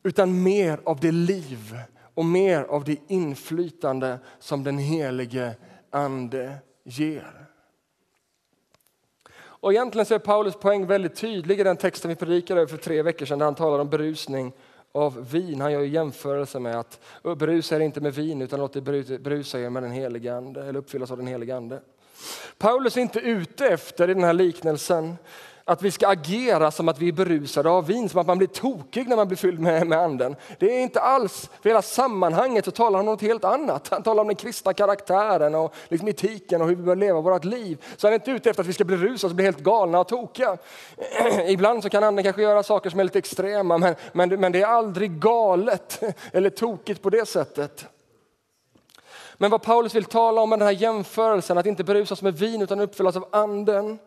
utan 0.02 0.42
mer 0.42 0.80
av 0.84 1.00
det 1.00 1.12
liv 1.12 1.78
och 2.18 2.24
mer 2.24 2.62
av 2.62 2.84
det 2.84 2.96
inflytande 3.08 4.18
som 4.38 4.64
den 4.64 4.78
helige 4.78 5.56
Ande 5.90 6.54
ger. 6.84 7.46
Och 9.38 9.72
egentligen 9.72 10.06
så 10.06 10.14
är 10.14 10.18
Paulus 10.18 10.54
poäng 10.54 10.86
väldigt 10.86 11.16
tydlig 11.16 11.60
i 11.60 11.62
den 11.62 11.76
texten 11.76 12.08
vi 12.08 12.14
predikade 12.14 12.66
för 12.66 12.76
tre 12.76 13.02
veckor 13.02 13.26
sedan 13.26 13.38
där 13.38 13.46
han 13.46 13.54
talar 13.54 13.78
om 13.78 13.88
berusning 13.88 14.52
av 14.92 15.30
vin. 15.30 15.60
Han 15.60 15.72
gör 15.72 15.80
jämförelse 15.80 16.58
med 16.58 16.78
att 16.80 17.00
berusa 17.22 17.76
er 17.76 17.80
inte 17.80 18.00
med 18.00 18.14
vin 18.14 18.42
utan 18.42 18.60
låt 18.60 18.76
er 18.76 19.18
berusa 19.18 19.60
er 19.60 19.70
med 19.70 19.82
den 19.82 19.92
helige 19.92 20.36
Ande 20.36 20.64
eller 20.64 20.78
uppfyllas 20.78 21.10
av 21.10 21.16
den 21.16 21.26
helige 21.26 21.56
Ande. 21.56 21.80
Paulus 22.58 22.96
är 22.96 23.00
inte 23.00 23.20
ute 23.20 23.66
efter 23.66 24.10
i 24.10 24.14
den 24.14 24.24
här 24.24 24.32
liknelsen 24.32 25.16
att 25.68 25.82
vi 25.82 25.90
ska 25.90 26.08
agera 26.08 26.70
som 26.70 26.88
att 26.88 26.98
vi 26.98 27.08
är 27.08 27.12
berusade 27.12 27.70
av 27.70 27.86
vin, 27.86 28.08
som 28.08 28.20
att 28.20 28.26
man 28.26 28.38
blir 28.38 28.48
tokig 28.48 29.08
när 29.08 29.16
man 29.16 29.28
blir 29.28 29.36
fylld 29.36 29.60
med, 29.60 29.86
med 29.86 29.98
anden. 29.98 30.36
Det 30.58 30.66
är 30.66 30.82
inte 30.82 31.00
alls, 31.00 31.50
för 31.62 31.70
hela 31.70 31.82
sammanhanget 31.82 32.64
så 32.64 32.70
talar 32.70 32.98
han 32.98 33.08
om 33.08 33.12
något 33.12 33.22
helt 33.22 33.44
annat. 33.44 33.88
Han 33.88 34.02
talar 34.02 34.20
om 34.20 34.26
den 34.26 34.36
kristna 34.36 34.72
karaktären 34.72 35.54
och 35.54 35.74
liksom 35.88 36.08
etiken 36.08 36.62
och 36.62 36.68
hur 36.68 36.76
vi 36.76 36.82
bör 36.82 36.96
leva 36.96 37.20
vårt 37.20 37.44
liv. 37.44 37.84
Så 37.96 38.06
han 38.06 38.12
är 38.12 38.14
inte 38.14 38.30
ute 38.30 38.50
efter 38.50 38.62
att 38.62 38.68
vi 38.68 38.72
ska 38.72 38.84
bli 38.84 38.96
rusade 38.96 39.30
och 39.32 39.36
bli 39.36 39.44
helt 39.44 39.58
galna 39.58 40.00
och 40.00 40.08
tokiga. 40.08 40.56
Ibland 41.48 41.82
så 41.82 41.90
kan 41.90 42.04
anden 42.04 42.24
kanske 42.24 42.42
göra 42.42 42.62
saker 42.62 42.90
som 42.90 43.00
är 43.00 43.04
lite 43.04 43.18
extrema, 43.18 43.78
men, 43.78 43.94
men, 44.12 44.28
men 44.40 44.52
det 44.52 44.62
är 44.62 44.66
aldrig 44.66 45.20
galet 45.20 46.00
eller 46.32 46.50
tokigt 46.50 47.02
på 47.02 47.10
det 47.10 47.28
sättet. 47.28 47.86
Men 49.36 49.50
vad 49.50 49.62
Paulus 49.62 49.94
vill 49.94 50.04
tala 50.04 50.40
om 50.40 50.50
med 50.50 50.58
den 50.58 50.66
här 50.66 50.74
jämförelsen, 50.74 51.58
att 51.58 51.66
inte 51.66 51.84
berusas 51.84 52.22
med 52.22 52.38
vin 52.38 52.62
utan 52.62 52.80
uppfyllas 52.80 53.16
av 53.16 53.28
anden, 53.30 53.98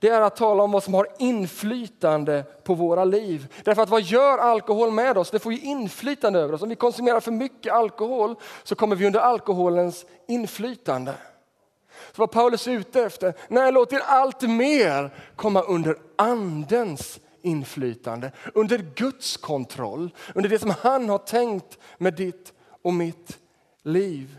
det 0.00 0.08
är 0.08 0.20
att 0.20 0.36
tala 0.36 0.62
om 0.62 0.72
vad 0.72 0.84
som 0.84 0.94
har 0.94 1.08
inflytande 1.18 2.44
på 2.64 2.74
våra 2.74 3.04
liv. 3.04 3.54
Därför 3.64 3.82
att 3.82 3.88
vad 3.88 4.02
gör 4.02 4.38
alkohol 4.38 4.90
med 4.90 5.18
oss? 5.18 5.30
Det 5.30 5.38
får 5.38 5.52
ju 5.52 5.60
inflytande 5.60 6.38
över 6.38 6.54
oss. 6.54 6.62
Om 6.62 6.68
vi 6.68 6.76
konsumerar 6.76 7.20
för 7.20 7.30
mycket 7.30 7.72
alkohol 7.72 8.34
så 8.64 8.74
kommer 8.74 8.96
vi 8.96 9.06
under 9.06 9.20
alkoholens 9.20 10.06
inflytande. 10.28 11.14
Så 12.12 12.22
vad 12.22 12.30
Paulus 12.30 12.66
är 12.66 12.72
ute 12.72 13.02
efter, 13.02 13.34
nej 13.48 13.72
låt 13.72 13.92
er 13.92 14.00
allt 14.06 14.42
mer 14.42 15.14
komma 15.36 15.62
under 15.62 15.96
andens 16.16 17.20
inflytande, 17.42 18.32
under 18.54 18.78
Guds 18.78 19.36
kontroll, 19.36 20.10
under 20.34 20.50
det 20.50 20.58
som 20.58 20.74
han 20.80 21.08
har 21.08 21.18
tänkt 21.18 21.78
med 21.98 22.14
ditt 22.14 22.52
och 22.82 22.94
mitt 22.94 23.38
liv. 23.82 24.38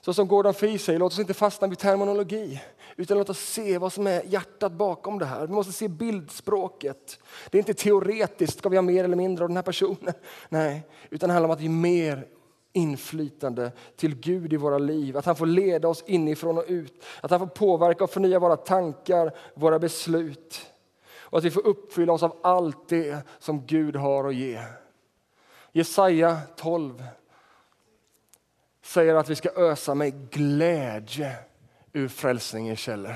Så 0.00 0.14
som 0.14 0.28
Gordon 0.28 0.54
Fee 0.54 0.78
säger, 0.78 0.98
låt 0.98 1.12
oss 1.12 1.18
inte 1.18 1.34
fastna 1.34 1.66
vid 1.66 1.78
terminologi. 1.78 2.60
Utan 2.96 3.18
låt 3.18 3.30
oss 3.30 3.38
se 3.38 3.78
vad 3.78 3.92
som 3.92 4.06
är 4.06 4.22
hjärtat 4.22 4.72
bakom 4.72 5.18
det 5.18 5.26
här. 5.26 5.46
Vi 5.46 5.52
måste 5.52 5.72
se 5.72 5.88
bildspråket. 5.88 7.18
Det 7.50 7.58
är 7.58 7.60
inte 7.60 7.74
teoretiskt, 7.74 8.58
ska 8.58 8.68
vi 8.68 8.76
ha 8.76 8.82
mer 8.82 9.04
eller 9.04 9.16
mindre 9.16 9.44
av 9.44 9.48
den 9.48 9.56
här 9.56 9.62
personen? 9.62 10.14
Nej, 10.48 10.86
utan 11.10 11.28
det 11.28 11.32
handlar 11.32 11.48
om 11.48 11.54
att 11.54 11.60
ge 11.60 11.68
mer 11.68 12.26
inflytande 12.72 13.72
till 13.96 14.14
Gud 14.14 14.52
i 14.52 14.56
våra 14.56 14.78
liv. 14.78 15.16
Att 15.16 15.24
han 15.24 15.36
får 15.36 15.46
leda 15.46 15.88
oss 15.88 16.04
inifrån 16.06 16.58
och 16.58 16.64
ut. 16.68 17.04
Att 17.20 17.30
han 17.30 17.40
får 17.40 17.46
påverka 17.46 18.04
och 18.04 18.10
förnya 18.10 18.38
våra 18.38 18.56
tankar, 18.56 19.32
våra 19.54 19.78
beslut. 19.78 20.70
Och 21.16 21.38
att 21.38 21.44
vi 21.44 21.50
får 21.50 21.66
uppfylla 21.66 22.12
oss 22.12 22.22
av 22.22 22.36
allt 22.42 22.88
det 22.88 23.18
som 23.38 23.66
Gud 23.66 23.96
har 23.96 24.28
att 24.28 24.34
ge. 24.34 24.60
Jesaja 25.72 26.38
12 26.56 27.04
säger 28.82 29.14
att 29.14 29.28
vi 29.28 29.34
ska 29.34 29.50
ösa 29.56 29.94
med 29.94 30.30
glädje 30.30 31.36
ur 31.94 32.08
frälsningens 32.08 32.78
källor. 32.78 33.14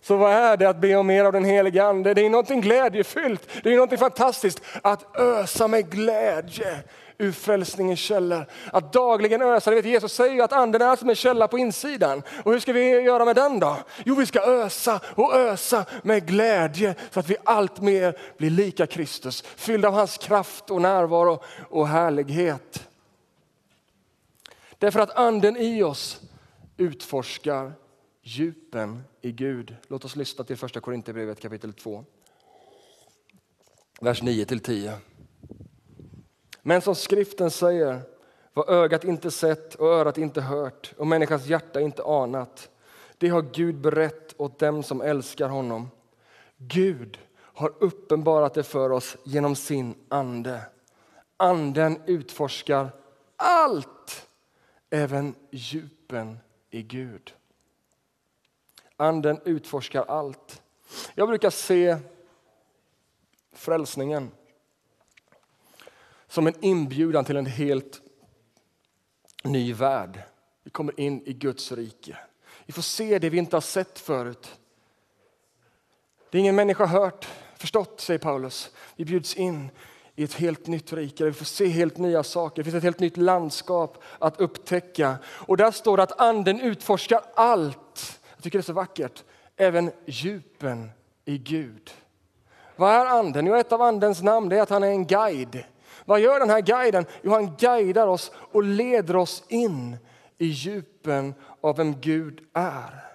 Så 0.00 0.16
vad 0.16 0.32
är 0.32 0.56
det 0.56 0.68
att 0.68 0.80
be 0.80 0.96
om 0.96 1.06
mer 1.06 1.24
av 1.24 1.32
den 1.32 1.44
helige 1.44 1.84
Ande? 1.84 2.14
Det 2.14 2.26
är 2.26 2.30
något 2.30 2.48
glädjefyllt, 2.48 3.48
det 3.62 3.72
är 3.72 3.76
något 3.76 3.98
fantastiskt 3.98 4.62
att 4.82 5.16
ösa 5.16 5.68
med 5.68 5.90
glädje 5.90 6.82
ur 7.18 7.32
frälsningens 7.32 8.00
källor. 8.00 8.46
Att 8.72 8.92
dagligen 8.92 9.42
ösa. 9.42 9.70
Vet, 9.70 9.84
Jesus 9.84 10.12
säger 10.12 10.34
ju 10.34 10.42
att 10.42 10.52
anden 10.52 10.82
är 10.82 10.96
som 10.96 11.08
en 11.08 11.14
källa 11.14 11.48
på 11.48 11.58
insidan. 11.58 12.22
Och 12.44 12.52
hur 12.52 12.60
ska 12.60 12.72
vi 12.72 13.00
göra 13.00 13.24
med 13.24 13.36
den 13.36 13.60
då? 13.60 13.76
Jo, 14.04 14.14
vi 14.14 14.26
ska 14.26 14.40
ösa 14.40 15.00
och 15.04 15.34
ösa 15.34 15.84
med 16.02 16.26
glädje 16.26 16.94
så 17.10 17.20
att 17.20 17.30
vi 17.30 17.36
allt 17.44 17.80
mer 17.80 18.18
blir 18.38 18.50
lika 18.50 18.86
Kristus. 18.86 19.42
Fyllda 19.42 19.88
av 19.88 19.94
hans 19.94 20.18
kraft 20.18 20.70
och 20.70 20.82
närvaro 20.82 21.42
och 21.70 21.88
härlighet. 21.88 22.88
Därför 24.78 25.00
att 25.00 25.16
anden 25.16 25.56
i 25.56 25.82
oss 25.82 26.20
utforskar 26.82 27.72
djupen 28.22 29.02
i 29.20 29.32
Gud. 29.32 29.76
Låt 29.88 30.04
oss 30.04 30.16
lyssna 30.16 30.44
till 30.44 30.56
första 30.56 30.80
Korinthierbrevet 30.80 31.40
kapitel 31.40 31.72
2. 31.72 32.04
Vers 34.00 34.22
9-10. 34.22 34.96
Men 36.62 36.80
som 36.80 36.94
skriften 36.94 37.50
säger, 37.50 38.00
vad 38.52 38.68
ögat 38.68 39.04
inte 39.04 39.30
sett 39.30 39.74
och 39.74 39.86
örat 39.86 40.18
inte 40.18 40.40
hört 40.40 40.94
och 40.96 41.06
människans 41.06 41.46
hjärta 41.46 41.80
inte 41.80 42.02
anat, 42.02 42.70
det 43.18 43.28
har 43.28 43.42
Gud 43.42 43.80
berett 43.80 44.34
åt 44.40 44.58
dem 44.58 44.82
som 44.82 45.00
älskar 45.00 45.48
honom. 45.48 45.90
Gud 46.56 47.18
har 47.36 47.72
uppenbarat 47.78 48.54
det 48.54 48.62
för 48.62 48.92
oss 48.92 49.16
genom 49.24 49.56
sin 49.56 49.94
ande. 50.08 50.60
Anden 51.36 52.02
utforskar 52.06 52.90
allt, 53.36 54.26
även 54.90 55.34
djupen 55.50 56.38
i 56.72 56.82
Gud. 56.82 57.34
Anden 58.96 59.40
utforskar 59.44 60.04
allt. 60.08 60.62
Jag 61.14 61.28
brukar 61.28 61.50
se 61.50 61.96
frälsningen 63.52 64.30
som 66.28 66.46
en 66.46 66.64
inbjudan 66.64 67.24
till 67.24 67.36
en 67.36 67.46
helt 67.46 68.00
ny 69.44 69.72
värld. 69.72 70.22
Vi 70.62 70.70
kommer 70.70 71.00
in 71.00 71.22
i 71.26 71.32
Guds 71.32 71.72
rike. 71.72 72.18
Vi 72.66 72.72
får 72.72 72.82
se 72.82 73.18
det 73.18 73.30
vi 73.30 73.38
inte 73.38 73.56
har 73.56 73.60
sett 73.60 73.98
förut. 73.98 74.58
Det 76.30 76.38
är 76.38 76.40
ingen 76.40 76.56
människa 76.56 76.86
hört, 76.86 77.28
förstått, 77.56 78.00
säger 78.00 78.18
Paulus. 78.18 78.70
Vi 78.96 79.04
bjuds 79.04 79.36
in 79.36 79.70
i 80.16 80.24
ett 80.24 80.34
helt 80.34 80.66
nytt 80.66 80.92
rike. 80.92 81.24
Vi 81.24 81.32
får 81.32 81.44
se 81.44 81.66
helt 81.66 81.98
nya 81.98 82.22
saker. 82.22 82.56
Det 82.56 82.64
finns 82.64 82.76
ett 82.76 82.82
helt 82.82 83.00
nytt 83.00 83.16
landskap 83.16 84.02
att 84.18 84.40
upptäcka. 84.40 85.16
Och 85.26 85.56
där 85.56 85.70
står 85.70 85.96
det 85.96 86.02
att 86.02 86.20
anden 86.20 86.60
utforskar 86.60 87.20
allt. 87.34 88.20
Jag 88.36 88.42
tycker 88.42 88.58
det 88.58 88.60
är 88.60 88.64
så 88.64 88.72
vackert. 88.72 89.24
Även 89.56 89.90
djupen 90.06 90.90
i 91.24 91.38
Gud. 91.38 91.90
Vad 92.76 92.92
är 92.92 93.06
anden? 93.06 93.46
Jo, 93.46 93.54
ett 93.54 93.72
av 93.72 93.82
andens 93.82 94.22
namn 94.22 94.52
är 94.52 94.60
att 94.60 94.70
han 94.70 94.82
är 94.82 94.88
en 94.88 95.06
guide. 95.06 95.64
Vad 96.04 96.20
gör 96.20 96.40
den 96.40 96.50
här 96.50 96.60
guiden? 96.60 97.06
Jo, 97.22 97.32
han 97.32 97.56
guidar 97.56 98.06
oss 98.06 98.32
och 98.34 98.62
leder 98.62 99.16
oss 99.16 99.42
in 99.48 99.96
i 100.38 100.46
djupen 100.46 101.34
av 101.60 101.76
vem 101.76 102.00
Gud 102.00 102.40
är. 102.52 103.11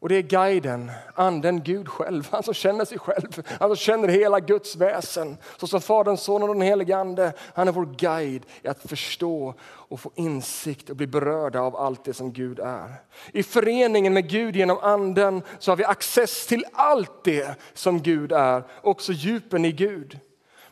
Och 0.00 0.08
det 0.08 0.16
är 0.16 0.22
guiden, 0.22 0.92
anden 1.14 1.62
Gud 1.62 1.88
själv, 1.88 2.28
han 2.30 2.42
som 2.42 2.54
känner 2.54 2.84
sig 2.84 2.98
själv, 2.98 3.42
han 3.60 3.68
som 3.68 3.76
känner 3.76 4.08
hela 4.08 4.40
Guds 4.40 4.76
väsen. 4.76 5.36
Så 5.56 5.66
som 5.66 5.80
Fadern, 5.80 6.16
Sonen 6.16 6.48
och 6.48 6.54
den 6.54 6.62
helige 6.62 6.96
Ande, 6.96 7.32
han 7.54 7.68
är 7.68 7.72
vår 7.72 7.86
guide 7.98 8.46
i 8.62 8.68
att 8.68 8.88
förstå 8.88 9.54
och 9.62 10.00
få 10.00 10.12
insikt 10.14 10.90
och 10.90 10.96
bli 10.96 11.06
berörda 11.06 11.60
av 11.60 11.76
allt 11.76 12.04
det 12.04 12.14
som 12.14 12.32
Gud 12.32 12.58
är. 12.58 12.94
I 13.32 13.42
föreningen 13.42 14.14
med 14.14 14.30
Gud 14.30 14.56
genom 14.56 14.78
anden 14.78 15.42
så 15.58 15.70
har 15.70 15.76
vi 15.76 15.84
access 15.84 16.46
till 16.46 16.64
allt 16.72 17.24
det 17.24 17.54
som 17.74 18.02
Gud 18.02 18.32
är, 18.32 18.62
också 18.82 19.12
djupen 19.12 19.64
i 19.64 19.72
Gud. 19.72 20.18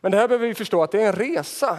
Men 0.00 0.12
det 0.12 0.18
här 0.18 0.28
behöver 0.28 0.46
vi 0.48 0.54
förstå 0.54 0.82
att 0.82 0.90
det 0.90 1.02
är 1.02 1.06
en 1.06 1.12
resa. 1.12 1.78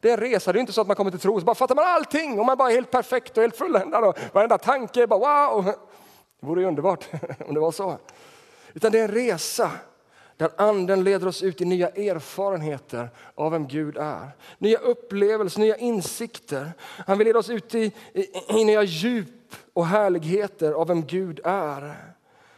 Det 0.00 0.08
är 0.08 0.14
en 0.14 0.20
resa, 0.20 0.52
det 0.52 0.58
är 0.58 0.60
inte 0.60 0.72
så 0.72 0.80
att 0.80 0.86
man 0.86 0.96
kommer 0.96 1.10
till 1.10 1.20
tro 1.20 1.36
och 1.36 1.42
bara 1.42 1.54
fattar 1.54 1.74
man 1.74 1.84
allting 1.84 2.38
och 2.38 2.46
man 2.46 2.56
bara 2.56 2.70
är 2.70 2.74
helt 2.74 2.90
perfekt 2.90 3.36
och 3.36 3.42
helt 3.42 3.56
fulländad 3.56 4.04
och 4.04 4.18
varenda 4.32 4.58
tanke 4.58 5.02
är 5.02 5.06
bara 5.06 5.50
wow. 5.50 5.74
Det 6.42 6.46
vore 6.48 6.60
ju 6.60 6.66
underbart 6.66 7.08
om 7.46 7.54
det 7.54 7.60
var 7.60 7.72
så. 7.72 7.98
Utan 8.74 8.92
det 8.92 8.98
är 8.98 9.04
en 9.04 9.14
resa 9.14 9.70
där 10.36 10.50
anden 10.56 11.04
leder 11.04 11.26
oss 11.26 11.42
ut 11.42 11.60
i 11.60 11.64
nya 11.64 11.88
erfarenheter 11.88 13.10
av 13.34 13.52
vem 13.52 13.68
Gud 13.68 13.96
är. 13.96 14.30
Nya 14.58 14.78
upplevelser, 14.78 15.60
nya 15.60 15.76
insikter. 15.76 16.72
Han 16.80 17.18
vill 17.18 17.26
leda 17.26 17.38
oss 17.38 17.50
ut 17.50 17.74
i, 17.74 17.92
i, 18.12 18.26
i 18.60 18.64
nya 18.64 18.82
djup 18.82 19.54
och 19.72 19.86
härligheter 19.86 20.72
av 20.72 20.88
vem 20.88 21.06
Gud 21.06 21.40
är. 21.44 21.96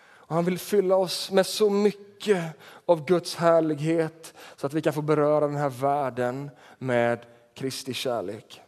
Och 0.03 0.35
han 0.35 0.45
vill 0.45 0.59
fylla 0.59 0.97
oss 0.97 1.31
med 1.31 1.47
så 1.47 1.71
mycket 1.71 2.45
av 2.87 3.05
Guds 3.05 3.37
härlighet 3.37 4.35
så 4.57 4.67
att 4.67 4.75
vi 4.75 4.83
kan 4.83 4.93
få 4.93 5.03
beröra 5.03 5.47
den 5.47 5.57
här 5.57 5.71
världen 5.71 6.51
med 6.79 7.19
Kristi 7.55 7.95
kärlek. 7.95 8.63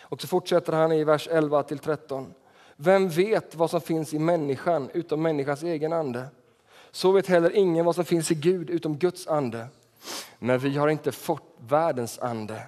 Och 0.00 0.20
så 0.20 0.28
fortsätter 0.28 0.72
han 0.72 0.92
i 0.92 1.04
vers 1.04 1.28
11 1.30 1.62
till 1.62 1.78
13. 1.78 2.34
Vem 2.82 3.08
vet 3.08 3.54
vad 3.54 3.70
som 3.70 3.80
finns 3.80 4.14
i 4.14 4.18
människan 4.18 4.90
utom 4.94 5.22
människans 5.22 5.62
egen 5.62 5.92
ande? 5.92 6.26
Så 6.90 7.12
vet 7.12 7.26
heller 7.26 7.56
ingen 7.56 7.84
vad 7.84 7.94
som 7.94 8.04
finns 8.04 8.30
i 8.30 8.34
Gud 8.34 8.70
utom 8.70 8.98
Guds 8.98 9.26
ande. 9.26 9.66
Men 10.38 10.58
vi 10.58 10.76
har 10.76 10.88
inte 10.88 11.12
fått 11.12 11.56
världens 11.58 12.18
ande 12.18 12.62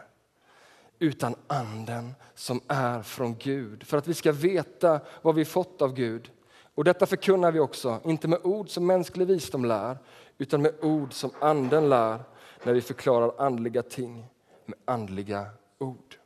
utan 0.98 1.34
anden 1.46 2.14
som 2.34 2.60
är 2.68 3.02
från 3.02 3.36
Gud 3.38 3.82
för 3.82 3.98
att 3.98 4.08
vi 4.08 4.14
ska 4.14 4.32
veta 4.32 5.00
vad 5.22 5.34
vi 5.34 5.44
fått 5.44 5.82
av 5.82 5.94
Gud. 5.94 6.30
Och 6.74 6.84
detta 6.84 7.06
förkunnar 7.06 7.52
vi 7.52 7.60
också, 7.60 8.00
inte 8.04 8.28
med 8.28 8.38
ord 8.42 8.68
som 8.68 8.86
mänsklig 8.86 9.26
visdom 9.26 9.64
lär 9.64 9.98
utan 10.38 10.62
med 10.62 10.74
ord 10.82 11.12
som 11.12 11.30
anden 11.40 11.88
lär 11.88 12.18
när 12.64 12.72
vi 12.72 12.80
förklarar 12.80 13.32
andliga 13.38 13.82
ting 13.82 14.26
med 14.66 14.78
andliga 14.84 15.46
ord. 15.78 16.16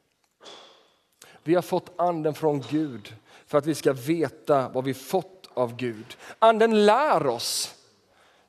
Vi 1.42 1.54
har 1.54 1.62
fått 1.62 1.92
anden 1.96 2.34
från 2.34 2.60
Gud 2.70 3.14
för 3.46 3.58
att 3.58 3.66
vi 3.66 3.74
ska 3.74 3.92
veta 3.92 4.68
vad 4.68 4.84
vi 4.84 4.94
fått 4.94 5.48
av 5.54 5.76
Gud. 5.76 6.16
Anden 6.38 6.86
lär 6.86 7.26
oss. 7.26 7.72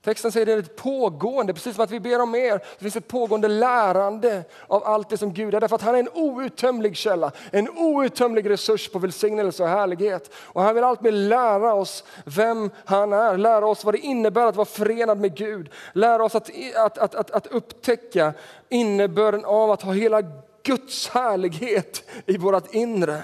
Texten 0.08 0.32
säger 0.32 0.46
det 0.46 0.54
är 0.54 0.58
ett 0.58 0.76
pågående, 0.76 1.54
precis 1.54 1.76
som 1.76 1.84
att 1.84 1.92
vi 1.92 2.00
ber 2.00 2.22
om 2.22 2.32
mer. 2.32 2.52
Det 2.52 2.80
finns 2.80 2.96
ett 2.96 3.08
pågående 3.08 3.48
lärande 3.48 4.44
av 4.68 4.84
allt 4.84 5.10
det 5.10 5.18
som 5.18 5.34
Gud 5.34 5.56
är. 5.56 5.62
Därför 5.62 5.76
att 5.76 5.82
han 5.82 5.96
är 5.96 6.00
en 6.00 6.10
outtömlig 6.14 6.96
källa, 6.96 7.32
en 7.52 7.70
outtömlig 7.70 8.50
resurs 8.50 8.90
på 8.90 9.00
välsignelse 9.00 9.64
och 9.64 9.70
härlighet. 9.70 10.34
Och 10.36 10.62
han 10.62 10.76
vill 10.76 10.84
alltmer 10.84 11.12
lära 11.12 11.74
oss 11.74 12.04
vem 12.26 12.70
han 12.86 13.14
är, 13.14 13.38
lära 13.38 13.68
oss 13.68 13.84
vad 13.84 13.94
det 13.94 14.00
innebär 14.00 14.46
att 14.46 14.56
vara 14.56 14.66
förenad 14.66 15.20
med 15.20 15.36
Gud. 15.36 15.70
Lära 15.94 16.24
oss 16.24 16.36
att, 16.36 16.50
att, 16.76 16.98
att, 16.98 17.16
att, 17.16 17.32
att 17.32 17.48
upptäcka 17.48 18.34
innebörden 18.70 19.46
av 19.46 19.72
att 19.72 19.82
ha 19.82 19.94
hela 19.94 20.22
Guds 20.64 21.10
härlighet 21.10 22.04
i 22.26 22.38
vårt 22.38 22.74
inre. 22.74 23.22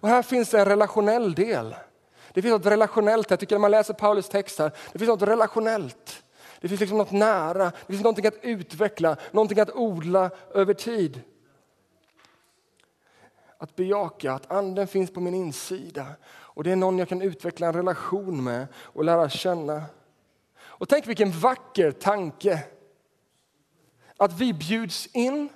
Och 0.00 0.08
här 0.08 0.22
finns 0.22 0.54
en 0.54 0.64
relationell 0.64 1.34
del. 1.34 1.74
Det 2.32 2.42
finns 2.42 2.52
något 2.52 2.66
relationellt, 2.66 3.30
jag 3.30 3.40
tycker 3.40 3.54
när 3.54 3.60
man 3.60 3.70
läser 3.70 3.94
Paulus 3.94 4.28
text 4.28 4.58
här, 4.58 4.72
det 4.92 4.98
finns 4.98 5.08
något 5.08 5.22
relationellt. 5.22 6.22
Det 6.60 6.68
finns 6.68 6.80
liksom 6.80 6.98
något 6.98 7.10
nära, 7.10 7.64
det 7.64 7.86
finns 7.92 8.02
någonting 8.02 8.26
att 8.26 8.38
utveckla, 8.42 9.16
någonting 9.30 9.60
att 9.60 9.74
odla 9.74 10.30
över 10.54 10.74
tid. 10.74 11.20
Att 13.58 13.76
bejaka 13.76 14.32
att 14.32 14.52
anden 14.52 14.86
finns 14.86 15.10
på 15.10 15.20
min 15.20 15.34
insida 15.34 16.06
och 16.24 16.64
det 16.64 16.72
är 16.72 16.76
någon 16.76 16.98
jag 16.98 17.08
kan 17.08 17.22
utveckla 17.22 17.66
en 17.66 17.72
relation 17.72 18.44
med 18.44 18.66
och 18.76 19.04
lära 19.04 19.28
känna. 19.28 19.82
Och 20.58 20.88
tänk 20.88 21.06
vilken 21.06 21.30
vacker 21.30 21.92
tanke 21.92 22.64
att 24.16 24.32
vi 24.32 24.52
bjuds 24.52 25.06
in 25.06 25.48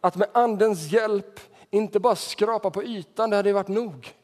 att 0.00 0.16
med 0.16 0.28
andens 0.34 0.92
hjälp 0.92 1.40
inte 1.70 2.00
bara 2.00 2.16
skrapa 2.16 2.70
på 2.70 2.84
ytan, 2.84 3.30
det 3.30 3.36
hade 3.36 3.52
varit 3.52 3.68
nog 3.68 4.14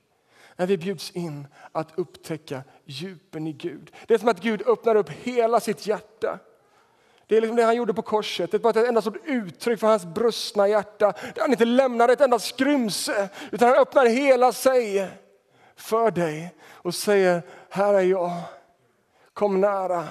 när 0.57 0.67
vi 0.67 0.79
bjuds 0.79 1.11
in 1.11 1.47
att 1.73 1.99
upptäcka 1.99 2.63
djupen 2.85 3.47
i 3.47 3.53
Gud. 3.53 3.93
Det 4.07 4.15
är 4.15 4.19
som 4.19 4.29
att 4.29 4.41
Gud 4.41 4.63
öppnar 4.67 4.95
upp 4.95 5.11
hela 5.11 5.61
sitt 5.61 5.87
hjärta. 5.87 6.39
Det 7.27 7.37
är 7.37 7.41
liksom 7.41 7.57
det 7.57 7.63
han 7.63 7.77
gjorde 7.77 7.95
på 7.95 8.03
korset. 8.03 8.51
Det 8.51 8.57
är 8.57 8.59
bara 8.59 8.81
ett 8.81 8.89
enda 8.89 9.01
stort 9.01 9.21
uttryck 9.25 9.81
för 9.81 9.87
hans 9.87 10.05
brustna 10.05 10.69
hjärta. 10.69 11.13
Där 11.35 11.43
han 11.43 11.51
inte 11.51 11.65
lämnar 11.65 12.09
ett 12.09 12.21
enda 12.21 12.39
skrymse, 12.39 13.29
utan 13.53 13.69
han 13.69 13.79
öppnar 13.79 14.07
hela 14.07 14.53
sig 14.53 15.11
för 15.77 16.11
dig 16.11 16.55
och 16.71 16.95
säger, 16.95 17.43
här 17.69 17.95
är 17.95 18.01
jag. 18.01 18.33
Kom 19.33 19.61
nära. 19.61 20.05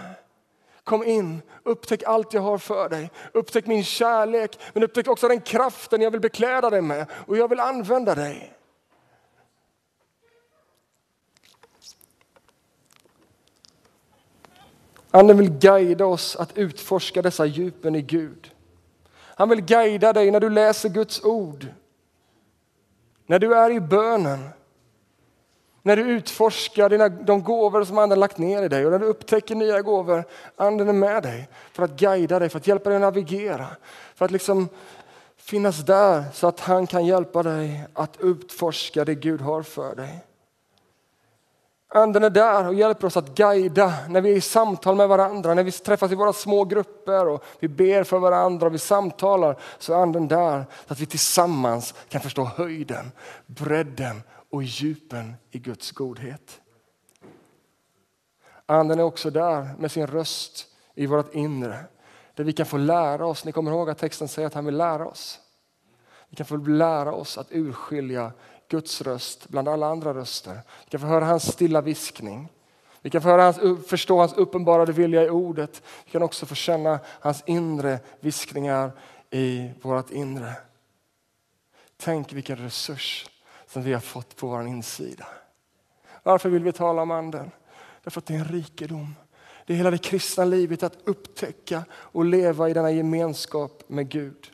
Kom 0.83 1.03
in, 1.03 1.41
upptäck 1.63 2.03
allt 2.03 2.33
jag 2.33 2.41
har 2.41 2.57
för 2.57 2.89
dig. 2.89 3.11
Upptäck 3.33 3.65
min 3.65 3.83
kärlek, 3.83 4.59
men 4.73 4.83
upptäck 4.83 5.07
också 5.07 5.27
den 5.27 5.41
kraften 5.41 6.01
jag 6.01 6.11
vill 6.11 6.21
bekläda 6.21 6.69
dig 6.69 6.81
med 6.81 7.05
och 7.27 7.37
jag 7.37 7.47
vill 7.47 7.59
använda 7.59 8.15
dig. 8.15 8.53
Anden 15.11 15.37
vill 15.37 15.49
guida 15.49 16.05
oss 16.05 16.35
att 16.35 16.57
utforska 16.57 17.21
dessa 17.21 17.45
djupen 17.45 17.95
i 17.95 18.01
Gud. 18.01 18.51
Han 19.13 19.49
vill 19.49 19.61
guida 19.61 20.13
dig 20.13 20.31
när 20.31 20.39
du 20.39 20.49
läser 20.49 20.89
Guds 20.89 21.23
ord. 21.23 21.67
När 23.25 23.39
du 23.39 23.55
är 23.55 23.71
i 23.71 23.79
bönen. 23.79 24.49
När 25.85 25.95
du 25.95 26.01
utforskar 26.01 26.89
dina, 26.89 27.09
de 27.09 27.43
gåvor 27.43 27.83
som 27.83 27.97
Anden 27.97 28.19
lagt 28.19 28.37
ner 28.37 28.63
i 28.63 28.67
dig 28.67 28.85
och 28.85 28.91
när 28.91 28.99
du 28.99 29.05
upptäcker 29.05 29.55
nya 29.55 29.81
gåvor. 29.81 30.23
Anden 30.55 30.89
är 30.89 30.93
med 30.93 31.23
dig 31.23 31.49
för 31.71 31.83
att 31.83 31.99
guida 31.99 32.39
dig, 32.39 32.49
för 32.49 32.57
att 32.57 32.67
hjälpa 32.67 32.89
dig 32.89 32.95
att 32.95 33.01
navigera. 33.01 33.67
För 34.15 34.25
att 34.25 34.31
liksom 34.31 34.69
finnas 35.37 35.85
där 35.85 36.23
så 36.33 36.47
att 36.47 36.59
han 36.59 36.87
kan 36.87 37.05
hjälpa 37.05 37.43
dig 37.43 37.83
att 37.93 38.17
utforska 38.19 39.05
det 39.05 39.15
Gud 39.15 39.41
har 39.41 39.63
för 39.63 39.95
dig. 39.95 40.23
Anden 41.95 42.23
är 42.23 42.29
där 42.29 42.67
och 42.67 42.73
hjälper 42.73 43.07
oss 43.07 43.17
att 43.17 43.35
guida 43.35 43.93
när 44.09 44.21
vi 44.21 44.31
är 44.31 44.35
i 44.35 44.41
samtal 44.41 44.95
med 44.95 45.07
varandra, 45.07 45.53
när 45.53 45.63
vi 45.63 45.71
träffas 45.71 46.11
i 46.11 46.15
våra 46.15 46.33
små 46.33 46.63
grupper 46.65 47.27
och 47.27 47.43
vi 47.59 47.67
ber 47.67 48.03
för 48.03 48.19
varandra 48.19 48.67
och 48.67 48.73
vi 48.73 48.79
samtalar 48.79 49.57
så 49.79 49.93
är 49.93 49.97
anden 49.97 50.27
där 50.27 50.65
så 50.87 50.93
att 50.93 50.99
vi 50.99 51.05
tillsammans 51.05 51.93
kan 52.09 52.21
förstå 52.21 52.43
höjden, 52.43 53.11
bredden 53.45 54.21
och 54.53 54.63
djupen 54.63 55.33
i 55.51 55.59
Guds 55.59 55.91
godhet. 55.91 56.61
Anden 58.65 58.99
är 58.99 59.03
också 59.03 59.29
där 59.29 59.69
med 59.79 59.91
sin 59.91 60.07
röst 60.07 60.67
i 60.95 61.05
vårt 61.05 61.33
inre 61.35 61.85
där 62.35 62.43
vi 62.43 62.53
kan 62.53 62.65
få 62.65 62.77
lära 62.77 63.25
oss. 63.25 63.45
Ni 63.45 63.51
kommer 63.51 63.71
ihåg 63.71 63.89
att 63.89 63.97
texten 63.97 64.27
säger 64.27 64.47
att 64.47 64.53
han 64.53 64.65
vill 64.65 64.77
lära 64.77 65.07
oss. 65.07 65.39
Vi 66.29 66.35
kan 66.35 66.45
få 66.45 66.55
lära 66.55 67.13
oss 67.13 67.37
att 67.37 67.47
urskilja 67.51 68.31
Guds 68.67 69.01
röst 69.01 69.49
bland 69.49 69.67
alla 69.67 69.87
andra 69.87 70.13
röster. 70.13 70.59
Vi 70.85 70.89
kan 70.89 70.99
få 70.99 71.07
höra 71.07 71.25
hans 71.25 71.51
stilla 71.51 71.81
viskning. 71.81 72.49
Vi 73.01 73.09
kan 73.09 73.21
få 73.21 73.29
höra 73.29 73.43
hans, 73.43 73.87
förstå 73.87 74.19
hans 74.19 74.33
uppenbarade 74.33 74.91
vilja 74.91 75.23
i 75.23 75.29
ordet. 75.29 75.83
Vi 76.05 76.11
kan 76.11 76.23
också 76.23 76.45
få 76.45 76.55
känna 76.55 76.99
hans 77.05 77.43
inre 77.45 77.99
viskningar 78.19 78.91
i 79.29 79.71
vårt 79.81 80.11
inre. 80.11 80.53
Tänk 81.97 82.33
vilken 82.33 82.57
resurs 82.57 83.29
som 83.73 83.83
vi 83.83 83.93
har 83.93 83.99
fått 83.99 84.35
på 84.35 84.47
vår 84.47 84.67
insida. 84.67 85.25
Varför 86.23 86.49
vill 86.49 86.63
vi 86.63 86.71
tala 86.71 87.01
om 87.01 87.11
anden? 87.11 87.51
Därför 88.03 88.21
att 88.21 88.25
det 88.25 88.33
är 88.33 88.39
en 88.39 88.45
rikedom. 88.45 89.15
Det 89.65 89.73
är 89.73 89.77
hela 89.77 89.91
det 89.91 89.97
kristna 89.97 90.45
livet 90.45 90.83
att 90.83 90.97
upptäcka 91.03 91.83
och 91.91 92.25
leva 92.25 92.69
i 92.69 92.73
denna 92.73 92.91
gemenskap 92.91 93.83
med 93.87 94.09
Gud. 94.09 94.51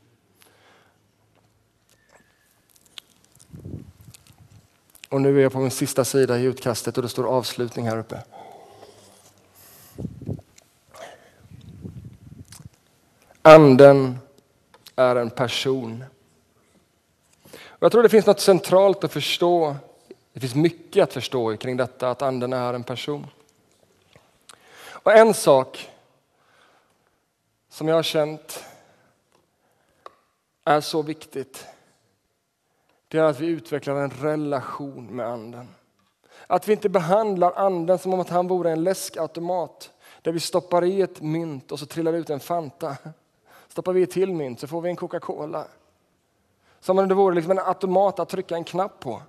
Och 5.09 5.21
nu 5.21 5.37
är 5.37 5.43
jag 5.43 5.51
på 5.51 5.59
min 5.59 5.71
sista 5.71 6.05
sida 6.05 6.39
i 6.39 6.43
utkastet 6.43 6.97
och 6.97 7.03
det 7.03 7.09
står 7.09 7.27
avslutning 7.27 7.87
här 7.87 7.97
uppe. 7.97 8.23
Anden 13.41 14.17
är 14.95 15.15
en 15.15 15.29
person 15.29 16.03
jag 17.79 17.91
tror 17.91 18.03
det 18.03 18.09
finns 18.09 18.25
något 18.25 18.39
centralt 18.39 19.03
att 19.03 19.13
förstå. 19.13 19.75
Det 20.33 20.39
finns 20.39 20.55
mycket 20.55 21.03
att 21.03 21.13
förstå 21.13 21.57
kring 21.57 21.77
detta 21.77 22.09
att 22.09 22.21
anden 22.21 22.53
är 22.53 22.73
en 22.73 22.83
person. 22.83 23.27
Och 24.81 25.11
en 25.11 25.33
sak 25.33 25.89
som 27.69 27.87
jag 27.87 27.95
har 27.95 28.03
känt 28.03 28.63
är 30.63 30.81
så 30.81 31.01
viktigt 31.01 31.67
det 33.07 33.17
är 33.17 33.23
att 33.23 33.39
vi 33.39 33.47
utvecklar 33.47 33.95
en 33.95 34.09
relation 34.09 35.07
med 35.15 35.27
anden. 35.27 35.67
Att 36.47 36.67
vi 36.67 36.71
inte 36.71 36.89
behandlar 36.89 37.53
anden 37.55 37.99
som 37.99 38.13
om 38.13 38.19
att 38.19 38.29
han 38.29 38.47
vore 38.47 38.71
en 38.71 38.83
läskautomat 38.83 39.91
där 40.21 40.31
vi 40.31 40.39
stoppar 40.39 40.85
i 40.85 41.01
ett 41.01 41.21
mynt 41.21 41.71
och 41.71 41.79
så 41.79 41.85
trillar 41.85 42.11
det 42.11 42.17
ut 42.17 42.29
en 42.29 42.39
Fanta. 42.39 42.97
Stoppar 43.67 43.93
vi 43.93 44.01
i 44.01 44.05
till 44.05 44.33
mynt 44.33 44.59
så 44.59 44.67
får 44.67 44.81
vi 44.81 44.89
en 44.89 44.95
Coca-Cola. 44.95 45.67
Som 46.79 46.99
om 46.99 47.07
det 47.07 47.15
vore 47.15 47.35
liksom 47.35 47.51
en 47.51 47.59
automat 47.59 48.19
att 48.19 48.29
trycka 48.29 48.55
en 48.55 48.63
knapp 48.63 48.99
på. 48.99 49.21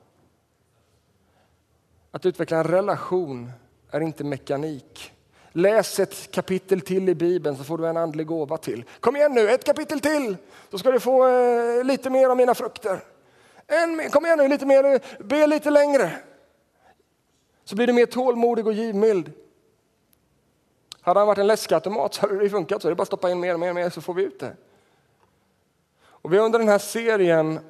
Att 2.10 2.26
utveckla 2.26 2.56
en 2.56 2.64
relation 2.64 3.52
är 3.90 4.00
inte 4.00 4.24
mekanik. 4.24 5.12
Läs 5.52 6.00
ett 6.00 6.30
kapitel 6.30 6.80
till 6.80 7.08
i 7.08 7.14
Bibeln 7.14 7.56
så 7.56 7.64
får 7.64 7.78
du 7.78 7.88
en 7.88 7.96
andlig 7.96 8.26
gåva 8.26 8.56
till. 8.56 8.84
Kom 9.00 9.16
igen 9.16 9.32
nu, 9.32 9.50
ett 9.50 9.64
kapitel 9.64 10.00
till 10.00 10.36
så 10.70 10.78
ska 10.78 10.90
du 10.90 11.00
få 11.00 11.28
eh, 11.28 11.84
lite 11.84 12.10
mer 12.10 12.28
av 12.28 12.36
mina 12.36 12.54
frukter. 12.54 13.04
En 13.66 14.10
kom 14.10 14.26
igen 14.26 14.38
nu, 14.38 14.48
lite 14.48 14.66
mer, 14.66 15.00
be 15.24 15.46
lite 15.46 15.70
längre. 15.70 16.12
Så 17.64 17.76
blir 17.76 17.86
du 17.86 17.92
mer 17.92 18.06
tålmodig 18.06 18.66
och 18.66 18.72
givmild. 18.72 19.32
Hade 21.00 21.20
han 21.20 21.26
varit 21.26 21.38
en 21.38 21.46
läskautomat 21.46 22.14
så 22.14 22.20
hade 22.20 22.38
det 22.38 22.50
funkat 22.50 22.82
så. 22.82 22.88
Det 22.88 22.92
är 22.92 22.94
bara 22.94 23.02
att 23.02 23.08
stoppa 23.08 23.30
in 23.30 23.40
mer 23.40 23.54
och 23.54 23.60
mer, 23.60 23.68
och 23.68 23.74
mer 23.74 23.90
så 23.90 24.00
får 24.00 24.14
vi 24.14 24.22
ut 24.22 24.40
det. 24.40 24.56
Och 26.22 26.32
vi 26.32 26.38
har 26.38 26.44
under 26.44 26.58
den 26.58 26.68
här 26.68 26.78
serien 26.78 27.60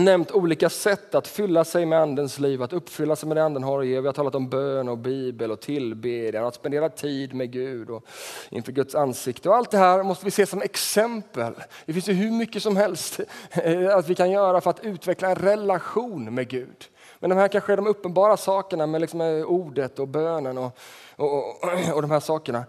nämnt 0.00 0.30
olika 0.30 0.70
sätt 0.70 1.14
att 1.14 1.28
fylla 1.28 1.64
sig 1.64 1.86
med 1.86 2.00
Andens 2.00 2.38
liv, 2.38 2.62
att 2.62 2.72
uppfylla 2.72 3.16
sig 3.16 3.28
med 3.28 3.36
det 3.36 3.44
Anden 3.44 3.62
har 3.62 3.80
att 3.80 3.86
ge. 3.86 4.00
Vi 4.00 4.06
har 4.06 4.12
talat 4.12 4.34
om 4.34 4.48
bön 4.48 4.88
och 4.88 4.98
bibel 4.98 5.50
och 5.50 5.60
tillbedjan, 5.60 6.44
att 6.44 6.54
spendera 6.54 6.88
tid 6.88 7.34
med 7.34 7.52
Gud 7.52 7.90
och 7.90 8.06
inför 8.50 8.72
Guds 8.72 8.94
ansikte. 8.94 9.48
Och 9.48 9.56
allt 9.56 9.70
det 9.70 9.78
här 9.78 10.02
måste 10.02 10.24
vi 10.24 10.30
se 10.30 10.46
som 10.46 10.62
exempel. 10.62 11.54
Det 11.86 11.92
finns 11.92 12.08
ju 12.08 12.12
hur 12.12 12.30
mycket 12.30 12.62
som 12.62 12.76
helst 12.76 13.20
att 13.92 14.08
vi 14.08 14.14
kan 14.14 14.30
göra 14.30 14.60
för 14.60 14.70
att 14.70 14.84
utveckla 14.84 15.28
en 15.28 15.36
relation 15.36 16.34
med 16.34 16.48
Gud. 16.48 16.84
Men 17.20 17.30
de 17.30 17.36
här 17.36 17.48
kanske 17.48 17.72
är 17.72 17.76
de 17.76 17.86
uppenbara 17.86 18.36
sakerna 18.36 18.86
med 18.86 19.00
liksom 19.00 19.20
eh, 19.20 19.44
ordet 19.44 19.98
och 19.98 20.08
bönen 20.08 20.58
och, 20.58 20.78
och, 21.16 21.64
och, 21.64 21.94
och 21.94 22.02
de 22.02 22.10
här 22.10 22.20
sakerna. 22.20 22.64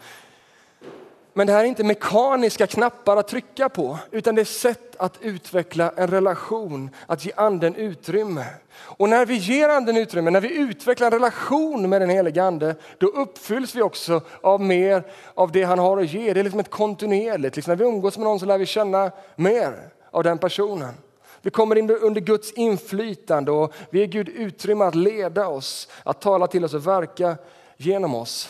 Men 1.37 1.47
det 1.47 1.53
här 1.53 1.59
är 1.59 1.65
inte 1.65 1.83
mekaniska 1.83 2.67
knappar 2.67 3.17
att 3.17 3.27
trycka 3.27 3.69
på, 3.69 3.99
utan 4.11 4.35
det 4.35 4.41
är 4.41 4.45
sätt 4.45 4.95
att 4.97 5.17
utveckla 5.21 5.93
en 5.97 6.07
relation, 6.07 6.89
att 7.05 7.25
ge 7.25 7.31
anden 7.35 7.75
utrymme. 7.75 8.45
Och 8.75 9.09
när 9.09 9.25
vi 9.25 9.35
ger 9.35 9.69
anden 9.69 9.97
utrymme, 9.97 10.31
när 10.31 10.41
vi 10.41 10.57
utvecklar 10.57 11.07
en 11.07 11.13
relation 11.13 11.89
med 11.89 12.01
den 12.01 12.09
helige 12.09 12.43
ande, 12.43 12.75
då 12.97 13.07
uppfylls 13.07 13.75
vi 13.75 13.81
också 13.81 14.21
av 14.41 14.61
mer 14.61 15.03
av 15.33 15.51
det 15.51 15.63
han 15.63 15.79
har 15.79 15.97
att 15.97 16.13
ge. 16.13 16.33
Det 16.33 16.39
är 16.39 16.43
liksom 16.43 16.59
ett 16.59 16.69
kontinuerligt, 16.69 17.55
liksom 17.55 17.71
när 17.71 17.77
vi 17.77 17.85
umgås 17.85 18.17
med 18.17 18.25
någon 18.25 18.39
så 18.39 18.45
lär 18.45 18.57
vi 18.57 18.65
känna 18.65 19.11
mer 19.35 19.89
av 20.11 20.23
den 20.23 20.37
personen. 20.37 20.93
Vi 21.41 21.51
kommer 21.51 21.75
in 21.75 21.89
under 21.89 22.21
Guds 22.21 22.51
inflytande 22.51 23.51
och 23.51 23.73
vi 23.89 23.99
ger 23.99 24.07
Gud 24.07 24.29
utrymme 24.29 24.85
att 24.85 24.95
leda 24.95 25.47
oss, 25.47 25.87
att 26.03 26.21
tala 26.21 26.47
till 26.47 26.65
oss 26.65 26.73
och 26.73 26.87
verka 26.87 27.35
genom 27.77 28.15
oss. 28.15 28.49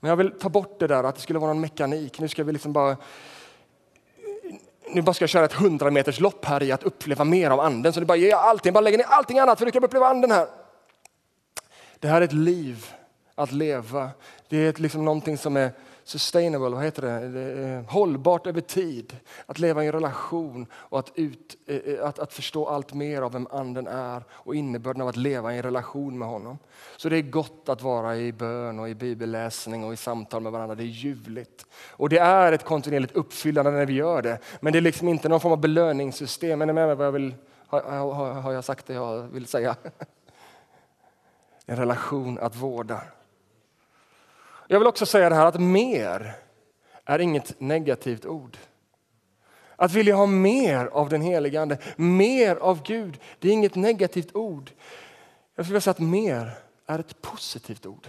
Men 0.00 0.08
jag 0.08 0.16
vill 0.16 0.30
ta 0.30 0.48
bort 0.48 0.80
det 0.80 0.86
där 0.86 1.04
att 1.04 1.14
det 1.14 1.20
skulle 1.20 1.38
vara 1.38 1.52
någon 1.52 1.60
mekanik. 1.60 2.20
Nu 2.20 2.28
ska 2.28 2.44
vi 2.44 2.52
liksom 2.52 2.72
bara 2.72 2.96
nu 4.90 5.02
bara 5.02 5.14
ska 5.14 5.22
jag 5.22 5.30
köra 5.30 5.44
ett 5.44 5.54
100 5.54 5.90
meters 5.90 6.20
lopp 6.20 6.44
här 6.44 6.62
i 6.62 6.72
att 6.72 6.82
uppleva 6.82 7.24
mer 7.24 7.50
av 7.50 7.60
anden. 7.60 7.92
Så 7.92 8.00
nu 8.00 8.06
bara 8.06 8.16
ger 8.16 8.34
allting, 8.34 8.72
bara 8.72 8.80
lägger 8.80 8.98
ner 8.98 9.06
allting 9.08 9.38
annat 9.38 9.58
för 9.58 9.64
nu 9.64 9.68
du 9.68 9.72
kan 9.72 9.84
uppleva 9.84 10.06
anden 10.06 10.30
här. 10.30 10.46
Det 11.98 12.08
här 12.08 12.20
är 12.20 12.24
ett 12.24 12.32
liv 12.32 12.86
att 13.34 13.52
leva. 13.52 14.10
Det 14.48 14.56
är 14.56 14.82
liksom 14.82 15.04
någonting 15.04 15.38
som 15.38 15.56
är 15.56 15.72
sustainable, 16.08 16.68
vad 16.68 16.84
heter 16.84 17.02
det? 17.02 17.84
hållbart 17.88 18.46
över 18.46 18.60
tid. 18.60 19.16
Att 19.46 19.58
leva 19.58 19.84
i 19.84 19.86
en 19.86 19.92
relation 19.92 20.66
och 20.72 20.98
att, 20.98 21.12
ut, 21.14 21.56
eh, 21.66 21.76
eh, 21.76 22.06
att, 22.06 22.18
att 22.18 22.32
förstå 22.32 22.66
allt 22.66 22.94
mer 22.94 23.22
av 23.22 23.32
vem 23.32 23.46
anden 23.50 23.86
är 23.86 24.22
och 24.30 24.54
innebörden 24.54 25.02
av 25.02 25.08
att 25.08 25.16
leva 25.16 25.54
i 25.54 25.56
en 25.56 25.62
relation 25.62 26.18
med 26.18 26.28
honom. 26.28 26.58
Så 26.96 27.08
det 27.08 27.16
är 27.16 27.22
gott 27.22 27.68
att 27.68 27.82
vara 27.82 28.16
i 28.16 28.32
bön 28.32 28.78
och 28.78 28.88
i 28.88 28.94
bibelläsning 28.94 29.84
och 29.84 29.92
i 29.92 29.96
samtal 29.96 30.42
med 30.42 30.52
varandra. 30.52 30.74
Det 30.74 30.82
är 30.82 30.84
ljuvligt. 30.84 31.66
Och 31.90 32.08
det 32.08 32.18
är 32.18 32.52
ett 32.52 32.64
kontinuerligt 32.64 33.16
uppfyllande 33.16 33.70
när 33.70 33.86
vi 33.86 33.92
gör 33.92 34.22
det. 34.22 34.38
Men 34.60 34.72
det 34.72 34.78
är 34.78 34.80
liksom 34.80 35.08
inte 35.08 35.28
någon 35.28 35.40
form 35.40 35.52
av 35.52 35.60
belöningssystem. 35.60 36.62
Är 36.62 36.66
ni 36.66 36.72
med 36.72 36.86
mig 36.86 36.96
vad 36.96 37.06
jag 37.06 37.12
vill, 37.12 37.34
har, 37.66 37.82
har, 37.82 38.32
har 38.32 38.52
jag 38.52 38.64
sagt 38.64 38.86
det 38.86 38.94
jag 38.94 39.22
vill 39.22 39.46
säga? 39.46 39.76
En 41.70 41.76
relation 41.76 42.38
att 42.38 42.56
vårda. 42.56 43.00
Jag 44.70 44.78
vill 44.78 44.88
också 44.88 45.06
säga 45.06 45.28
det 45.28 45.34
här 45.34 45.46
att 45.46 45.60
mer 45.60 46.34
är 47.04 47.18
inget 47.18 47.60
negativt 47.60 48.26
ord. 48.26 48.56
Att 49.76 49.92
vilja 49.92 50.14
ha 50.14 50.26
mer 50.26 50.86
av 50.86 51.08
den 51.08 51.22
helige 51.22 51.60
Ande, 51.62 51.78
mer 51.96 52.56
av 52.56 52.82
Gud, 52.82 53.20
det 53.38 53.48
är 53.48 53.52
inget 53.52 53.74
negativt 53.74 54.36
ord. 54.36 54.70
Jag 55.54 55.64
skulle 55.64 55.72
vilja 55.72 55.80
säga 55.80 55.90
att 55.90 55.98
mer 55.98 56.58
är 56.86 56.98
ett 56.98 57.22
positivt 57.22 57.86
ord. 57.86 58.08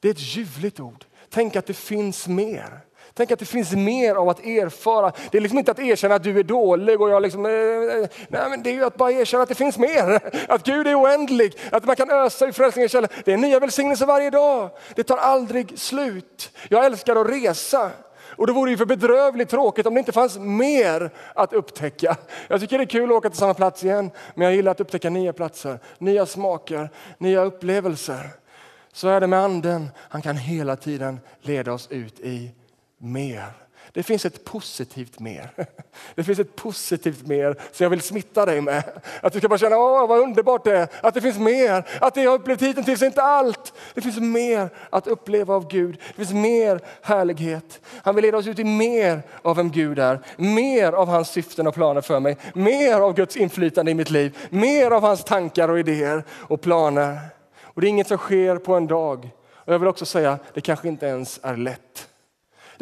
Det 0.00 0.08
är 0.08 0.12
ett 0.12 0.36
ljuvligt 0.36 0.80
ord. 0.80 1.04
Tänk 1.28 1.56
att 1.56 1.66
det 1.66 1.74
finns 1.74 2.28
mer. 2.28 2.80
Tänk 3.14 3.30
att 3.30 3.38
det 3.38 3.44
finns 3.44 3.72
mer 3.72 4.14
av 4.14 4.28
att 4.28 4.46
erfara. 4.46 5.12
Det 5.30 5.38
är 5.38 5.42
liksom 5.42 5.58
inte 5.58 5.70
att 5.70 5.78
erkänna 5.78 6.14
att 6.14 6.22
du 6.22 6.38
är 6.38 6.42
dålig 6.42 7.00
och 7.00 7.10
jag 7.10 7.22
liksom, 7.22 7.46
eh, 7.46 7.52
eh, 7.52 8.08
nej 8.28 8.50
men 8.50 8.62
det 8.62 8.70
är 8.70 8.74
ju 8.74 8.84
att 8.84 8.96
bara 8.96 9.12
erkänna 9.12 9.42
att 9.42 9.48
det 9.48 9.54
finns 9.54 9.78
mer. 9.78 10.20
Att 10.48 10.64
Gud 10.64 10.86
är 10.86 11.02
oändlig, 11.02 11.58
att 11.70 11.84
man 11.84 11.96
kan 11.96 12.10
ösa 12.10 12.48
i 12.48 12.52
frälsningens 12.52 12.92
källa. 12.92 13.08
Det 13.24 13.32
är 13.32 13.36
nya 13.36 13.60
välsignelser 13.60 14.06
varje 14.06 14.30
dag. 14.30 14.70
Det 14.94 15.02
tar 15.04 15.16
aldrig 15.16 15.78
slut. 15.78 16.50
Jag 16.68 16.86
älskar 16.86 17.16
att 17.16 17.28
resa. 17.28 17.90
Och 18.36 18.46
det 18.46 18.52
vore 18.52 18.70
ju 18.70 18.76
för 18.76 18.84
bedrövligt 18.84 19.48
tråkigt 19.48 19.86
om 19.86 19.94
det 19.94 19.98
inte 19.98 20.12
fanns 20.12 20.38
mer 20.38 21.10
att 21.34 21.52
upptäcka. 21.52 22.16
Jag 22.48 22.60
tycker 22.60 22.78
det 22.78 22.84
är 22.84 22.86
kul 22.86 23.10
att 23.10 23.16
åka 23.16 23.30
till 23.30 23.38
samma 23.38 23.54
plats 23.54 23.84
igen, 23.84 24.10
men 24.34 24.44
jag 24.44 24.54
gillar 24.54 24.72
att 24.72 24.80
upptäcka 24.80 25.10
nya 25.10 25.32
platser, 25.32 25.78
nya 25.98 26.26
smaker, 26.26 26.90
nya 27.18 27.42
upplevelser. 27.44 28.30
Så 28.92 29.08
är 29.08 29.20
det 29.20 29.26
med 29.26 29.38
anden. 29.38 29.88
Han 29.96 30.22
kan 30.22 30.36
hela 30.36 30.76
tiden 30.76 31.20
leda 31.40 31.72
oss 31.72 31.88
ut 31.90 32.20
i 32.20 32.50
mer. 33.02 33.52
Det 33.94 34.02
finns 34.02 34.24
ett 34.24 34.44
positivt 34.44 35.20
mer. 35.20 35.50
Det 36.14 36.24
finns 36.24 36.38
ett 36.38 36.56
positivt 36.56 37.26
mer 37.26 37.56
som 37.72 37.84
jag 37.84 37.90
vill 37.90 38.00
smitta 38.00 38.46
dig 38.46 38.60
med. 38.60 38.82
Att 39.20 39.32
du 39.32 39.38
ska 39.38 39.48
bara 39.48 39.58
känna, 39.58 39.78
åh 39.78 40.08
vad 40.08 40.20
underbart 40.20 40.64
det 40.64 40.76
är, 40.76 40.88
att 41.02 41.14
det 41.14 41.20
finns 41.20 41.38
mer. 41.38 41.88
Att 42.00 42.14
det 42.14 42.22
jag 42.22 42.34
upplevt 42.34 42.62
hittills 42.62 43.02
är 43.02 43.06
inte 43.06 43.22
allt. 43.22 43.72
Det 43.94 44.00
finns 44.00 44.18
mer 44.20 44.70
att 44.90 45.06
uppleva 45.06 45.54
av 45.54 45.68
Gud. 45.68 46.00
Det 46.08 46.14
finns 46.14 46.32
mer 46.32 46.80
härlighet. 47.02 47.80
Han 48.02 48.14
vill 48.14 48.24
leda 48.24 48.38
oss 48.38 48.46
ut 48.46 48.58
i 48.58 48.64
mer 48.64 49.22
av 49.42 49.56
vem 49.56 49.70
Gud 49.70 49.98
är. 49.98 50.20
Mer 50.36 50.92
av 50.92 51.08
hans 51.08 51.28
syften 51.28 51.66
och 51.66 51.74
planer 51.74 52.00
för 52.00 52.20
mig. 52.20 52.36
Mer 52.54 53.00
av 53.00 53.14
Guds 53.14 53.36
inflytande 53.36 53.90
i 53.90 53.94
mitt 53.94 54.10
liv. 54.10 54.38
Mer 54.50 54.90
av 54.90 55.02
hans 55.02 55.24
tankar 55.24 55.68
och 55.68 55.78
idéer 55.78 56.24
och 56.30 56.60
planer. 56.60 57.18
Och 57.62 57.80
det 57.80 57.86
är 57.86 57.88
inget 57.88 58.08
som 58.08 58.18
sker 58.18 58.56
på 58.56 58.74
en 58.74 58.86
dag. 58.86 59.30
Och 59.54 59.72
jag 59.72 59.78
vill 59.78 59.88
också 59.88 60.06
säga, 60.06 60.38
det 60.54 60.60
kanske 60.60 60.88
inte 60.88 61.06
ens 61.06 61.40
är 61.42 61.56
lätt. 61.56 62.08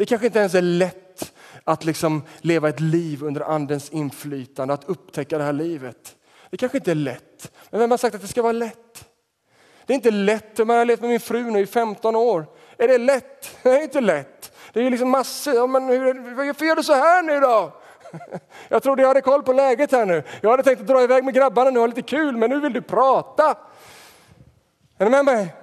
Det 0.01 0.05
kanske 0.05 0.27
inte 0.27 0.39
ens 0.39 0.55
är 0.55 0.61
lätt 0.61 1.33
att 1.63 1.85
liksom 1.85 2.23
leva 2.39 2.69
ett 2.69 2.79
liv 2.79 3.23
under 3.23 3.41
andens 3.41 3.89
inflytande, 3.89 4.73
att 4.73 4.89
upptäcka 4.89 5.37
det 5.37 5.43
här 5.43 5.53
livet. 5.53 6.15
Det 6.49 6.57
kanske 6.57 6.77
inte 6.77 6.91
är 6.91 6.95
lätt. 6.95 7.51
Men 7.69 7.79
vem 7.79 7.91
har 7.91 7.97
sagt 7.97 8.15
att 8.15 8.21
det 8.21 8.27
ska 8.27 8.41
vara 8.41 8.51
lätt? 8.51 9.05
Det 9.85 9.93
är 9.93 9.95
inte 9.95 10.11
lätt. 10.11 10.59
Jag 10.59 10.65
har 10.65 10.85
levt 10.85 11.01
med 11.01 11.09
min 11.09 11.19
fru 11.19 11.51
nu 11.51 11.59
i 11.59 11.65
15 11.65 12.15
år. 12.15 12.45
Är 12.77 12.87
det 12.87 12.97
lätt? 12.97 13.57
Det 13.63 13.69
är 13.69 13.81
inte 13.81 14.01
lätt. 14.01 14.51
Det 14.73 14.79
är 14.79 14.83
ju 14.83 14.89
liksom 14.89 15.09
massor. 15.09 15.53
Ja, 15.53 15.67
men 15.67 15.87
hur, 15.87 16.35
varför 16.35 16.65
gör 16.65 16.75
du 16.75 16.83
så 16.83 16.93
här 16.93 17.23
nu 17.23 17.39
då? 17.39 17.73
Jag 18.69 18.83
trodde 18.83 19.01
jag 19.01 19.07
hade 19.07 19.21
koll 19.21 19.43
på 19.43 19.53
läget 19.53 19.91
här 19.91 20.05
nu. 20.05 20.23
Jag 20.41 20.49
hade 20.49 20.63
tänkt 20.63 20.81
att 20.81 20.87
dra 20.87 21.03
iväg 21.03 21.23
med 21.23 21.33
grabbarna 21.33 21.69
nu 21.69 21.79
och 21.79 21.83
ha 21.83 21.87
lite 21.87 22.01
kul, 22.01 22.37
men 22.37 22.49
nu 22.49 22.59
vill 22.59 22.73
du 22.73 22.81
prata. 22.81 23.57
Är 24.97 25.05
ni 25.05 25.11
med 25.11 25.25
mig? 25.25 25.55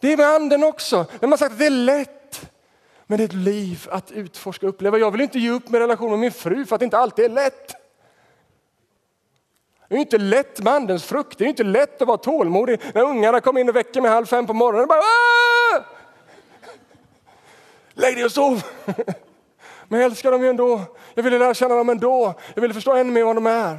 Det 0.00 0.12
är 0.12 0.16
med 0.16 0.26
anden 0.26 0.64
också. 0.64 1.06
Vem 1.20 1.30
har 1.30 1.38
sagt 1.38 1.52
att 1.52 1.58
det 1.58 1.66
är 1.66 1.70
lätt? 1.70 2.21
Men 3.06 3.18
det 3.18 3.24
är 3.24 3.28
ett 3.28 3.34
liv 3.34 3.86
att 3.90 4.10
utforska 4.10 4.66
och 4.66 4.70
uppleva. 4.72 4.98
Jag 4.98 5.10
vill 5.10 5.20
inte 5.20 5.38
ge 5.38 5.50
upp 5.50 5.68
med 5.68 5.80
relationen 5.80 6.10
med 6.10 6.18
min 6.18 6.32
fru 6.32 6.66
för 6.66 6.76
att 6.76 6.80
det 6.80 6.84
inte 6.84 6.98
alltid 6.98 7.24
är 7.24 7.28
lätt. 7.28 7.72
Det 9.88 9.96
är 9.96 10.00
inte 10.00 10.18
lätt 10.18 10.62
med 10.62 10.72
andens 10.72 11.04
frukt. 11.04 11.38
Det 11.38 11.44
är 11.44 11.48
inte 11.48 11.64
lätt 11.64 12.02
att 12.02 12.08
vara 12.08 12.18
tålmodig 12.18 12.80
när 12.94 13.02
ungarna 13.02 13.40
kommer 13.40 13.60
in 13.60 13.68
och 13.68 13.76
väcker 13.76 14.00
mig 14.00 14.10
halv 14.10 14.26
fem 14.26 14.46
på 14.46 14.52
morgonen. 14.52 14.88
Bara, 14.88 14.98
Aah! 14.98 15.84
Lägg 17.94 18.16
dig 18.16 18.24
och 18.24 18.32
sov! 18.32 18.62
Men 19.88 20.00
jag 20.00 20.06
älskar 20.06 20.32
dem 20.32 20.42
ju 20.42 20.48
ändå. 20.48 20.80
Jag 21.14 21.22
ville 21.22 21.38
lära 21.38 21.54
känna 21.54 21.74
dem 21.74 21.88
ändå. 21.88 22.34
Jag 22.54 22.62
ville 22.62 22.74
förstå 22.74 22.92
ännu 22.92 23.12
mer 23.12 23.24
vad 23.24 23.36
de 23.36 23.46
är. 23.46 23.78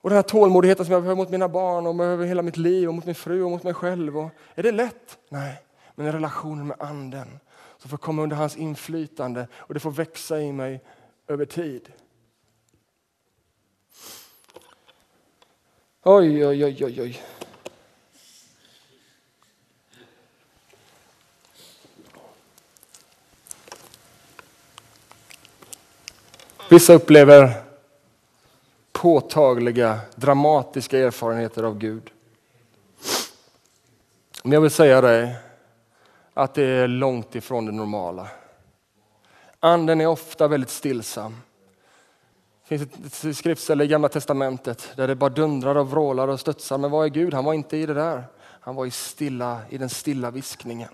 Och 0.00 0.10
den 0.10 0.16
här 0.16 0.22
tålmodigheten 0.22 0.84
som 0.84 0.92
jag 0.92 1.02
behöver 1.02 1.22
mot 1.22 1.30
mina 1.30 1.48
barn 1.48 1.86
och 1.86 2.04
över 2.04 2.26
hela 2.26 2.42
mitt 2.42 2.56
liv 2.56 2.88
och 2.88 2.94
mot 2.94 3.04
min 3.04 3.14
fru 3.14 3.42
och 3.42 3.50
mot 3.50 3.62
mig 3.62 3.74
själv. 3.74 4.18
Och, 4.18 4.30
är 4.54 4.62
det 4.62 4.72
lätt? 4.72 5.18
Nej 5.28 5.62
men 5.94 6.06
i 6.06 6.12
relationen 6.12 6.66
med 6.66 6.76
anden 6.80 7.40
som 7.78 7.90
får 7.90 7.98
komma 7.98 8.22
under 8.22 8.36
hans 8.36 8.56
inflytande 8.56 9.46
och 9.54 9.74
det 9.74 9.80
får 9.80 9.90
växa 9.90 10.40
i 10.40 10.52
mig 10.52 10.80
över 11.26 11.44
tid. 11.44 11.92
Oj, 16.02 16.46
oj, 16.46 16.64
oj, 16.64 16.84
oj, 16.84 17.02
oj. 17.02 17.22
Vissa 26.70 26.92
upplever 26.92 27.54
påtagliga, 28.92 30.00
dramatiska 30.14 30.98
erfarenheter 30.98 31.62
av 31.62 31.78
Gud. 31.78 32.10
Men 34.42 34.52
jag 34.52 34.60
vill 34.60 34.70
säga 34.70 35.00
dig 35.00 35.36
att 36.34 36.54
det 36.54 36.62
är 36.62 36.88
långt 36.88 37.34
ifrån 37.34 37.66
det 37.66 37.72
normala. 37.72 38.28
Anden 39.60 40.00
är 40.00 40.06
ofta 40.06 40.48
väldigt 40.48 40.70
stillsam. 40.70 41.36
Det 42.68 42.78
finns 42.78 43.24
ett 43.30 43.36
skriftställe 43.36 43.84
i 43.84 43.86
Gamla 43.86 44.08
Testamentet 44.08 44.92
där 44.96 45.08
det 45.08 45.14
bara 45.14 45.30
dundrar 45.30 45.74
och 45.74 45.90
vrålar 45.90 46.28
och 46.28 46.40
studsar. 46.40 46.78
Men 46.78 46.90
vad 46.90 47.04
är 47.04 47.10
Gud? 47.10 47.34
Han 47.34 47.44
var 47.44 47.54
inte 47.54 47.76
i 47.76 47.86
det 47.86 47.94
där. 47.94 48.24
Han 48.38 48.74
var 48.74 48.86
i, 48.86 48.90
stilla, 48.90 49.60
i 49.70 49.78
den 49.78 49.88
stilla 49.88 50.30
viskningen. 50.30 50.88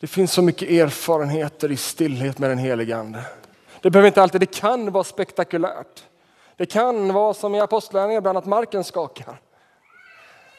Det 0.00 0.06
finns 0.06 0.32
så 0.32 0.42
mycket 0.42 0.70
erfarenheter 0.70 1.72
i 1.72 1.76
stillhet 1.76 2.38
med 2.38 2.50
den 2.50 2.58
helige 2.58 2.96
Ande. 2.96 3.24
Det 3.80 3.90
behöver 3.90 4.06
inte 4.06 4.22
alltid, 4.22 4.40
det 4.40 4.54
kan 4.54 4.92
vara 4.92 5.04
spektakulärt. 5.04 6.04
Det 6.56 6.66
kan 6.66 7.12
vara 7.12 7.34
som 7.34 7.54
i 7.54 7.60
Apostlagärningarna 7.60 8.20
bland 8.20 8.38
att 8.38 8.46
marken 8.46 8.84
skakar. 8.84 9.40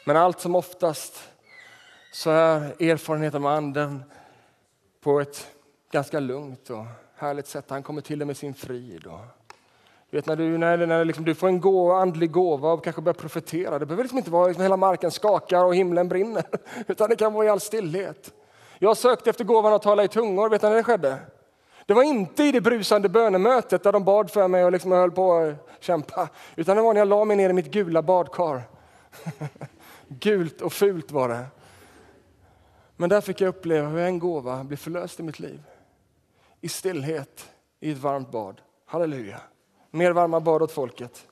Men 0.04 0.16
allt 0.16 0.40
som 0.40 0.54
oftast 0.54 1.30
så 2.10 2.30
är 2.30 2.82
erfarenheten 2.82 3.44
av 3.44 3.52
anden 3.52 4.02
på 5.00 5.20
ett 5.20 5.46
ganska 5.92 6.20
lugnt 6.20 6.70
och 6.70 6.84
härligt 7.16 7.46
sätt. 7.46 7.64
Han 7.68 7.82
kommer 7.82 8.00
till 8.00 8.18
dig 8.18 8.26
med 8.26 8.36
sin 8.36 8.54
frid. 8.54 9.06
Och, 9.06 9.20
vet, 10.10 10.26
när 10.26 10.36
du, 10.36 10.58
när, 10.58 10.86
när 10.86 11.04
liksom, 11.04 11.24
du 11.24 11.34
får 11.34 11.48
en 11.48 11.60
gå, 11.60 11.92
andlig 11.92 12.30
gåva 12.30 12.72
och 12.72 12.84
kanske 12.84 13.02
börjar 13.02 13.14
profetera. 13.14 13.78
Det 13.78 13.86
behöver 13.86 14.02
liksom 14.04 14.18
inte 14.18 14.30
vara 14.30 14.46
liksom, 14.46 14.62
hela 14.62 14.76
marken 14.76 15.10
skakar 15.10 15.64
och 15.64 15.74
himlen 15.74 16.08
brinner. 16.08 16.44
Utan 16.86 17.10
det 17.10 17.16
kan 17.16 17.32
vara 17.32 17.46
i 17.46 17.48
all 17.48 17.60
stillhet. 17.60 18.32
Jag 18.78 18.96
sökte 18.96 19.30
efter 19.30 19.44
gåvan 19.44 19.72
att 19.72 19.82
tala 19.82 20.04
i 20.04 20.08
tungor. 20.08 20.48
Vet 20.48 20.62
ni 20.62 20.68
när 20.68 20.76
det 20.76 20.84
skedde? 20.84 21.18
Det 21.86 21.94
var 21.94 22.02
inte 22.02 22.44
i 22.44 22.52
det 22.52 22.60
brusande 22.60 23.08
bönemötet 23.08 23.82
där 23.82 23.92
de 23.92 24.04
bad 24.04 24.30
för 24.30 24.48
mig 24.48 24.64
och 24.64 24.72
liksom 24.72 24.92
höll 24.92 25.10
på 25.10 25.34
att 25.34 25.84
kämpa. 25.84 26.28
Utan 26.56 26.76
det 26.76 26.82
var 26.82 26.94
när 26.94 27.00
jag 27.00 27.08
la 27.08 27.24
mig 27.24 27.36
ner 27.36 27.50
i 27.50 27.52
mitt 27.52 27.70
gula 27.70 28.02
badkar. 28.02 28.62
Gult 30.08 30.60
och 30.60 30.72
fult 30.72 31.10
var 31.10 31.28
det. 31.28 31.46
Men 33.00 33.10
där 33.10 33.20
fick 33.20 33.40
jag 33.40 33.48
uppleva 33.48 33.88
hur 33.88 33.98
en 33.98 34.18
gåva 34.18 34.64
blev 34.64 34.76
förlöst 34.76 35.20
i 35.20 35.22
mitt 35.22 35.38
liv. 35.38 35.62
I 36.60 36.68
stillhet, 36.68 37.50
i 37.80 37.90
ett 37.90 37.98
varmt 37.98 38.30
bad. 38.30 38.60
Halleluja. 38.86 39.40
Mer 39.90 40.12
varma 40.12 40.40
bad 40.40 40.62
åt 40.62 40.72
folket. 40.72 41.26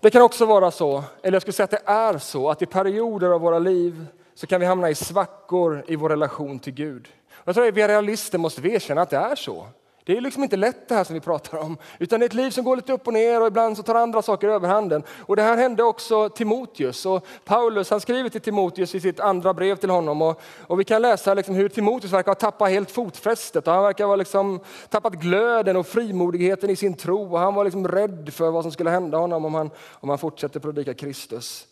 Det 0.00 0.10
kan 0.10 0.22
också 0.22 0.46
vara 0.46 0.70
så, 0.70 1.04
eller 1.22 1.34
jag 1.34 1.42
skulle 1.42 1.52
säga 1.52 1.64
att 1.64 1.70
det 1.70 1.82
är 1.84 2.18
så, 2.18 2.50
att 2.50 2.62
i 2.62 2.66
perioder 2.66 3.30
av 3.30 3.40
våra 3.40 3.58
liv 3.58 4.06
så 4.34 4.46
kan 4.46 4.60
vi 4.60 4.66
hamna 4.66 4.90
i 4.90 4.94
svackor 4.94 5.84
i 5.88 5.96
vår 5.96 6.08
relation 6.08 6.58
till 6.58 6.74
Gud. 6.74 7.08
Jag 7.44 7.54
tror 7.54 7.68
att 7.68 7.74
vi 7.74 7.88
realister 7.88 8.38
måste 8.38 8.60
vi 8.60 8.74
erkänna 8.74 9.02
att 9.02 9.10
det 9.10 9.16
är 9.16 9.36
så. 9.36 9.66
Det 10.08 10.16
är 10.16 10.20
liksom 10.20 10.42
inte 10.42 10.56
lätt 10.56 10.88
det 10.88 10.94
här 10.94 11.04
som 11.04 11.14
vi 11.14 11.20
pratar 11.20 11.58
om, 11.58 11.76
utan 11.98 12.20
det 12.20 12.24
är 12.24 12.28
ett 12.28 12.34
liv 12.34 12.50
som 12.50 12.64
går 12.64 12.76
lite 12.76 12.92
upp 12.92 13.06
och 13.06 13.12
ner 13.12 13.40
och 13.40 13.46
ibland 13.46 13.76
så 13.76 13.82
tar 13.82 13.94
andra 13.94 14.22
saker 14.22 14.48
överhanden. 14.48 15.02
Och 15.10 15.36
det 15.36 15.42
här 15.42 15.56
hände 15.56 15.82
också 15.82 16.28
Timoteus 16.28 17.06
och 17.06 17.26
Paulus 17.44 17.90
han 17.90 18.00
skriver 18.00 18.28
till 18.28 18.40
Timoteus 18.40 18.94
i 18.94 19.00
sitt 19.00 19.20
andra 19.20 19.54
brev 19.54 19.76
till 19.76 19.90
honom 19.90 20.22
och, 20.22 20.40
och 20.66 20.80
vi 20.80 20.84
kan 20.84 21.02
läsa 21.02 21.34
liksom 21.34 21.54
hur 21.54 21.68
Timoteus 21.68 22.12
verkar 22.12 22.30
ha 22.30 22.34
tappat 22.34 22.70
helt 22.70 22.90
fotfästet 22.90 23.68
och 23.68 23.74
han 23.74 23.82
verkar 23.82 24.06
ha 24.06 24.16
liksom 24.16 24.60
tappat 24.88 25.12
glöden 25.12 25.76
och 25.76 25.86
frimodigheten 25.86 26.70
i 26.70 26.76
sin 26.76 26.94
tro 26.94 27.32
och 27.32 27.38
han 27.38 27.54
var 27.54 27.64
liksom 27.64 27.88
rädd 27.88 28.30
för 28.32 28.50
vad 28.50 28.64
som 28.64 28.72
skulle 28.72 28.90
hända 28.90 29.18
honom 29.18 29.44
om 29.44 29.54
han, 29.54 29.70
om 29.92 30.08
han 30.08 30.18
fortsätter 30.18 30.60
predika 30.60 30.94
Kristus. 30.94 31.66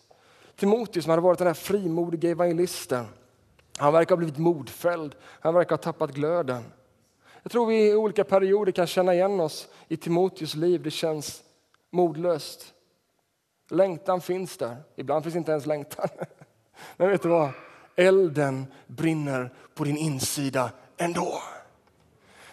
Timoteus 0.57 1.05
som 1.05 1.11
hade 1.11 1.23
varit 1.23 1.39
den 1.39 1.47
här 1.47 1.55
frimodiga 1.55 2.31
evangelisten, 2.31 3.07
han 3.79 3.93
verkar 3.93 4.11
ha 4.11 4.17
blivit 4.17 4.39
modfälld, 4.39 5.15
han 5.41 5.55
verkar 5.55 5.71
ha 5.71 5.83
tappat 5.83 6.11
glöden. 6.11 6.63
Jag 7.47 7.53
tror 7.53 7.67
vi 7.67 7.91
i 7.91 7.95
olika 7.95 8.25
perioder 8.25 8.73
kan 8.73 8.87
känna 8.87 9.15
igen 9.15 9.41
oss 9.41 9.69
i 9.89 9.97
Timoteus 9.97 10.55
liv. 10.55 10.83
Det 10.83 10.91
känns 10.91 11.43
modlöst. 11.91 12.75
Längtan 13.71 14.21
finns 14.21 14.57
där. 14.57 14.77
Ibland 14.97 15.25
finns 15.25 15.37
inte 15.37 15.51
ens 15.51 15.67
längtan. 15.67 16.09
Men 16.97 17.11
vet 17.11 17.23
du 17.23 17.29
vad? 17.29 17.51
Elden 17.97 18.67
brinner 18.87 19.53
på 19.75 19.85
din 19.85 19.97
insida 19.97 20.71
ändå. 20.97 21.43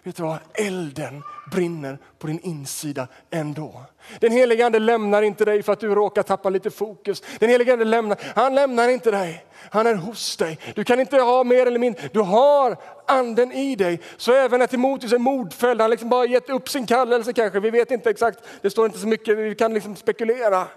Vet 0.04 0.16
du 0.16 0.24
vad? 0.24 0.38
Elden 0.54 1.24
brinner 1.52 1.98
på 2.20 2.28
din 2.28 2.40
insida 2.40 3.08
ändå. 3.32 3.82
Den 4.20 4.32
helige 4.32 4.66
Ande 4.66 4.80
lämnar 4.80 5.22
inte 5.22 5.46
dig 5.46 5.64
för 5.64 5.74
att 5.74 5.80
du 5.80 5.96
råkar 5.96 6.24
tappa 6.24 6.50
lite 6.50 6.72
fokus. 6.72 7.24
Den 7.40 7.50
helige 7.50 7.74
Ande 7.74 7.86
lämnar, 7.86 8.18
han 8.36 8.56
lämnar 8.56 8.90
inte 8.90 9.12
dig. 9.12 9.46
Han 9.72 9.88
är 9.88 9.96
hos 9.96 10.38
dig. 10.38 10.60
Du 10.76 10.84
kan 10.84 11.00
inte 11.00 11.18
ha 11.18 11.44
mer 11.44 11.66
eller 11.66 11.80
mindre. 11.80 12.10
Du 12.14 12.20
har 12.20 12.78
anden 13.08 13.52
i 13.52 13.76
dig. 13.76 14.02
Så 14.18 14.34
även 14.34 14.60
när 14.60 14.68
Timoteus 14.68 15.14
är 15.14 15.18
mordfälld, 15.18 15.82
han 15.82 15.90
liksom 15.90 16.10
bara 16.10 16.26
gett 16.26 16.50
upp 16.50 16.70
sin 16.70 16.86
kallelse 16.86 17.34
kanske. 17.34 17.60
Vi 17.60 17.70
vet 17.70 17.92
inte 17.92 18.10
exakt, 18.10 18.40
det 18.62 18.70
står 18.70 18.86
inte 18.86 19.00
så 19.00 19.08
mycket, 19.08 19.38
vi 19.38 19.56
kan 19.56 19.74
liksom 19.74 19.96
spekulera. 19.96 20.68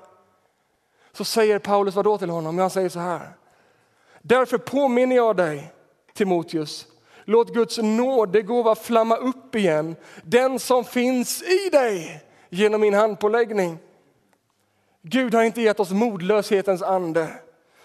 Så 1.13 1.25
säger 1.25 1.59
Paulus 1.59 1.95
vad 1.95 2.05
då 2.05 2.19
till 2.19 2.31
honom? 2.31 2.59
Han 2.59 2.71
säger 2.71 2.89
så 2.89 3.01
här. 3.01 3.29
Därför 4.23 4.59
påminner 4.59 5.17
jag 5.17 5.37
dig, 5.37 5.73
Timoteus, 6.15 6.87
Låt 7.29 7.55
Guds 7.55 7.79
nådegåva 7.79 8.75
flamma 8.75 9.17
upp 9.17 9.55
igen, 9.55 9.97
den 10.23 10.59
som 10.59 10.85
finns 10.85 11.43
i 11.43 11.69
dig 11.73 12.25
genom 12.51 12.81
min 12.81 12.95
handpåläggning. 12.95 13.79
Gud 15.03 15.35
har 15.35 15.43
inte 15.43 15.61
gett 15.61 15.81
oss 15.81 15.91
modlöshetens 15.91 16.83
ande 16.83 17.29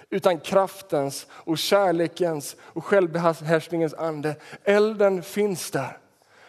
utan 0.10 0.40
kraftens 0.40 1.28
och 1.32 1.58
kärlekens 1.58 2.56
och 2.62 2.86
självbehärskningens 2.86 3.94
ande. 3.94 4.36
Elden 4.64 5.24
finns 5.24 5.72
där. 5.72 5.98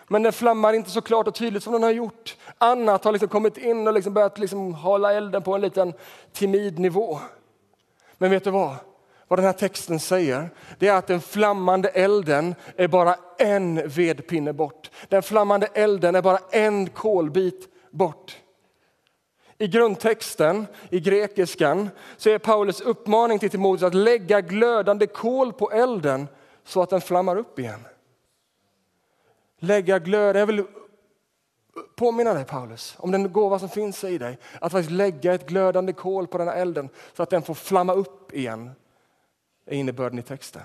Men 0.09 0.23
den 0.23 0.33
flammar 0.33 0.73
inte 0.73 0.91
så 0.91 1.01
klart 1.01 1.29
och 1.29 1.35
tydligt 1.35 1.63
som 1.63 1.73
den 1.73 1.83
har 1.83 1.91
gjort. 1.91 2.37
Annat 2.59 3.05
har 3.05 3.13
liksom 3.13 3.29
kommit 3.29 3.59
in 3.59 3.87
och 3.87 3.95
liksom 3.95 4.15
börjat 4.15 4.39
liksom 4.39 4.75
hålla 4.75 5.13
elden 5.13 5.43
på 5.43 5.55
en 5.55 5.61
liten 5.61 5.93
timid 6.33 6.79
nivå. 6.79 7.21
Men 8.19 8.31
vet 8.31 8.45
du 8.45 8.51
vad? 8.51 8.77
Vad 9.33 9.39
den 9.39 9.47
här 9.47 9.53
texten 9.53 10.01
säger 10.01 10.51
det 10.79 10.89
är 10.89 10.95
att 10.95 11.07
den 11.07 11.21
flammande 11.21 11.89
elden 11.89 12.55
är 12.77 12.89
bara 12.89 13.17
en 13.39 13.89
vedpinne 13.89 14.53
bort. 14.53 14.91
Den 15.09 15.23
flammande 15.23 15.67
elden 15.67 16.15
är 16.15 16.23
bara 16.23 16.39
en 16.51 16.89
kolbit 16.89 17.69
bort. 17.91 18.37
I 19.59 19.67
grundtexten, 19.67 20.67
i 20.91 21.01
grekiskan, 21.01 21.91
så 22.17 22.31
är 22.31 22.39
Paulus 22.39 22.81
uppmaning 22.81 23.39
till 23.39 23.51
Timoteus 23.51 23.83
att 23.83 23.95
lägga 23.95 24.41
glödande 24.41 25.07
kol 25.07 25.53
på 25.53 25.71
elden 25.71 26.29
så 26.65 26.83
att 26.83 26.91
den 26.91 27.01
flammar 27.01 27.37
upp 27.37 27.59
igen. 27.59 27.81
Lägga 29.59 29.99
glöd, 29.99 30.37
jag 30.37 30.47
vill 30.47 30.65
påminna 31.97 32.35
dig 32.35 32.45
Paulus 32.45 32.95
om 32.99 33.11
den 33.11 33.33
gåva 33.33 33.59
som 33.59 33.69
finns 33.69 34.05
i 34.05 34.19
dig. 34.19 34.39
Att 34.61 34.73
faktiskt 34.73 34.91
lägga 34.91 35.35
ett 35.35 35.49
glödande 35.49 35.93
kol 35.93 36.27
på 36.27 36.39
den 36.39 36.49
här 36.49 36.57
elden 36.57 36.89
så 37.17 37.23
att 37.23 37.31
den 37.31 37.43
får 37.43 37.55
flamma 37.55 37.93
upp 37.93 38.33
igen 38.33 38.71
är 39.67 39.77
innebörden 39.77 40.19
i 40.19 40.23
texten. 40.23 40.63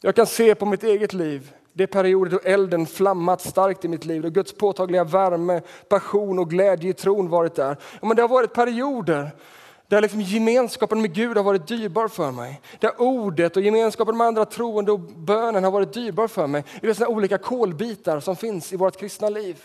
Jag 0.00 0.14
kan 0.14 0.26
se 0.26 0.54
på 0.54 0.66
mitt 0.66 0.82
eget 0.82 1.12
liv 1.12 1.52
det 1.76 1.86
perioder 1.86 2.30
då 2.30 2.38
elden 2.38 2.86
flammat 2.86 3.40
starkt 3.40 3.84
i 3.84 3.88
mitt 3.88 4.04
liv, 4.04 4.22
då 4.22 4.30
Guds 4.30 4.52
påtagliga 4.52 5.04
värme, 5.04 5.62
passion 5.88 6.38
och 6.38 6.50
glädje 6.50 6.90
i 6.90 6.92
tron 6.92 7.28
varit 7.28 7.54
där. 7.54 7.76
Ja, 8.00 8.06
men 8.06 8.16
det 8.16 8.22
har 8.22 8.28
varit 8.28 8.52
perioder 8.52 9.30
där 9.88 10.00
liksom 10.00 10.20
gemenskapen 10.20 11.00
med 11.00 11.14
Gud 11.14 11.36
har 11.36 11.44
varit 11.44 11.66
dyrbar 11.66 12.08
för 12.08 12.30
mig. 12.30 12.60
Där 12.78 13.00
ordet 13.00 13.56
och 13.56 13.62
gemenskapen 13.62 14.16
med 14.16 14.26
andra 14.26 14.44
troende 14.44 14.92
och 14.92 15.00
bönen 15.00 15.64
har 15.64 15.70
varit 15.70 15.92
dyrbar 15.92 16.28
för 16.28 16.46
mig. 16.46 16.64
Det 16.80 17.00
är 17.00 17.06
olika 17.06 17.38
kolbitar 17.38 18.20
som 18.20 18.36
finns 18.36 18.72
i 18.72 18.76
vårt 18.76 18.96
kristna 18.96 19.28
liv. 19.28 19.62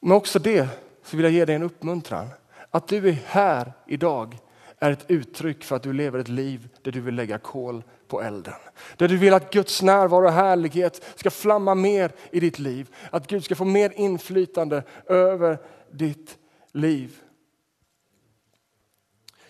Men 0.00 0.12
också 0.12 0.38
det 0.38 0.68
så 1.04 1.16
vill 1.16 1.24
jag 1.24 1.32
ge 1.32 1.44
dig 1.44 1.54
en 1.54 1.62
uppmuntran. 1.62 2.28
Att 2.70 2.88
du 2.88 3.08
är 3.08 3.12
här 3.12 3.72
idag 3.86 4.38
är 4.78 4.90
ett 4.90 5.10
uttryck 5.10 5.64
för 5.64 5.76
att 5.76 5.82
du 5.82 5.92
lever 5.92 6.18
ett 6.18 6.28
liv 6.28 6.68
där 6.82 6.92
du 6.92 7.00
vill 7.00 7.14
lägga 7.14 7.38
kol 7.38 7.84
på 8.08 8.22
elden. 8.22 8.54
Där 8.96 9.08
du 9.08 9.16
vill 9.16 9.34
att 9.34 9.52
Guds 9.52 9.82
närvaro 9.82 10.26
och 10.26 10.32
härlighet 10.32 11.04
ska 11.16 11.30
flamma 11.30 11.74
mer 11.74 12.12
i 12.30 12.40
ditt 12.40 12.58
liv. 12.58 12.94
Att 13.10 13.26
Gud 13.26 13.44
ska 13.44 13.54
få 13.54 13.64
mer 13.64 13.92
inflytande 13.96 14.82
över 15.06 15.58
ditt 15.90 16.38
liv. 16.72 17.20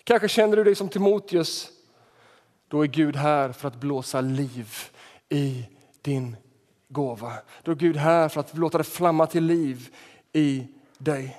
Kanske 0.03 0.27
känner 0.27 0.57
du 0.57 0.63
dig 0.63 0.75
som 0.75 0.89
Timoteus. 0.89 1.69
Då 2.67 2.81
är 2.81 2.87
Gud 2.87 3.15
här 3.15 3.51
för 3.51 3.67
att 3.67 3.79
blåsa 3.79 4.21
liv 4.21 4.73
i 5.29 5.65
din 6.01 6.35
gåva. 6.87 7.33
Då 7.63 7.71
är 7.71 7.75
Gud 7.75 7.97
här 7.97 8.29
för 8.29 8.39
att 8.39 8.57
låta 8.57 8.77
det 8.77 8.83
flamma 8.83 9.27
till 9.27 9.43
liv 9.43 9.95
i 10.33 10.67
dig. 10.97 11.37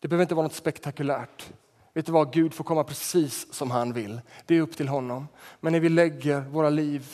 Det 0.00 0.08
behöver 0.08 0.22
inte 0.22 0.34
vara 0.34 0.46
något 0.46 0.54
spektakulärt. 0.54 1.52
Vet 1.94 2.06
du 2.06 2.12
vad? 2.12 2.32
Gud 2.32 2.54
får 2.54 2.64
komma 2.64 2.84
precis 2.84 3.54
som 3.54 3.70
han 3.70 3.92
vill. 3.92 4.20
Det 4.46 4.54
är 4.54 4.60
upp 4.60 4.76
till 4.76 4.88
honom. 4.88 5.28
Men 5.60 5.72
när 5.72 5.80
vi 5.80 5.88
lägger 5.88 6.40
våra 6.40 6.70
liv 6.70 7.06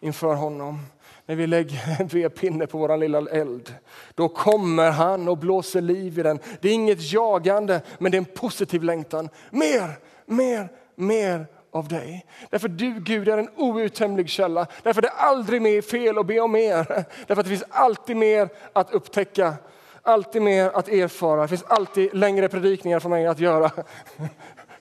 inför 0.00 0.34
honom, 0.34 0.78
när 1.26 1.36
vi 1.36 1.46
lägger 1.46 2.00
en 2.00 2.06
vedpinne 2.06 2.66
på 2.66 2.78
vår 2.78 2.96
lilla 2.96 3.18
eld, 3.18 3.74
då 4.14 4.28
kommer 4.28 4.90
han 4.90 5.28
och 5.28 5.38
blåser 5.38 5.80
liv 5.80 6.18
i 6.18 6.22
den. 6.22 6.38
Det 6.60 6.68
är 6.68 6.72
inget 6.74 7.12
jagande, 7.12 7.82
men 7.98 8.12
det 8.12 8.16
är 8.16 8.20
en 8.20 8.24
positiv 8.24 8.82
längtan. 8.82 9.28
Mer, 9.50 9.98
mer, 10.26 10.68
mer 10.94 11.46
av 11.72 11.88
dig. 11.88 12.26
Därför 12.50 12.68
du 12.68 13.00
Gud 13.00 13.28
är 13.28 13.38
en 13.38 13.48
outtömlig 13.56 14.28
källa. 14.28 14.66
Därför 14.82 15.02
det 15.02 15.08
är 15.08 15.26
aldrig 15.26 15.62
mer 15.62 15.82
fel 15.82 16.18
att 16.18 16.26
be 16.26 16.40
om 16.40 16.52
mer. 16.52 16.86
Därför 17.26 17.40
att 17.40 17.46
det 17.46 17.56
finns 17.56 17.64
alltid 17.70 18.16
mer 18.16 18.48
att 18.72 18.90
upptäcka 18.90 19.54
alltid 20.02 20.42
mer 20.42 20.70
att 20.70 20.88
erfara. 20.88 21.42
Det 21.42 21.48
finns 21.48 21.64
alltid 21.68 22.14
längre 22.14 22.48
predikningar 22.48 23.00
för 23.00 23.08
mig 23.08 23.26
att 23.26 23.38
göra. 23.38 23.70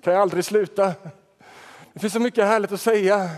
kan 0.01 0.13
jag 0.13 0.21
aldrig 0.21 0.45
sluta. 0.45 0.93
Det 1.93 1.99
finns 1.99 2.13
så 2.13 2.19
mycket 2.19 2.45
härligt 2.45 2.71
att 2.71 2.81
säga. 2.81 3.29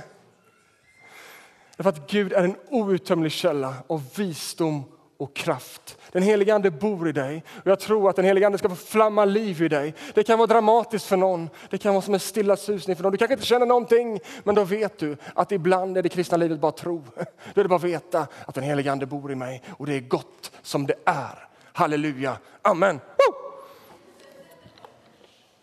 Därför 1.77 1.89
att 1.89 2.11
Gud 2.11 2.33
är 2.33 2.43
en 2.43 2.55
outtömlig 2.69 3.31
källa 3.31 3.75
av 3.87 4.03
visdom 4.15 4.83
och 5.17 5.35
kraft. 5.35 5.97
Den 6.11 6.23
helige 6.23 6.55
Ande 6.55 6.71
bor 6.71 7.09
i 7.09 7.11
dig 7.11 7.43
och 7.47 7.67
jag 7.67 7.79
tror 7.79 8.09
att 8.09 8.15
den 8.15 8.25
helige 8.25 8.45
Ande 8.45 8.57
ska 8.57 8.69
få 8.69 8.75
flamma 8.75 9.25
liv 9.25 9.61
i 9.61 9.67
dig. 9.67 9.93
Det 10.13 10.23
kan 10.23 10.37
vara 10.37 10.47
dramatiskt 10.47 11.05
för 11.05 11.17
någon, 11.17 11.49
det 11.69 11.77
kan 11.77 11.93
vara 11.93 12.01
som 12.01 12.13
en 12.13 12.19
stilla 12.19 12.57
susning 12.57 12.95
för 12.95 13.03
någon. 13.03 13.11
Du 13.11 13.17
kanske 13.17 13.33
inte 13.33 13.45
känner 13.45 13.65
någonting, 13.65 14.19
men 14.43 14.55
då 14.55 14.63
vet 14.63 14.97
du 14.97 15.17
att 15.33 15.51
ibland 15.51 15.97
är 15.97 16.01
det 16.01 16.09
kristna 16.09 16.37
livet 16.37 16.59
bara 16.59 16.71
tro. 16.71 17.03
Då 17.53 17.61
är 17.61 17.63
det 17.63 17.69
bara 17.69 17.75
att 17.75 17.83
veta 17.83 18.27
att 18.45 18.55
den 18.55 18.63
helige 18.63 18.91
Ande 18.91 19.05
bor 19.05 19.31
i 19.31 19.35
mig 19.35 19.61
och 19.77 19.85
det 19.85 19.93
är 19.93 19.99
gott 19.99 20.51
som 20.61 20.87
det 20.87 20.95
är. 21.05 21.52
Halleluja. 21.73 22.39
Amen. 22.65 23.01
Woo! 23.19 23.42